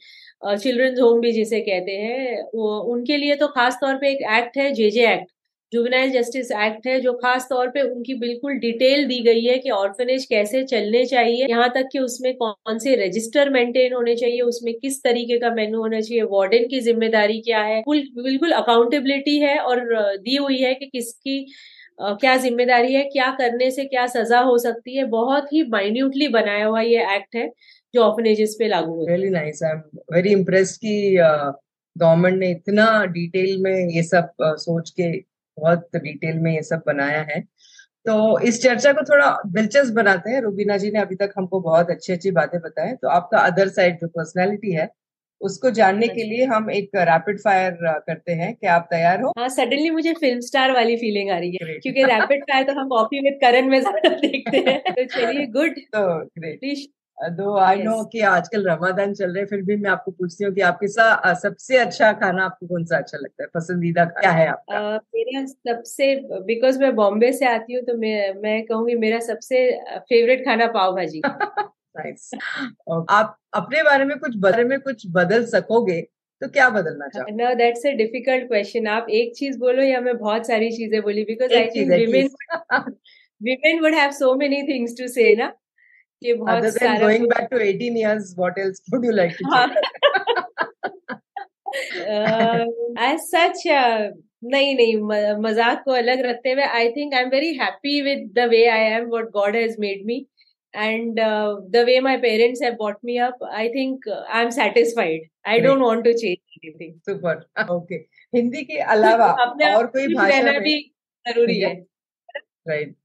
चिल्ड्रंस 0.54 0.98
होम 1.00 1.20
भी 1.20 1.32
जिसे 1.32 1.60
कहते 1.60 1.92
हैं 1.98 2.42
वो 2.54 2.78
उनके 2.94 3.16
लिए 3.16 3.36
तो 3.36 3.46
खास 3.50 3.78
तौर 3.80 3.94
पे 3.96 4.10
एक 4.12 4.22
एक्ट 4.38 4.58
है 4.58 4.72
JJ 4.74 5.06
act 5.12 5.32
juvenile 5.72 6.10
justice 6.10 6.50
act 6.54 6.86
है 6.86 7.00
जो 7.00 7.12
खास 7.14 7.46
तौर 7.50 7.68
पे 7.68 7.82
उनकी 7.82 8.14
बिल्कुल 8.14 8.58
डिटेल 8.58 9.06
दी 9.08 9.18
गई 9.22 9.44
है 9.44 9.56
कि 9.58 9.70
ऑर्फनेज 9.72 10.24
कैसे 10.24 10.62
चलने 10.64 11.04
चाहिए 11.06 11.46
यहाँ 11.46 11.68
तक 11.70 11.88
कि 11.92 11.98
उसमें 11.98 12.32
कौन 12.36 12.78
से 12.78 12.94
रजिस्टर 12.96 13.50
मेंटेन 13.50 13.92
होने 13.94 14.14
चाहिए 14.16 14.40
उसमें 14.42 14.72
किस 14.74 15.02
तरीके 15.04 15.38
का 15.38 15.50
मेन्यू 15.54 15.80
होना 15.80 16.00
चाहिए 16.00 16.22
वार्डन 16.30 16.66
की 16.68 16.80
ज़िम्मेदारी 16.80 17.40
क्या 17.40 17.62
है 17.62 17.82
बिल्कुल 17.88 18.52
अकाउंटेबिलिटी 18.54 19.38
है 19.38 19.58
और 19.60 19.84
दी 20.18 20.36
हुई 20.36 20.58
है 20.58 20.74
कि 20.74 20.86
किसकी 20.88 21.44
Uh, 21.44 21.73
क्या 21.98 22.36
ज़िम्मेदारी 22.36 22.92
है, 22.94 23.02
क्या 23.04 23.30
करने 23.32 23.70
से 23.70 23.84
क्या 23.86 24.06
सजा 24.08 24.40
हो 24.40 24.56
सकती 24.58 24.96
है, 24.96 25.04
बहुत 25.06 25.52
ही 25.52 25.62
माइन्यूटली 25.70 26.28
बनाया 26.30 26.66
हुआ 26.66 26.80
ये 26.82 27.04
एक्ट 27.16 27.36
है, 27.36 27.48
जो 27.94 28.02
ऑफनेजेस 28.02 28.56
पे 28.58 28.68
लागू 28.68 29.00
है। 29.00 29.06
Really 29.08 29.30
nice 29.30 29.62
I 29.62 29.70
am 29.70 29.82
very 30.14 30.32
impress 30.32 30.76
कि 30.78 31.16
गवर्नमेंट 31.96 32.38
ने 32.38 32.50
इतना 32.50 33.04
डिटेल 33.06 33.60
में 33.62 33.88
ये 33.90 34.02
सब 34.04 34.30
सोच 34.40 34.90
के 34.90 35.10
बहुत 35.58 35.88
डिटेल 35.96 36.38
में 36.38 36.52
ये 36.52 36.62
सब 36.64 36.82
बनाया 36.86 37.20
है। 37.24 37.40
तो 38.06 38.38
इस 38.40 38.62
चर्चा 38.62 38.92
को 38.92 39.02
थोड़ा 39.04 39.30
दिलचस्प 39.48 39.92
बनाते 39.94 40.30
हैं। 40.30 40.40
रूबीना 40.42 40.76
जी 40.76 40.90
ने 40.90 41.00
अभी 41.00 41.14
तक 41.16 41.32
हमको 41.36 41.60
बहुत 41.60 41.90
अच्छी 41.90 42.12
अच्छी 42.12 42.30
बातें 42.32 42.60
बताए 42.60 42.92
तो 43.02 43.08
आपका 43.10 43.38
अदर 43.40 43.68
साइड 43.70 43.98
जो 44.00 44.08
पर्सनैलिटी 44.08 44.72
है 44.72 44.86
उसको 45.44 45.70
जानने 45.70 46.08
के 46.08 46.22
लिए 46.22 46.44
हम 46.44 46.70
एक 46.70 46.90
रैपिड 46.96 47.40
फायर 47.40 47.76
करते 47.82 48.32
हैं 48.32 48.54
क्या 48.54 48.74
आप 48.74 48.86
तैयार 48.90 49.22
हो। 49.22 49.32
हाँ 49.38 49.48
सडनली 49.48 49.90
मुझे 49.90 50.12
फ़िल्म 50.12 50.40
स्टार 50.40 50.72
वाली 50.72 50.96
फीलिंग 50.96 51.30
आ 51.30 51.38
रही 51.38 51.58
है 51.62 51.78
क्योंकि 51.78 52.04
रैपिड 52.04 52.42
फायर 52.42 52.64
तो 52.64 52.72
हम 52.72 52.88
कॉफ़ी 52.88 53.20
विद 53.20 53.38
करण 53.40 53.68
में 53.68 53.80
ज़्यादा 53.80 54.08
देखते 54.26 54.70
हैं। 54.70 54.80
तो 54.94 55.04
चलिए 55.04 55.46
गुड 55.46 55.78
तो 55.94 56.24
ग्रेट 56.38 56.88
दो 57.18 57.56
आई 57.58 57.82
नो 57.82 58.04
कि 58.04 58.20
आजकल 58.20 58.68
रमादान 58.68 59.12
चल 59.14 59.34
रहे 59.34 59.44
फिर 59.44 59.62
भी 59.62 59.76
मैं 59.76 59.90
आपको 59.90 60.10
पूछती 60.10 60.44
हूँ 60.44 60.52
कि 60.54 60.60
आपके 60.60 60.88
साथ 60.88 61.34
सबसे 61.34 61.76
अच्छा 61.76 62.12
खाना 62.12 62.44
आपको 62.44 62.66
कौन 62.66 62.84
सा 62.84 62.96
अच्छा 62.96 63.18
लगता 63.18 63.42
है? 63.42 63.48
पसंदीदा 63.54 64.04
क्या 64.04 64.30
है 64.30 64.46
आपका? 64.48 64.78
Uh, 64.78 65.00
मेरा 65.14 65.44
सबसे 65.46 66.14
बिकॉज़ 66.46 66.80
मैं 66.80 66.94
बॉम्बे 66.94 67.32
से 67.32 67.46
आती 67.46 67.74
हूँ 67.74 67.82
तो 67.82 67.96
मैं 67.96 68.34
मैं 68.34 68.62
कहूँगी 68.64 68.94
मेरा 68.94 69.20
सबसे 69.20 69.70
फेवरेट 69.98 70.44
खाना 70.44 70.66
पाव 70.66 70.96
भाजी। 70.96 71.22
आप 73.10 73.38
अपने 73.54 73.82
बारे 73.82 74.04
में 74.04 74.18
कुछ 74.18 74.36
बारे 74.36 74.64
में 74.64 74.78
कुछ 74.80 75.06
बदल 75.10 75.44
सकोगे 75.46 76.00
तो 76.42 76.48
क्या 76.48 76.68
बदलना 76.70 77.08
चाहोगे? 77.08 77.34
No 77.34 77.54
that's 77.54 77.86
a 77.86 77.90
difficult 77.96 78.48
question 78.48 78.86
आप 78.86 79.06
एक 79.10 79.36
चीज़ 79.36 79.58
बोलो 79.58 79.82
या 79.82 80.00
मैं 80.00 80.16
बहुत 80.18 80.46
सारी 80.46 80.70
चीज़ें 80.70 81.00
बोली? 81.02 81.24
Because 81.24 81.54
I 81.54 81.66
think 81.76 81.90
women 81.90 82.28
women 83.40 83.80
would 83.80 83.94
have 83.94 84.10
so 84.12 84.34
many 84.34 84.62
things 84.62 84.98
to 84.98 85.08
say 85.08 85.34
ना 85.36 85.52
कि 86.22 86.34
बहुत 86.34 86.62
Other 86.62 86.78
than 86.78 87.00
going 87.00 87.28
back 87.28 87.50
to 87.50 87.60
18 87.62 87.96
years, 87.96 88.34
what 88.36 88.58
else 88.58 88.80
would 88.92 89.04
you 89.04 89.12
like 89.12 89.36
to 89.38 89.44
say? 89.54 89.64
as 93.06 93.30
such, 93.30 93.66
uh, 93.66 94.10
नहीं 94.44 94.74
नहीं 94.76 94.96
मज़ाक 95.42 95.82
को 95.84 95.90
अलग 95.92 96.20
रखते 96.26 96.52
हुए 96.52 96.62
I 96.78 96.90
think 96.92 97.14
I 97.14 97.22
am 97.22 97.28
very 97.30 97.52
happy 97.54 98.00
with 98.02 98.30
the 98.38 98.48
way 98.48 98.64
I 98.68 98.80
am 98.96 99.04
what 99.10 99.30
God 99.32 99.56
has 99.56 99.76
made 99.80 100.04
me 100.06 100.26
and 100.73 101.19
uh, 101.19 101.55
the 101.71 101.83
way 101.85 101.99
my 101.99 102.17
parents 102.17 102.61
have 102.61 102.77
brought 102.77 103.03
me 103.03 103.17
up 103.17 103.35
i 103.51 103.67
think 103.69 104.07
uh, 104.07 104.21
i'm 104.31 104.51
satisfied 104.51 105.21
i 105.45 105.53
Great. 105.53 105.63
don't 105.63 105.79
want 105.79 106.03
to 106.03 106.13
change 106.13 106.41
anything 106.63 106.95
super 107.05 107.35
okay 107.69 108.05
Hindi 108.33 108.63
के 108.63 108.77
अलावा 108.93 109.27
और 109.75 109.85
कोई 109.93 110.13
भाषा 110.13 110.57
भी 110.59 110.79
जरूरी 111.25 111.59
है 111.59 111.73
right 112.69 112.95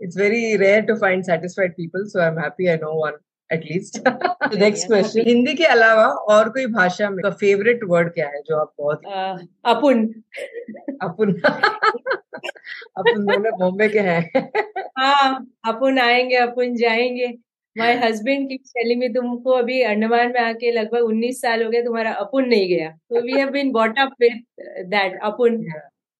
it's 0.00 0.16
very 0.16 0.56
rare 0.56 0.82
to 0.82 0.96
find 0.96 1.24
satisfied 1.24 1.76
people 1.76 2.04
so 2.06 2.20
i'm 2.20 2.36
happy 2.36 2.68
i 2.70 2.76
know 2.76 2.94
one 2.94 3.14
at 3.50 3.64
least 3.70 3.98
the 4.04 4.58
next 4.62 4.86
question 4.86 5.26
Hindi 5.26 5.54
के 5.54 5.64
अलावा 5.76 6.06
और 6.34 6.48
कोई 6.56 6.66
भाषा 6.74 7.10
में 7.10 7.22
का 7.22 7.30
फेवरेट 7.44 7.84
वर्ड 7.88 8.12
क्या 8.14 8.28
है 8.28 8.42
जो 8.48 8.56
आप 8.60 8.72
बहुत 8.78 9.02
uh, 9.06 9.38
अपुन 9.74 10.06
अपुन 11.02 11.34
अपुन 12.98 13.24
दोनों 13.26 13.58
बॉम्बे 13.58 13.88
के 13.88 14.00
हैं 14.10 14.50
हाँ 14.97 15.45
अपन 15.67 15.99
आएँगे 15.99 16.35
अपन 16.35 16.75
जाएँगे। 16.75 17.27
माय 17.75 17.93
हस्बैंड 17.95 18.47
की 18.49 18.57
शैली 18.57 18.95
में 18.95 19.13
तुमको 19.13 19.51
अभी 19.51 19.81
अंडमान 19.81 20.31
में 20.33 20.39
आके 20.41 20.71
लगभग 20.71 21.03
19 21.03 21.41
साल 21.41 21.63
हो 21.63 21.69
गए 21.69 21.81
तुम्हारा 21.83 22.11
अपुन 22.13 22.47
नहीं 22.47 22.67
गया। 22.69 22.89
तो 22.89 23.21
we 23.21 23.31
have 23.31 23.49
been 23.49 23.71
bought 23.71 23.99
up 23.99 24.13
with 24.21 24.41
that 24.87 25.19
अपुन। 25.23 25.63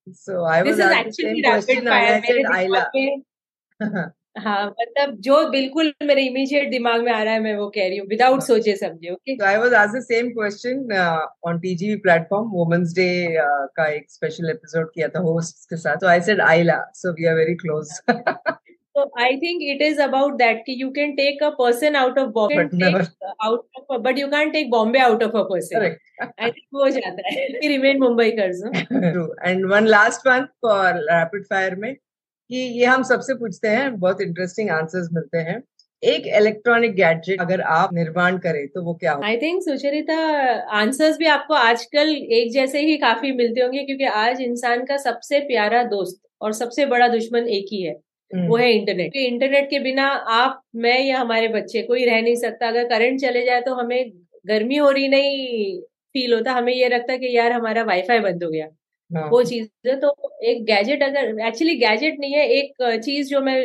So 0.07 0.43
I 0.45 0.61
was 0.61 0.79
actually 0.81 1.41
rapid 1.41 1.89
fire 1.89 3.31
हाँ 4.37 4.65
मतलब 4.69 5.15
जो 5.21 5.43
बिल्कुल 5.49 5.93
मेरे 6.03 6.21
इमीडिएट 6.21 6.69
दिमाग 6.71 7.01
में 7.03 7.11
आ 7.11 7.21
रहा 7.23 7.33
है 7.33 7.39
मैं 7.41 7.55
वो 7.57 7.67
कह 7.75 7.87
रही 7.87 7.97
हूँ 7.97 8.07
विदाउट 8.07 8.41
सोचे 8.43 8.75
समझे 8.77 9.09
ओके 9.09 9.35
सो 9.35 9.45
आई 9.45 9.57
वाज 9.57 9.73
आज 9.73 9.95
the 9.95 10.01
same 10.03 10.29
question 10.31 10.93
on 11.47 11.59
TGV 11.59 11.95
platform 12.01 12.49
women's 12.51 12.93
day 12.95 13.09
का 13.77 13.87
एक 13.87 14.05
स्पेशल 14.11 14.49
एपिसोड 14.49 14.91
किया 14.93 15.07
था 15.07 15.19
होस्ट 15.21 15.69
के 15.69 15.77
साथ 15.77 15.97
तो 15.97 16.07
I 16.07 16.21
said 16.21 16.41
Ayla 16.43 16.81
so 16.95 17.13
we 17.13 17.25
are 17.25 17.35
very 17.35 17.55
close 17.55 17.99
so 18.97 19.09
I 19.21 19.37
think 19.37 19.61
it 19.63 19.81
is 19.81 20.01
about 20.01 20.33
that 20.37 20.63
कि 20.65 20.81
you 20.81 20.89
can 20.91 21.11
take 21.15 21.43
a 21.43 21.49
person 21.57 21.95
out 21.95 22.17
of 22.19 22.29
Bombay 22.31 22.91
out 23.43 23.91
of 23.91 24.01
but 24.01 24.19
you 24.19 24.27
can 24.27 24.51
take 24.51 24.69
Bombay 24.69 24.99
out 25.01 25.23
of 25.23 25.37
a 25.37 25.43
person 25.49 25.85
I 26.21 26.49
think 26.49 26.65
वो 26.73 26.89
जाता 26.89 27.29
है। 27.29 27.45
Remain 27.67 27.99
Mumbai 27.99 28.31
कर 28.31 28.53
so 28.53 28.71
and 29.43 29.65
one 29.71 29.87
last 29.87 30.27
one 30.27 30.45
for 30.61 31.05
rapid 31.05 31.45
fire 31.45 31.75
में 31.75 31.95
कि 32.49 32.57
ये 32.79 32.85
हम 32.85 33.03
सबसे 33.03 33.33
पूछते 33.33 33.67
हैं 33.67 33.99
बहुत 33.99 34.21
इंटरेस्टिंग 34.21 34.69
आंसर्स 34.69 35.09
मिलते 35.13 35.37
हैं। 35.49 35.61
एक 36.03 36.27
इलेक्ट्रॉनिक 36.37 36.93
गैजेट 36.95 37.41
अगर 37.41 37.61
आप 37.61 37.93
निर्माण 37.93 38.37
करें 38.37 38.67
तो 38.67 38.83
वो 38.83 38.93
क्या 38.93 39.19
आई 39.25 39.37
थिंक 39.37 39.61
सुचरिता 39.63 40.17
आंसर्स 40.79 41.17
भी 41.17 41.25
आपको 41.25 41.53
आजकल 41.53 42.09
एक 42.09 42.51
जैसे 42.53 42.81
ही 42.81 42.97
काफ़ी 42.97 43.31
मिलते 43.31 43.61
होंगे 43.61 43.83
क्योंकि 43.83 44.05
आज 44.15 44.41
इंसान 44.41 44.83
का 44.85 44.97
सबसे 44.97 45.39
प्यारा 45.39 45.83
दोस्त 45.83 46.21
और 46.41 46.53
सबसे 46.53 46.85
बड़ा 46.85 47.07
दुश्मन 47.07 47.47
एक 47.49 47.65
ही 47.71 47.81
है। 47.81 47.93
वो 47.93 48.39
हम्म। 48.39 48.57
है 48.57 48.71
इंटरनेट 48.71 49.15
इंटरनेट 49.15 49.69
के 49.69 49.79
बिना 49.79 50.07
आप 50.35 50.61
मैं 50.75 50.99
या 51.01 51.19
हमारे 51.19 51.47
बच्चे 51.47 51.81
कोई 51.81 52.05
रह 52.05 52.21
नहीं 52.21 52.35
सकता। 52.35 52.67
अगर 52.67 52.87
करंट 52.87 53.19
चले 53.21 53.45
जाए 53.45 53.61
तो 53.61 53.73
हमें 53.73 54.11
गर्मी 54.47 54.75
हो 54.77 54.89
रही 54.91 55.07
नहीं 55.07 55.79
फील 56.15 56.33
होता। 56.33 56.51
हमें 56.51 56.73
ये 56.73 56.89
लगता 56.89 57.15
कि 57.17 57.35
यार 57.37 57.51
हमारा 57.51 57.83
वाईफाई 57.83 58.19
बंद 58.19 58.43
हो 58.43 58.49
गया। 58.49 58.67
वो 59.11 59.41
चीज़ 59.43 59.67
है 59.87 59.95
तो 59.99 60.15
एक 60.45 60.63
गैजेट 60.65 61.03
अगर 61.03 61.39
एक्चुअली 61.47 61.75
गैजेट 61.77 62.15
नहीं 62.19 62.33
है, 62.33 62.47
एक 62.49 62.99
चीज़ 63.03 63.29
जो 63.29 63.41
मैं 63.41 63.61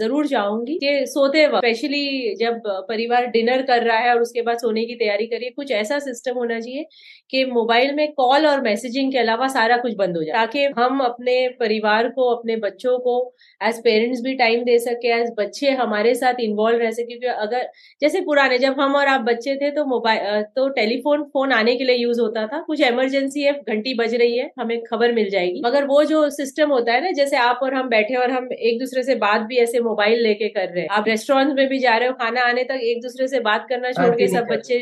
ज़रूर 0.00 0.26
चाहूँगी 0.26 0.74
कि 0.78 1.04
सोते 1.06 1.46
वक्त 1.46 1.56
स्पेशली 1.58 2.34
जब 2.36 2.60
परिवार 2.88 3.26
डिनर 3.30 3.62
कर 3.66 3.82
रहा 3.84 3.98
है 3.98 4.10
और 4.14 4.20
उसके 4.22 4.42
बाद 4.42 4.58
सोने 4.58 4.84
की 4.84 4.94
तैयारी 4.94 5.26
करिए 5.26 5.50
कुछ 5.50 5.70
ऐसा 5.72 5.98
सिस्टम 5.98 6.36
होना 6.38 6.58
चाहिए 6.60 6.84
कि 7.30 7.44
मोबाइल 7.46 7.94
में 7.94 8.12
कॉल 8.14 8.46
और 8.46 8.60
मैसेजिंग 8.62 9.12
के 9.12 9.18
अलावा 9.18 9.48
सारा 9.48 9.76
कुछ 9.78 9.94
बंद 9.96 10.16
हो 10.16 10.22
जाए, 10.24 10.34
ताकि 10.34 10.64
हम 10.78 11.00
अपने 11.02 11.36
परिवार 11.60 12.08
को, 12.08 12.28
अपने 12.34 12.56
बच्चों 12.56 12.98
को 12.98 13.14
एज 13.60 13.78
पेरेंट्स 13.84 14.20
भी 14.24 14.34
टाइम 14.36 14.64
दे 14.64 14.78
सके 14.78 15.08
एज 15.20 15.30
बच्चे 15.38 15.70
हमारे 15.74 16.14
साथ 16.14 16.40
इन्वॉल्व 16.40 16.78
रह 16.80 16.90
सके, 16.90 17.04
क्योंकि 17.08 17.26
अगर, 17.38 17.68
जैसे 18.02 18.20
पुराने, 18.22 18.58
जब 18.58 18.80
हम 18.80 18.96
और 18.96 19.06
आप 19.08 19.20
बच्चे 19.22 19.56
थे 19.62 19.70
तो 19.72 19.84
मोबाइल 19.86 20.42
तो 20.56 20.68
टेलीफोन 20.72 21.24
फ़ोन 21.26 21.52
आने 21.52 21.76
के 21.76 21.84
लिए 21.84 21.96
यूज़ 21.96 22.20
होता 22.20 22.46
था, 22.46 22.60
कुछ 22.62 22.80
इमरजेंसी 22.82 23.42
है, 23.42 23.52
घंटी 23.64 23.94
बज 23.94 24.14
रही 24.16 24.36
है, 24.38 24.50
हमें 24.60 24.78
खबर 24.86 25.12
मिल 25.12 25.30
जाएगी। 25.30 25.62
मगर 25.64 25.84
वो 25.86 26.02
जो 26.04 26.28
सिस्टम 26.30 26.70
होता 26.70 26.92
है 26.92 27.02
ना 27.04 27.10
जैसे 27.12 27.36
आप 27.38 27.60
और 27.62 27.74
हम 27.74 27.88
बैठे 27.88 28.14
और 28.14 28.30
हम 28.30 28.48
एक 28.52 28.78
दूसरे 28.80 29.02
से 29.02 29.14
बात 29.16 29.40
भी 29.42 29.56
ऐसे 29.58 29.80
मोबाइल 29.80 30.22
लेके 30.22 30.48
कर 30.48 30.68
रहे 30.68 30.82
हैं। 30.82 30.88
आप 30.90 31.08
रेस्टोरेंट 31.08 31.54
में 31.56 31.66
भी 31.68 31.78
जा 31.78 31.96
रहे 31.96 32.08
हो 32.08 32.14
खाना 32.14 32.42
आने 32.42 32.64
तक 32.64 32.80
एक 32.84 33.02
दूसरे 33.02 33.28
से 33.28 33.40
बात 33.40 33.66
करना 33.68 33.92
छोड़ 33.92 34.14
के 34.14 34.28
सब 34.28 34.46
बच्चे 34.50 34.78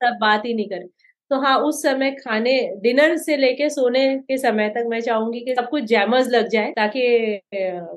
सब 0.00 0.18
बात 0.20 0.44
ही 0.46 0.54
नहीं 0.54 0.68
कर 0.68 0.86
तो 1.30 1.38
हाँ 1.40 1.56
उस 1.60 1.82
समय 1.82 2.10
खाने 2.10 2.52
डिनर 2.82 3.16
से 3.16 3.36
लेके 3.36 3.68
सोने 3.70 4.02
के 4.18 4.36
समय 4.38 4.68
तक 4.68 4.84
मैं 4.88 5.00
चाहूँगी 5.00 5.40
कि 5.40 5.54
सब 5.54 5.68
कुछ 5.68 5.84
जैमर्स 5.84 6.28
लग 6.28 6.48
जाए 6.48 6.70
ताकि 6.76 7.02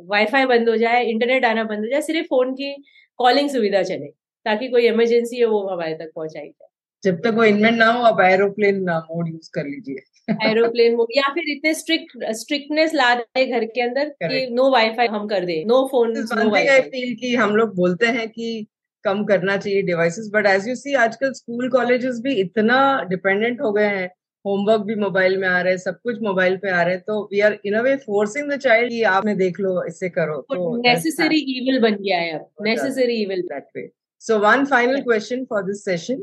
वाईफाई 0.08 0.46
बंद 0.46 0.70
हो 0.70 0.76
जाए 0.78 1.04
इंटरनेट 1.04 1.46
आना 1.46 1.64
बंद 1.64 1.80
हो 1.80 1.92
जाए 1.92 2.02
सिर्फ़ 2.02 2.28
फ़ोन 2.28 2.54
की 2.54 2.74
कॉलिंग 3.20 3.50
सुविधा 3.50 3.84
चले 3.84 4.08
ताकि 4.46 4.68
कोई 4.68 4.88
इमरजेंसी 4.88 5.40
है 5.40 5.46
वो 5.46 5.62
हमारे 5.68 5.94
तक 5.94 6.12
पहुंचाई 6.16 6.48
जाए। 6.48 6.68
जब 7.04 7.22
तक 7.22 7.34
वो 7.36 7.44
इनमेंट 7.44 7.78
ना 7.78 7.92
हो 7.92 8.04
आप 8.04 8.20
एरोप्लेन 8.22 8.84
मोड 8.90 9.30
यूज़ 9.30 9.50
कर 9.54 9.66
लीजिए। 9.66 10.04
एरोप्लेन 10.28 10.96
मोड 10.96 11.08
या 11.16 11.30
फिर 11.34 11.50
इतने 11.50 11.74
स्ट्रिक्ट 11.74 12.18
स्ट्रिक्टनेस 12.36 12.94
ला 12.94 13.14
दे 13.16 13.46
घर 13.46 13.66
के 13.66 13.82
अंदर 13.82 14.10
कि 14.24 14.46
नो 14.52 14.70
वाईफाई 14.72 15.08
हम 15.08 15.28
कर 15.28 15.46
दे 15.46 15.64
no 15.68 15.86
phone 15.92 16.14
no 16.18 16.50
wifi 16.50 16.82
feel 16.90 17.16
कि 17.16 17.36
हम 17.36 17.56
लोग 17.56 17.76
बोलते 17.76 18.08
हैं 18.18 18.28
कि 18.30 18.68
कम 19.06 19.24
करना 19.26 19.58
चाहिए 19.58 19.82
devices 19.82 20.30
but 20.34 20.48
as 20.48 20.68
you 20.68 20.76
see 20.76 20.94
आजकल 21.04 21.32
स्कूल 21.34 21.70
कॉलेजेस 21.70 22.20
भी 22.24 22.34
इतना 22.42 22.80
डिपेंडेंट 23.10 23.62
हो 23.62 23.72
गए 23.72 23.86
हैं। 23.86 24.10
होमवर्क 24.46 24.82
भी 24.82 24.96
मोबाइल 24.96 25.38
में 25.38 25.48
आ 25.48 25.60
रहे 25.62 25.74
हैं 25.74 25.78
सब 25.78 25.98
कुछ 26.04 26.22
मोबाइल 26.24 26.56
पे 26.58 26.70
आ 26.70 26.82
रहे 26.82 26.94
हैं 26.94 27.02
तो 27.08 27.22
we 27.32 27.40
are 27.40 27.58
in 27.66 27.74
a 27.74 27.82
way 27.82 27.96
forcing 27.96 28.52
the 28.52 28.58
child 28.60 28.90
कि 28.90 29.02
आपने 29.10 29.36
देख 29.36 29.60
लो 29.60 29.74
इससे 29.88 30.10
करो 30.10 30.40
तो 30.52 30.76
नेसेसरी 30.78 31.40
इविल 31.58 31.80
बन 31.82 31.96
गया 31.96 32.18
है 32.20 32.32
अब 32.34 32.66
necessary 32.68 33.22
evil 33.24 33.42
that 33.42 33.68
way 33.76 33.88
so 34.22 34.38
one 34.40 34.66
final 34.66 35.02
question 35.02 35.44
for 35.46 35.64
this 35.64 35.84
session 35.86 36.22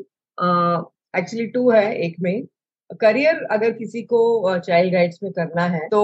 actually 1.18 1.46
two 1.48 1.70
है 1.70 1.84
एक 2.06 2.16
में। 2.20 2.42
करियर 2.90 3.42
अगर 3.50 3.72
किसी 3.72 4.02
को 4.02 4.58
चाइल्ड 4.58 4.92
गाइड्स 4.92 4.94
राइट्स 4.94 5.22
में 5.22 5.32
करना 5.32 5.62
है 5.62 5.88
तो 5.88 6.00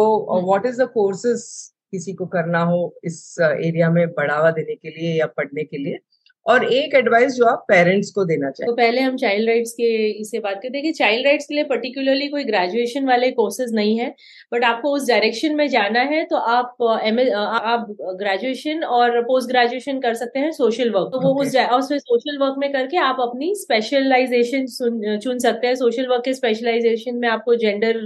व्हाट 0.47 0.67
इज़ 0.67 0.83
द 0.83 0.89
कोर्सेस 0.89 1.75
किसी 1.93 2.13
को 2.13 2.27
करना 2.27 2.63
हो 2.63 2.95
इस 3.05 3.37
एरिया 3.41 3.91
में 3.91 4.07
बढ़ावा 4.09 4.51
देने 4.51 4.75
के 4.75 4.91
लिए 4.91 5.19
या 5.21 5.27
पढ़ने 5.27 5.65
के 5.65 5.79
लिए? 5.79 5.99
और 6.47 6.65
एक 6.73 6.95
एडवाइस 6.95 7.33
जो 7.33 7.45
आप 7.45 7.65
पेरेंट्स 7.69 8.11
को 8.11 8.25
देना 8.25 8.51
चाहिए 8.51 8.67
तो 8.67 8.77
पहले 8.77 9.01
हम 9.01 9.17
चाइल्ड 9.17 9.49
राइट्स 9.49 9.73
के 9.73 9.87
इसे 10.11 10.39
बात 10.39 10.55
करते 10.55 10.79
हैं। 10.79 10.83
कि 10.83 10.93
चाइल्ड 10.93 11.27
राइट्स 11.27 11.47
के 11.47 11.55
लिए 11.55 11.65
पर्टिकुलरली 11.65 12.29
कोई 12.29 12.45
ग्रेजुएशन 12.45 13.07
वाले 13.07 13.31
कोर्सेज 13.31 13.75
नहीं 13.75 13.99
है 13.99 14.15
बट 14.53 14.65
आपको 14.65 14.93
उस 14.93 15.09
डायरेक्शन 15.09 15.55
में 15.55 15.67
जाना 15.69 16.01
है 16.01 16.25
तो 16.25 16.37
आप 16.37 16.77
एम 17.05 17.21
आप 17.41 17.87
ग्रेजुएशन 18.01 18.85
और 18.85 19.21
पोस्ट 19.23 19.49
ग्रेजुएशन 19.49 20.01
कर 20.01 20.15
सकते 20.15 20.39
हैं 20.39 20.51
सोशल 20.53 20.91
वर्क 20.91 21.11
तो 21.13 21.21
वो 21.21 21.45
okay. 21.45 21.69
उस 21.69 21.85
उसमें 21.85 21.99
सोशल 21.99 22.39
वर्क 22.39 22.55
में 22.59 22.73
करके 22.73 22.97
आप 22.97 23.17
अपनी 23.21 23.55
स्पेशलाइजेशन 23.55 24.67
चुन 25.19 25.39
सकते 25.39 25.67
हैं। 25.67 25.75
सोशल 25.75 26.07
वर्क 26.07 26.23
के 26.25 26.35
स्पेशलाइजेशन 26.35 27.17
में 27.17 27.29
आपको 27.29 27.55
जेंडर 27.55 28.01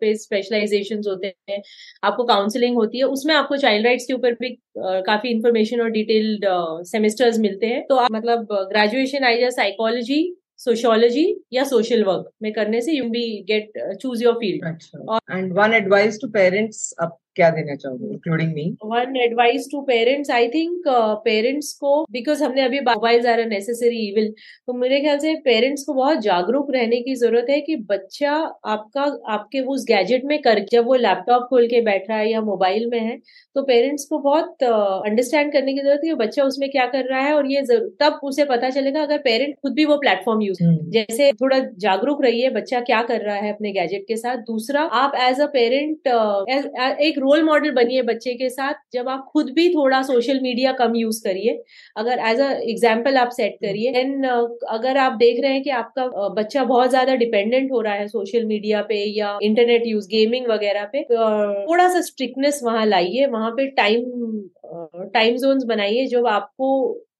पे 0.00 0.14
स्पेशलाइजेशन 0.16 1.02
होते 1.08 1.34
हैं 1.50 1.62
आपको 2.04 2.24
काउंसलिंग 2.24 2.76
होती 2.76 2.98
है 2.98 3.04
उसमें 3.04 3.34
आपको 3.34 3.56
चाइल्ड 3.56 3.86
राइट्स 3.86 4.06
के 4.06 4.12
ऊपर 4.12 4.32
भी 4.32 4.48
काफ़ी 4.76 5.30
इंफॉर्मेशन 5.30 5.80
और 5.80 5.90
डिटेल्ड 5.90 6.44
सेमेस्टर्स 6.86 7.38
मिलते 7.38 7.66
हैं। 7.66 7.84
तो 7.88 7.96
आप 7.96 8.12
मतलब 8.12 8.46
ग्रेजुएशन 8.70 9.24
आई 9.24 9.50
साइकोलॉजी 9.52 10.22
सोशियोलॉजी 10.60 11.24
या 11.52 11.64
सोशल 11.64 12.04
वर्क 12.04 12.30
में 12.42 12.52
करने 12.52 12.80
से 12.80 12.92
you 12.92 13.04
be 13.10 13.24
get 13.48 13.78
choose 14.02 14.22
your 14.24 14.34
field 14.34 14.64
and 15.30 15.52
one 15.52 15.74
advice 15.74 16.18
to 16.22 16.28
parents 16.30 16.92
अब 17.00 17.16
क्या 17.36 17.50
देना 17.50 17.74
चाहोगे 17.74 18.06
including 18.06 18.52
me 18.52 18.76
one 18.84 19.16
advice 19.16 19.68
to 19.72 19.80
parents 19.80 20.30
I 20.30 20.48
think 20.48 20.82
parents 21.24 21.72
को 21.72 22.06
बिकॉज़ 22.10 22.44
हमने 22.44 22.62
अभी 22.62 22.80
मोबाइल 22.80 23.26
आर 23.26 23.44
नेसेसरी 23.46 23.98
इविल 24.08 24.28
तो 24.66 24.72
मेरे 24.72 25.00
ख्याल 25.00 25.18
से 25.18 25.34
पेरेंट्स 25.34 25.84
को 25.84 25.94
बहुत 25.94 26.18
जागरूक 26.18 26.70
रहने 26.70 27.00
की 27.00 27.14
ज़रूरत 27.14 27.46
है 27.50 27.60
कि 27.60 27.76
बच्चा 27.76 28.32
आपका 28.66 29.02
आपके 29.28 29.60
उस 29.60 29.84
गैजेट 29.88 30.24
में 30.24 30.38
कर 30.42 30.64
जब 30.72 30.86
वो 30.86 30.94
लैपटॉप 30.94 31.46
खोल 31.50 31.66
के 31.66 31.80
बैठ 31.80 32.08
रहा 32.08 32.18
है 32.18 32.30
या 32.30 32.40
मोबाइल 32.40 32.86
में 32.86 32.98
है 33.00 33.16
तो 33.54 33.62
पेरेंट्स 33.62 34.04
को 34.04 34.18
बहुत 34.18 34.62
अंडरस्टैंड 34.62 35.46
uh, 35.46 35.52
करने 35.52 35.74
की 35.74 35.80
ज़रूरत 35.80 36.00
है 36.04 36.08
कि 36.08 36.14
बच्चा 36.14 36.44
उसमें 36.44 36.70
क्या 36.70 36.86
कर 36.86 37.04
रहा 37.04 37.20
है 37.20 37.34
और 37.34 37.50
ये 37.50 37.62
तब 38.00 38.20
उसे 38.24 38.44
पता 38.44 38.70
चलेगा 38.70 39.02
अगर 39.02 39.18
पेरेंट 39.18 39.54
खुद 39.54 39.72
भी 39.72 39.84
वो 39.84 39.96
प्लेटफॉर्म 39.96 40.42
यूज़ 40.42 40.62
hmm. 40.64 40.78
जैसे 40.90 41.32
थोड़ा 41.32 41.58
जागरूक 41.58 42.24
रहिए 42.24 42.50
बच्चा 42.50 42.80
क्या 42.80 43.02
कर 43.02 43.20
रहा 43.20 43.36
है 43.36 43.52
अपने 43.52 43.72
गैजेट 43.72 44.04
के 44.08 44.16
साथ। 44.16 44.36
दूसरा 44.36 44.80
आप 44.80 45.12
एज 45.20 45.40
अ 45.40 45.46
पेरेंट 45.46 46.08
एक 47.00 47.21
रोल 47.22 47.42
मॉडल 47.42 47.70
बनिए 47.72 48.02
बच्चे 48.02 48.34
के 48.34 48.48
साथ 48.50 48.74
जब 48.92 49.08
आप 49.08 49.26
खुद 49.32 49.50
भी 49.50 49.68
थोड़ा 49.74 50.00
सोशल 50.02 50.40
मीडिया 50.40 50.72
कम 50.72 50.96
यूज़ 50.96 51.22
करिए 51.24 51.62
अगर 51.96 52.18
एज 52.30 52.40
अ 52.40 52.50
एग्ज़ाम्पल 52.64 53.16
आप 53.16 53.30
सेट 53.32 53.56
करिए 53.62 53.92
देन 53.92 54.24
अगर 54.70 54.98
आप 54.98 55.12
देख 55.18 55.40
रहे 55.42 55.52
हैं 55.52 55.62
कि 55.62 55.70
आपका 55.72 56.06
बच्चा 56.32 56.64
बहुत 56.64 56.90
ज़्यादा 56.90 57.14
डिपेंडेंट 57.16 57.70
हो 57.72 57.80
रहा 57.80 57.94
है 57.94 58.08
सोशल 58.08 58.44
मीडिया 58.46 58.82
पे 58.82 59.04
या 59.18 59.38
इंटरनेट 59.42 59.86
यूज़ 59.86 60.08
गेमिंग 60.08 60.46
वगैरह 60.46 60.84
पे 60.92 61.02
uh, 61.02 61.68
थोड़ा 61.68 61.88
सा 61.88 62.00
स्ट्रिक्टनेस 62.02 62.60
वहाँ 62.64 62.84
लाइए 62.86 63.26
वहाँ 63.28 63.50
पे 63.50 63.66
टाइम 63.72 65.08
टाइम 65.14 65.36
जोन्स 65.36 65.64
बनाइए 65.64 66.06
जो 66.06 66.24
आपको 66.28 66.68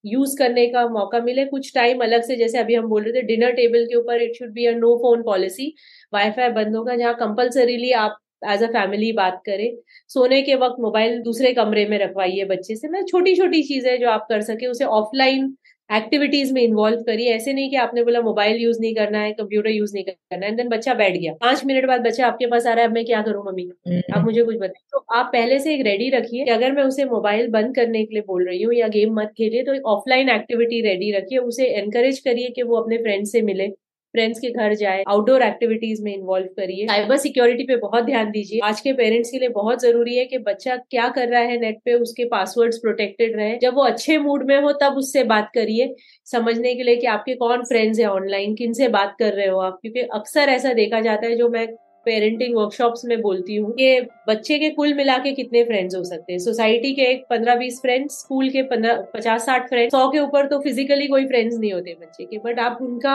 यूज़ 0.07 0.37
करने 0.39 0.67
का 0.67 0.87
मौका 0.89 1.19
मिले। 1.21 1.45
कुछ 1.45 1.73
टाइम 1.75 2.01
अलग 2.03 2.23
से 2.23 2.37
जैसे 2.37 2.59
अभी 2.59 2.75
हम 2.75 2.87
बोल 2.87 3.03
रहे 3.03 3.13
थे 3.13 3.23
डिनर 3.27 3.53
टेबल 3.53 3.85
के 3.87 3.95
ऊपर 3.95 4.23
it 4.23 4.37
should 4.39 4.53
be 4.53 4.67
a 4.67 4.73
no 4.77 4.97
phone 4.99 5.23
policy 5.23 5.75
wifi 6.13 6.49
बंद 6.53 6.77
होगा 6.77 6.97
जहाँ 6.97 7.15
कंपल्सरीली 7.17 7.93
आप 7.99 8.19
एज 8.45 8.63
अ 8.63 8.67
फैमिली 8.69 9.13
बात 9.15 9.41
करें 9.47 9.71
सोने 10.11 10.41
के 10.43 10.55
वक्त 10.57 10.81
मोबाइल 10.81 11.21
दूसरे 11.23 11.53
कमरे 11.55 11.87
में 11.87 11.99
रखवाइए 11.99 12.45
बच्चे 12.47 12.77
से। 12.77 12.89
मैं 12.89 13.03
छोटी 13.07 13.35
छोटी 13.37 13.63
चीज़ें 13.65 13.99
जो 14.01 14.09
आप 14.11 14.27
कर 14.29 14.41
सके 14.43 14.67
उसे 14.69 14.85
ऑफलाइन 14.97 15.55
एक्टिविटीज़ 15.91 16.53
में 16.55 16.61
इन्वॉल्व 16.63 17.01
करिए। 17.05 17.33
ऐसे 17.35 17.53
नहीं 17.53 17.71
कि 17.71 17.77
आपने 17.77 18.03
बोला 18.05 18.21
मोबाइल 18.23 18.57
यूज़ 18.59 18.79
नहीं 18.81 18.95
करना 18.95 19.19
है 19.21 19.33
कंप्यूटर 19.33 19.71
यूज़ 19.71 19.93
नहीं 19.95 20.05
करना 20.05 20.37
है। 20.37 20.51
एंड 20.51 20.57
देन 20.57 20.69
बच्चा 20.69 20.95
बैठ 20.95 21.17
गया। 21.17 21.33
पाँच 21.43 21.65
मिनट 21.67 21.87
बाद 21.87 22.01
बच्चा 22.03 22.27
आपके 22.27 22.47
पास 22.47 22.67
आ 22.67 22.73
रहा 22.73 22.83
है 22.83 22.89
अब 22.89 22.95
मैं 22.95 23.05
क्या 23.07 23.21
करूँ 23.23 23.45
मम्मी? 23.47 23.63
हम्म। 23.89 24.01
आप 24.15 24.25
मुझे 24.25 24.43
कुछ 24.43 24.57
बताए 24.57 24.83
तो 24.93 25.05
आप 25.15 25.31
पहले 25.33 25.59
से 25.59 25.75
एक 25.75 25.85
रेडी 25.87 26.09
रखिए 26.11 26.45
अगर 26.55 26.73
मैं 26.73 26.83
उसे 26.85 27.05
मोबाइल 27.07 27.49
बंद 27.51 27.75
करने 27.77 28.05
के 28.05 28.15
लिए 28.15 28.23
बोल 28.27 28.47
रही 28.49 28.63
हूँ 28.63 28.75
या 28.75 28.89
गेम 28.91 29.15
मत 29.17 29.33
खेलिए 29.39 29.63
तो 29.65 29.75
ऑफलाइन 29.91 30.29
एक्टिविटी 30.31 30.81
रेडी 30.83 31.11
रखिए। 31.13 31.39
उसे 31.41 31.67
एनकरेज 31.77 32.19
करिए 32.21 32.49
कि 32.51 32.63
वो 32.65 32.77
अपने 32.77 32.99
फ्रेंड 32.99 33.27
से 33.27 33.43
मिले। 33.43 33.69
फ्रेंड्स 34.15 34.39
के 34.39 34.51
घर 34.51 34.75
जाए 34.75 35.03
आउटडोर 35.09 35.43
एक्टिविटीज़ 35.43 36.03
में 36.03 36.15
इन्वॉल्व 36.15 36.47
करिए। 36.47 36.87
साइबर 36.87 37.17
सिक्योरिटी 37.17 37.65
पे 37.65 37.77
बहुत 37.77 38.05
ध्यान 38.05 38.31
दीजिए। 38.31 38.61
आज 38.65 38.81
के 38.81 38.93
पेरेंट्स 38.93 39.31
के 39.31 39.39
लिए 39.39 39.49
बहुत 39.49 39.83
ज़रूरी 39.83 40.17
है 40.17 40.25
कि 40.25 40.39
बच्चा 40.39 40.77
क्या 40.77 41.09
कर 41.09 41.29
रहा 41.29 41.41
है 41.41 41.59
नेट 41.61 41.79
पे, 41.85 41.93
उसके 41.95 42.25
पासवर्ड्स 42.25 42.79
प्रोटेक्टेड 42.79 43.37
रहे। 43.37 43.57
जब 43.59 43.75
वो 43.75 43.83
अच्छे 43.83 44.19
मूड 44.19 44.47
में 44.47 44.57
हो, 44.61 44.73
तब 44.73 44.97
उससे 44.97 45.25
बात 45.25 45.51
करिए। 45.55 45.95
समझने 46.25 46.75
के 46.75 46.83
लिए 46.83 46.97
कि 46.97 47.07
आपके 47.07 47.35
कौन 47.35 47.63
फ्रेंड्स 47.63 48.01
है 48.01 48.07
ऑनलाइन 48.07 48.55
किन 48.55 48.73
से 48.73 48.89
बात 48.89 49.17
कर 49.19 49.33
रहे 49.33 49.47
हो 49.47 49.59
आप? 49.59 49.79
क्योंकि 49.83 50.01
अक्सर 50.15 50.49
ऐसा 50.49 50.73
देखा 50.73 51.01
जाता 51.01 51.27
है, 51.27 51.37
जो 51.37 51.49
मैं 51.49 51.67
पेरेंटिंग 52.05 52.57
वर्कशॉप्स 52.57 53.05
में 53.05 53.21
बोलती 53.23 53.57
हूँ 53.57 53.73
कि 53.73 54.01
बच्चे 54.29 54.59
के 54.59 54.71
कुल 54.71 54.95
मिला 54.95 55.17
के 55.19 55.33
कितने 55.33 55.63
फ्रेंड्स 55.65 55.95
हो 55.97 56.03
सकते 56.05 56.33
हैं? 56.33 56.39
सोसाइटी 56.41 56.93
के 56.95 57.03
एक 57.05 57.25
पंद्रह 57.31 57.55
बीस 57.57 57.81
फ्रेंड्स 57.83 58.19
स्कूल 58.21 58.49
के 58.51 58.63
पचास 58.63 59.47
साठ 59.47 59.69
फ्रेंड्स 59.69 59.93
सौ 59.93 60.09
के 60.11 60.19
ऊपर 60.19 60.47
तो 60.49 60.59
फिजिकली 60.61 61.07
कोई 61.09 61.27
फ्रेंड्स 61.27 61.57
नहीं 61.57 61.73
होते 61.73 61.97
बच्चे 62.01 62.25
के। 62.25 62.39
बट 62.45 62.59
आप 62.61 62.79
उनका 62.83 63.15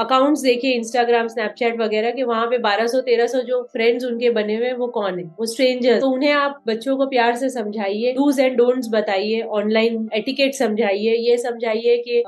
अकाउंट्स 0.00 0.42
देखिए 0.42 0.72
इंस्टाग्राम 0.72 1.28
स्नैपचैट 1.28 1.80
वगैरह 1.80 2.10
के, 2.10 2.22
वहाँ 2.24 2.46
पे 2.46 2.58
बारह 2.58 2.86
सौ, 2.86 3.00
तेरह 3.00 3.26
सौ 3.26 3.40
जो 3.42 3.62
फ्रेंड्स 3.72 4.04
उनके 4.04 4.30
बने 4.30 4.56
हुए 4.56 4.72
वो 4.74 4.86
कौन 4.88 5.18
है? 5.18 5.24
वो 5.38 5.46
स्ट्रेंजर 5.46 6.00
तो 6.00 6.10
उन्हें 6.10 6.32
आप 6.32 6.62
बच्चों 6.66 6.96
को 6.96 7.06
प्यार 7.08 7.34
से 7.36 7.50
समझाइए 7.50 8.12
डूज 8.12 8.40
एंड 8.40 8.56
डोंट्स 8.56 8.88
बताइए 8.92 9.40
ऑनलाइन 9.42 10.08
एटिकेट 10.14 10.54
समझाइए, 10.54 11.14
ये 11.14 11.36
समझाइए 11.38 11.96
कि 11.98 12.22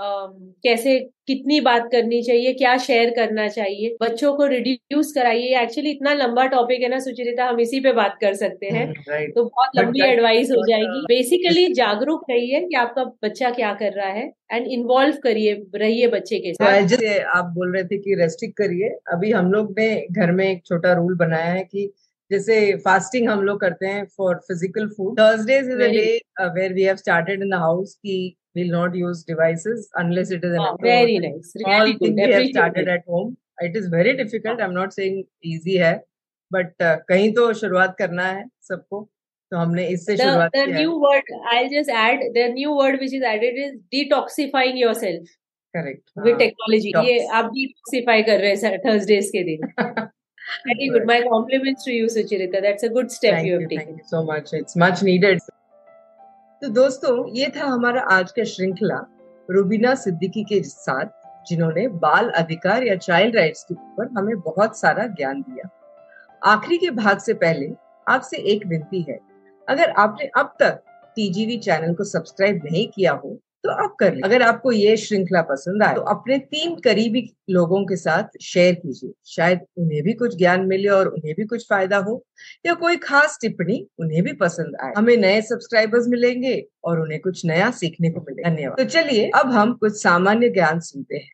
कैसे 0.65 0.99
कितनी 1.31 1.61
बात 1.63 1.89
करनी 1.93 2.23
चाहिए 2.23 2.53
क्या 2.55 2.77
शेयर 2.81 3.11
करना 3.17 3.47
चाहिए। 3.51 3.97
बच्चों 4.01 4.33
को 4.35 4.47
रिड्यूस 4.49 5.13
कराइए। 5.13 5.61
एक्चुअली 5.61 5.91
इतना 5.91 6.15
लंबा 6.15 6.47
टॉपिक 6.49 6.83
है 6.83 6.89
ना 6.89 6.99
सुचरिता 7.01 7.45
हम 7.45 7.61
इसी 7.61 7.81
पे 7.81 7.93
बात 7.95 8.17
कर 8.21 8.35
सकते 8.37 8.67
हैं। 8.69 8.87
right. 8.89 9.35
तो 9.35 9.45
बहुत 9.45 9.77
लंबी 9.77 10.03
एडवाइस 10.05 10.51
हो 10.51 10.67
जाएगी। 10.69 11.05
बेसिकली 11.09 11.67
जागरूक 11.75 12.25
रहिए 12.31 12.61
कि 12.63 12.77
आपका 12.77 13.05
बच्चा 13.25 13.51
क्या 13.53 13.73
कर 13.75 13.93
रहा 13.93 14.09
है 14.11 14.31
एंड 14.53 14.67
इन्वॉल्व 14.69 15.17
करिए 15.23 15.53
रहिए 15.77 16.07
बच्चे 16.11 16.39
के 16.39 16.55
साथ। 16.55 16.83
जैसे 16.85 17.19
आप 17.35 17.53
बोल 17.55 17.73
रहे 17.75 17.85
थे 17.85 17.99
कि 17.99 18.15
रेस्ट्रिक्ट 18.21 18.57
करिए। 18.59 18.89
अभी 19.13 19.31
हम 19.33 19.53
लोग 19.53 19.75
ने 19.79 19.89
घर 20.13 20.33
में 20.33 20.45
एक 20.51 20.65
छोटा 20.67 20.93
रूल 20.93 21.17
बनाया 21.17 21.53
है 21.53 21.65
कि 21.65 21.91
जैसे 22.31 22.57
फास्टिंग 22.85 23.29
हम 23.29 23.43
लोग 23.43 23.61
करते 23.61 23.87
हैं 23.87 24.05
for 24.17 24.35
physical 24.49 24.87
food 24.89 25.19
Thursdays 25.21 25.69
is 25.69 25.83
a 25.83 25.87
day 25.89 26.05
where 26.55 26.73
we 26.73 26.83
have 26.83 26.97
started 26.97 27.43
in 27.43 27.49
the 27.51 27.61
house 27.61 27.95
की 27.95 28.19
we'll 28.55 28.73
not 28.73 28.95
use 28.95 29.23
devices 29.25 29.89
unless 29.97 30.31
it 30.31 30.45
is 30.45 30.53
an 30.53 30.61
oh, 30.61 30.77
very 30.81 31.19
nice 31.19 31.53
really 31.67 31.95
good 31.95 32.15
we 32.15 32.31
have 32.33 32.47
started 32.49 32.89
at 32.89 33.03
home 33.07 33.37
it 33.59 33.77
is 33.77 33.89
very 33.89 34.17
difficult 34.17 34.61
i'm 34.61 34.75
not 34.75 34.93
saying 34.93 35.25
easy 35.43 35.77
है 35.79 35.93
but 36.51 36.73
uh, 36.87 36.97
कहीं 37.09 37.33
तो 37.35 37.53
शुरुआत 37.63 37.97
करना 37.99 38.25
है 38.27 38.45
सबको 38.69 39.09
तो 39.51 39.57
हमने 39.57 39.87
इससे 39.97 40.17
शुरुआत 40.17 40.57
the 40.57 40.67
new 40.79 40.97
word 41.05 41.35
i'll 41.53 41.71
just 41.75 41.93
add 42.05 42.25
the 42.39 42.49
new 42.55 42.75
word 42.81 42.99
which 43.03 43.15
is 43.19 43.27
added 43.35 43.61
is 43.67 43.77
detoxifying 43.97 44.81
yourself 44.85 45.37
correct 45.77 46.25
with 46.25 46.41
technology 46.45 46.93
ये 47.11 47.19
आप 47.41 47.53
detoxify 47.59 48.23
कर 48.31 48.41
रहे 48.47 48.55
हैं 48.65 48.79
थर्सडेज 48.87 49.31
के 49.37 49.45
दिन 49.51 50.11
very 50.67 50.91
good 50.93 51.07
my 51.13 51.21
compliments 51.29 51.85
to 51.89 51.97
you 51.97 52.07
sucharita 52.17 52.67
that's 52.67 52.91
a 52.91 52.93
good 52.99 53.17
step 53.17 53.35
thank 53.35 53.47
you 53.49 53.55
have 53.55 53.67
you, 53.67 53.73
taken 53.73 53.87
thank 53.87 54.05
you 54.05 54.13
so 54.13 54.23
much 54.31 54.53
it's 54.61 54.79
much 54.85 55.03
needed 55.13 55.51
तो 56.63 56.69
दोस्तों, 56.69 57.29
ये 57.37 57.47
था 57.57 57.67
हमारा 57.67 58.01
आज 58.11 58.33
का 58.33 58.45
श्रृंखला, 58.45 58.97
रूबीना 59.49 59.95
सिद्दीकी 59.95 60.43
के 60.45 60.61
साथ, 60.63 61.07
जिन्होंने 61.49 61.87
बाल 61.89 62.29
अधिकार 62.31 62.83
या 62.83 62.97
चाइल्ड 62.97 63.37
राइट्स 63.37 63.65
के 63.65 63.75
ऊपर 63.75 64.09
हमें 64.19 64.41
बहुत 64.41 64.77
सारा 64.79 65.07
ज्ञान 65.07 65.41
दिया। 65.43 65.69
आखिरी 66.43 66.79
के 66.79 66.91
भाग 66.91 67.19
से 67.19 67.35
पहले 67.35 67.71
आपसे 68.07 68.37
एक 68.53 68.67
विनती 68.67 69.01
है, 69.03 69.19
अगर 69.69 69.91
आपने 69.91 70.31
अब 70.37 70.53
तक 70.61 70.83
टीजीवी 71.17 71.57
चैनल 71.59 71.95
को 71.95 72.05
सब्सक्राइब 72.05 72.61
नहीं 72.65 72.87
किया 72.89 73.13
हो 73.15 73.37
तो 73.65 73.71
आप 73.75 73.95
कर 74.01 74.15
लें। 74.15 74.23
अगर 74.23 74.43
आपको 74.43 74.73
ये 74.73 74.97
श्रृंखला 74.97 75.41
पसंद 75.43 75.83
आए 75.83 75.95
तो 75.95 76.01
अपने 76.11 76.39
तीन 76.51 76.75
करीबी 76.81 77.23
लोगों 77.51 77.85
के 77.85 77.97
साथ 77.97 78.39
शेयर 78.43 78.75
कीजिए। 78.75 79.13
शायद 79.29 79.61
उन्हें 79.79 80.03
भी 80.03 80.13
कुछ 80.13 80.37
ज्ञान 80.37 80.65
मिले 80.67 80.89
और 80.91 81.09
उन्हें 81.09 81.35
भी 81.35 81.45
कुछ 81.47 81.67
फ़ायदा 81.69 81.97
हो, 81.99 82.23
या 82.67 82.75
कोई 82.77 82.97
खास 82.99 83.39
टिप्पणी 83.43 83.85
उन्हें 83.99 84.23
भी 84.23 84.33
पसंद 84.37 84.77
आए। 84.83 84.93
हमें 84.97 85.17
नए 85.17 85.41
सब्सक्राइबर्स 85.43 86.07
मिलेंगे 86.09 86.63
और 86.85 87.01
उन्हें 87.01 87.21
कुछ 87.21 87.45
नया 87.47 87.71
सीखने 87.73 88.11
को 88.11 88.21
मिलेगा। 88.21 88.51
धन्यवाद। 88.51 88.79
तो 88.79 88.85
चलिए, 88.91 89.29
अब 89.31 89.51
हम 89.51 89.73
कुछ 89.75 90.03
सामान्य 90.03 90.49
ज्ञान 90.51 90.81
सुनते 90.83 91.17
हैं। 91.17 91.31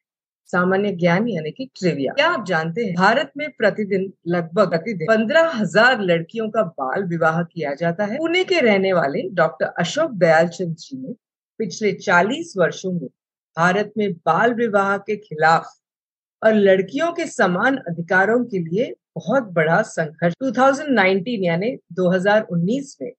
सामान्य 0.51 0.91
ज्ञान 0.95 1.29
यानी 1.29 1.51
कि 1.51 1.65
ट्रिविया 1.75 2.13
क्या 2.13 2.29
आप 2.29 2.45
जानते 2.47 2.85
हैं, 2.85 2.95
भारत 2.95 3.31
में 3.37 3.49
प्रतिदिन 3.51 4.13
लगभग 4.29 4.69
प्रतिदिन 4.71 5.07
पंद्रह 5.07 5.51
हज़ार 5.53 6.01
लड़कियों 6.03 6.49
का 6.51 6.63
बाल 6.75 7.05
विवाह 7.05 7.43
किया 7.45 7.75
जाता 7.77 8.05
है। 8.05 8.19
पुणे 8.19 8.43
के 8.45 8.61
रहने 8.61 8.93
वाले 8.93 9.23
डॉक्टर 9.35 9.73
अशोक 9.79 10.11
दयाल 10.17 10.49
चंद 10.49 10.75
जी 10.77 10.99
ने 10.99 11.15
पिछले 11.59 11.93
40 11.93 12.55
वर्षों 12.57 12.93
में 12.93 13.09
भारत 13.57 13.93
में 13.99 14.13
बाल 14.13 14.55
विवाह 14.55 14.99
के 14.99 15.17
खिलाफ 15.17 15.67
और 16.43 16.55
लड़कियों 16.55 17.13
के 17.13 17.27
समान 17.27 17.77
अधिकारों 17.77 18.45
के 18.45 18.59
लिए 18.59 18.95
बहुत 19.15 19.43
बड़ा 19.43 19.83
संघर्ष। 19.83 20.35
2019 20.43 21.39
यानी 21.43 21.77
2019 21.93 22.97
में 23.03 23.13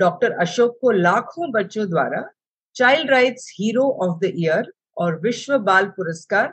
डॉक्टर 0.00 0.32
अशोक 0.32 0.78
को 0.80 0.90
लाखों 0.90 1.50
बच्चों 1.52 1.88
द्वारा 1.90 2.30
child 2.74 3.10
rights 3.10 3.56
hero 3.60 3.84
of 4.02 4.18
the 4.20 4.32
year 4.36 4.72
और 4.96 5.20
विश्व 5.20 5.58
बाल 5.58 5.86
पुरस्कार 5.86 6.46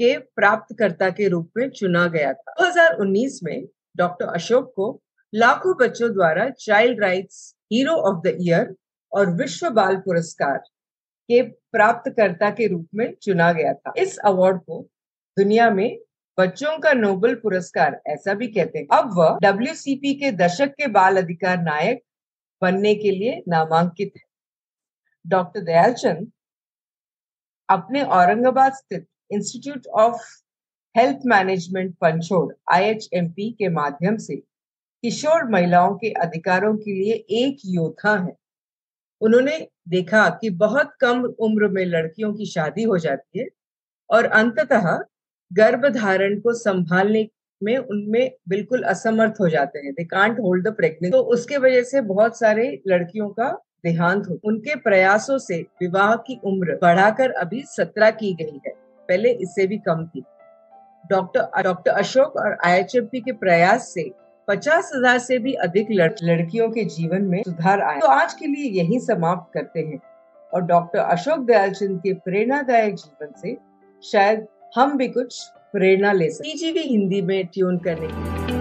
के 0.00 0.18
प्राप्तकर्ता 0.18 1.10
के 1.10 1.28
रूप 1.28 1.50
में 1.56 1.70
चुना 1.70 2.06
गया 2.06 2.32
था। 2.32 2.54
2019 2.60 3.40
में 3.44 3.66
डॉक्टर 3.96 4.26
अशोक 4.26 4.72
को 4.76 5.00
लाखों 5.34 5.74
बच्चों 5.76 6.12
द्वारा 6.12 6.50
child 6.50 7.00
rights 7.00 7.56
hero 7.72 7.92
of 7.92 8.22
the 8.28 8.36
year 8.40 8.74
और 9.12 9.30
विश्व 9.30 9.70
बाल 9.70 9.96
पुरस्कार 9.96 10.58
के 11.28 11.42
प्राप्तकर्ता 11.42 12.50
के 12.50 12.66
रूप 12.66 12.88
में 12.94 13.14
चुना 13.22 13.52
गया 13.52 13.74
था। 13.74 13.92
इस 13.98 14.18
अवार्ड 14.18 14.60
को 14.60 14.88
दुनिया 15.38 15.70
में 15.70 15.98
बच्चों 16.38 16.78
का 16.78 16.92
नोबेल 16.92 17.34
पुरस्कार 17.34 18.00
ऐसा 18.06 18.34
भी 18.34 18.48
कहते 18.48 18.78
हैं। 18.78 18.86
अब 18.92 19.10
वह 19.14 19.38
WCP 19.44 20.14
के 20.14 20.32
दशक 20.32 20.66
के 20.66 20.86
बाल 20.86 21.16
अधिकार 21.16 21.62
नायक 21.62 22.02
बनने 22.62 22.94
के 22.94 23.10
लिए 23.10 23.42
नामांकित 23.48 24.12
है। 24.16 24.22
डॉक्टर 25.26 25.60
दयालचंद 25.60 26.32
अपने 27.68 28.02
औरंगाबाद 28.02 28.72
स्थित 28.72 29.06
institute 29.30 29.86
of 29.86 30.20
health 30.96 31.18
management 31.26 31.94
Pachod 31.94 32.54
IHMP 32.72 33.50
के 33.50 33.68
माध्यम 33.68 34.16
से 34.16 34.36
किशोर 35.02 35.44
महिलाओं 35.44 35.94
के 35.96 36.10
अधिकारों 36.10 36.76
के 36.76 36.92
लिए 36.92 37.12
एक 37.12 37.58
योद्धा 37.64 38.16
है। 38.16 38.39
उन्होंने 39.20 39.56
देखा 39.88 40.28
कि 40.40 40.50
बहुत 40.58 40.92
कम 41.00 41.22
उम्र 41.40 41.68
में 41.68 41.84
लड़कियों 41.86 42.32
की 42.34 42.46
शादी 42.46 42.82
हो 42.82 42.98
जाती 42.98 43.38
है 43.38 43.46
और 44.10 44.24
अंततः 44.24 44.98
गर्भ 45.50 45.86
धारण 45.94 46.38
को 46.40 46.52
संभालने 46.54 47.28
में 47.62 47.76
उनमें 47.76 48.30
बिल्कुल 48.48 48.82
असमर्थ 48.82 49.40
हो 49.40 49.48
जाते 49.48 49.78
हैं। 49.78 49.92
They 49.92 50.04
can't 50.04 50.38
hold 50.40 50.68
the 50.68 50.72
pregnancy 50.72 51.10
तो 51.10 51.22
उसके 51.34 51.56
वजह 51.56 51.82
से 51.82 52.00
बहुत 52.00 52.38
सारे 52.38 52.66
लड़कियों 52.88 53.28
का 53.30 53.50
देहांत 53.84 54.28
हो। 54.28 54.38
उनके 54.44 54.74
प्रयासों 54.74 55.38
से 55.38 55.60
विवाह 55.82 56.14
की 56.16 56.40
उम्र 56.44 56.78
बढ़ाकर 56.82 57.30
अभी 57.40 57.62
सत्रह 57.66 58.10
की 58.12 58.32
गई 58.34 58.60
है। 58.66 58.72
पहले 59.08 59.30
इससे 59.32 59.66
भी 59.66 59.78
कम 59.78 60.06
थी। 60.06 60.22
डॉक्टर 61.04 61.62
डॉक्टर 61.62 61.90
अशोक 61.90 62.36
और 62.36 62.56
आईएचएमपी 62.64 63.20
के 63.20 63.32
प्रयास 63.34 63.92
से 63.94 64.02
पचास 64.50 64.90
हज़ार 64.94 65.18
से 65.18 65.36
भी 65.38 65.52
अधिक 65.64 65.88
लड़, 65.90 66.10
लड़कियों 66.22 66.68
के 66.70 66.84
जीवन 66.84 67.24
में 67.24 67.42
सुधार 67.42 67.80
आए 67.80 67.98
तो 68.00 68.06
आज 68.06 68.32
के 68.34 68.46
लिए 68.46 68.70
यही 68.72 68.98
समाप्त 69.00 69.52
करते 69.54 69.80
हैं। 69.80 69.98
और 70.52 70.62
डॉक्टर 70.62 70.98
अशोक 70.98 71.44
दयाल 71.46 71.70
चंद 71.72 71.98
के 71.98 72.12
प्रेरणादायक 72.24 72.94
जीवन 72.94 73.32
से 73.40 73.56
शायद 74.04 74.46
हम 74.76 74.96
भी 74.98 75.08
कुछ 75.08 75.40
प्रेरणा 75.72 76.12
ले 76.12 76.30
सकते 76.30 76.80
हिंदी 76.80 77.22
में 77.22 77.46
ट्यून 77.46 77.78
करने 77.78 78.08
के 78.08 78.52
लिए। 78.52 78.59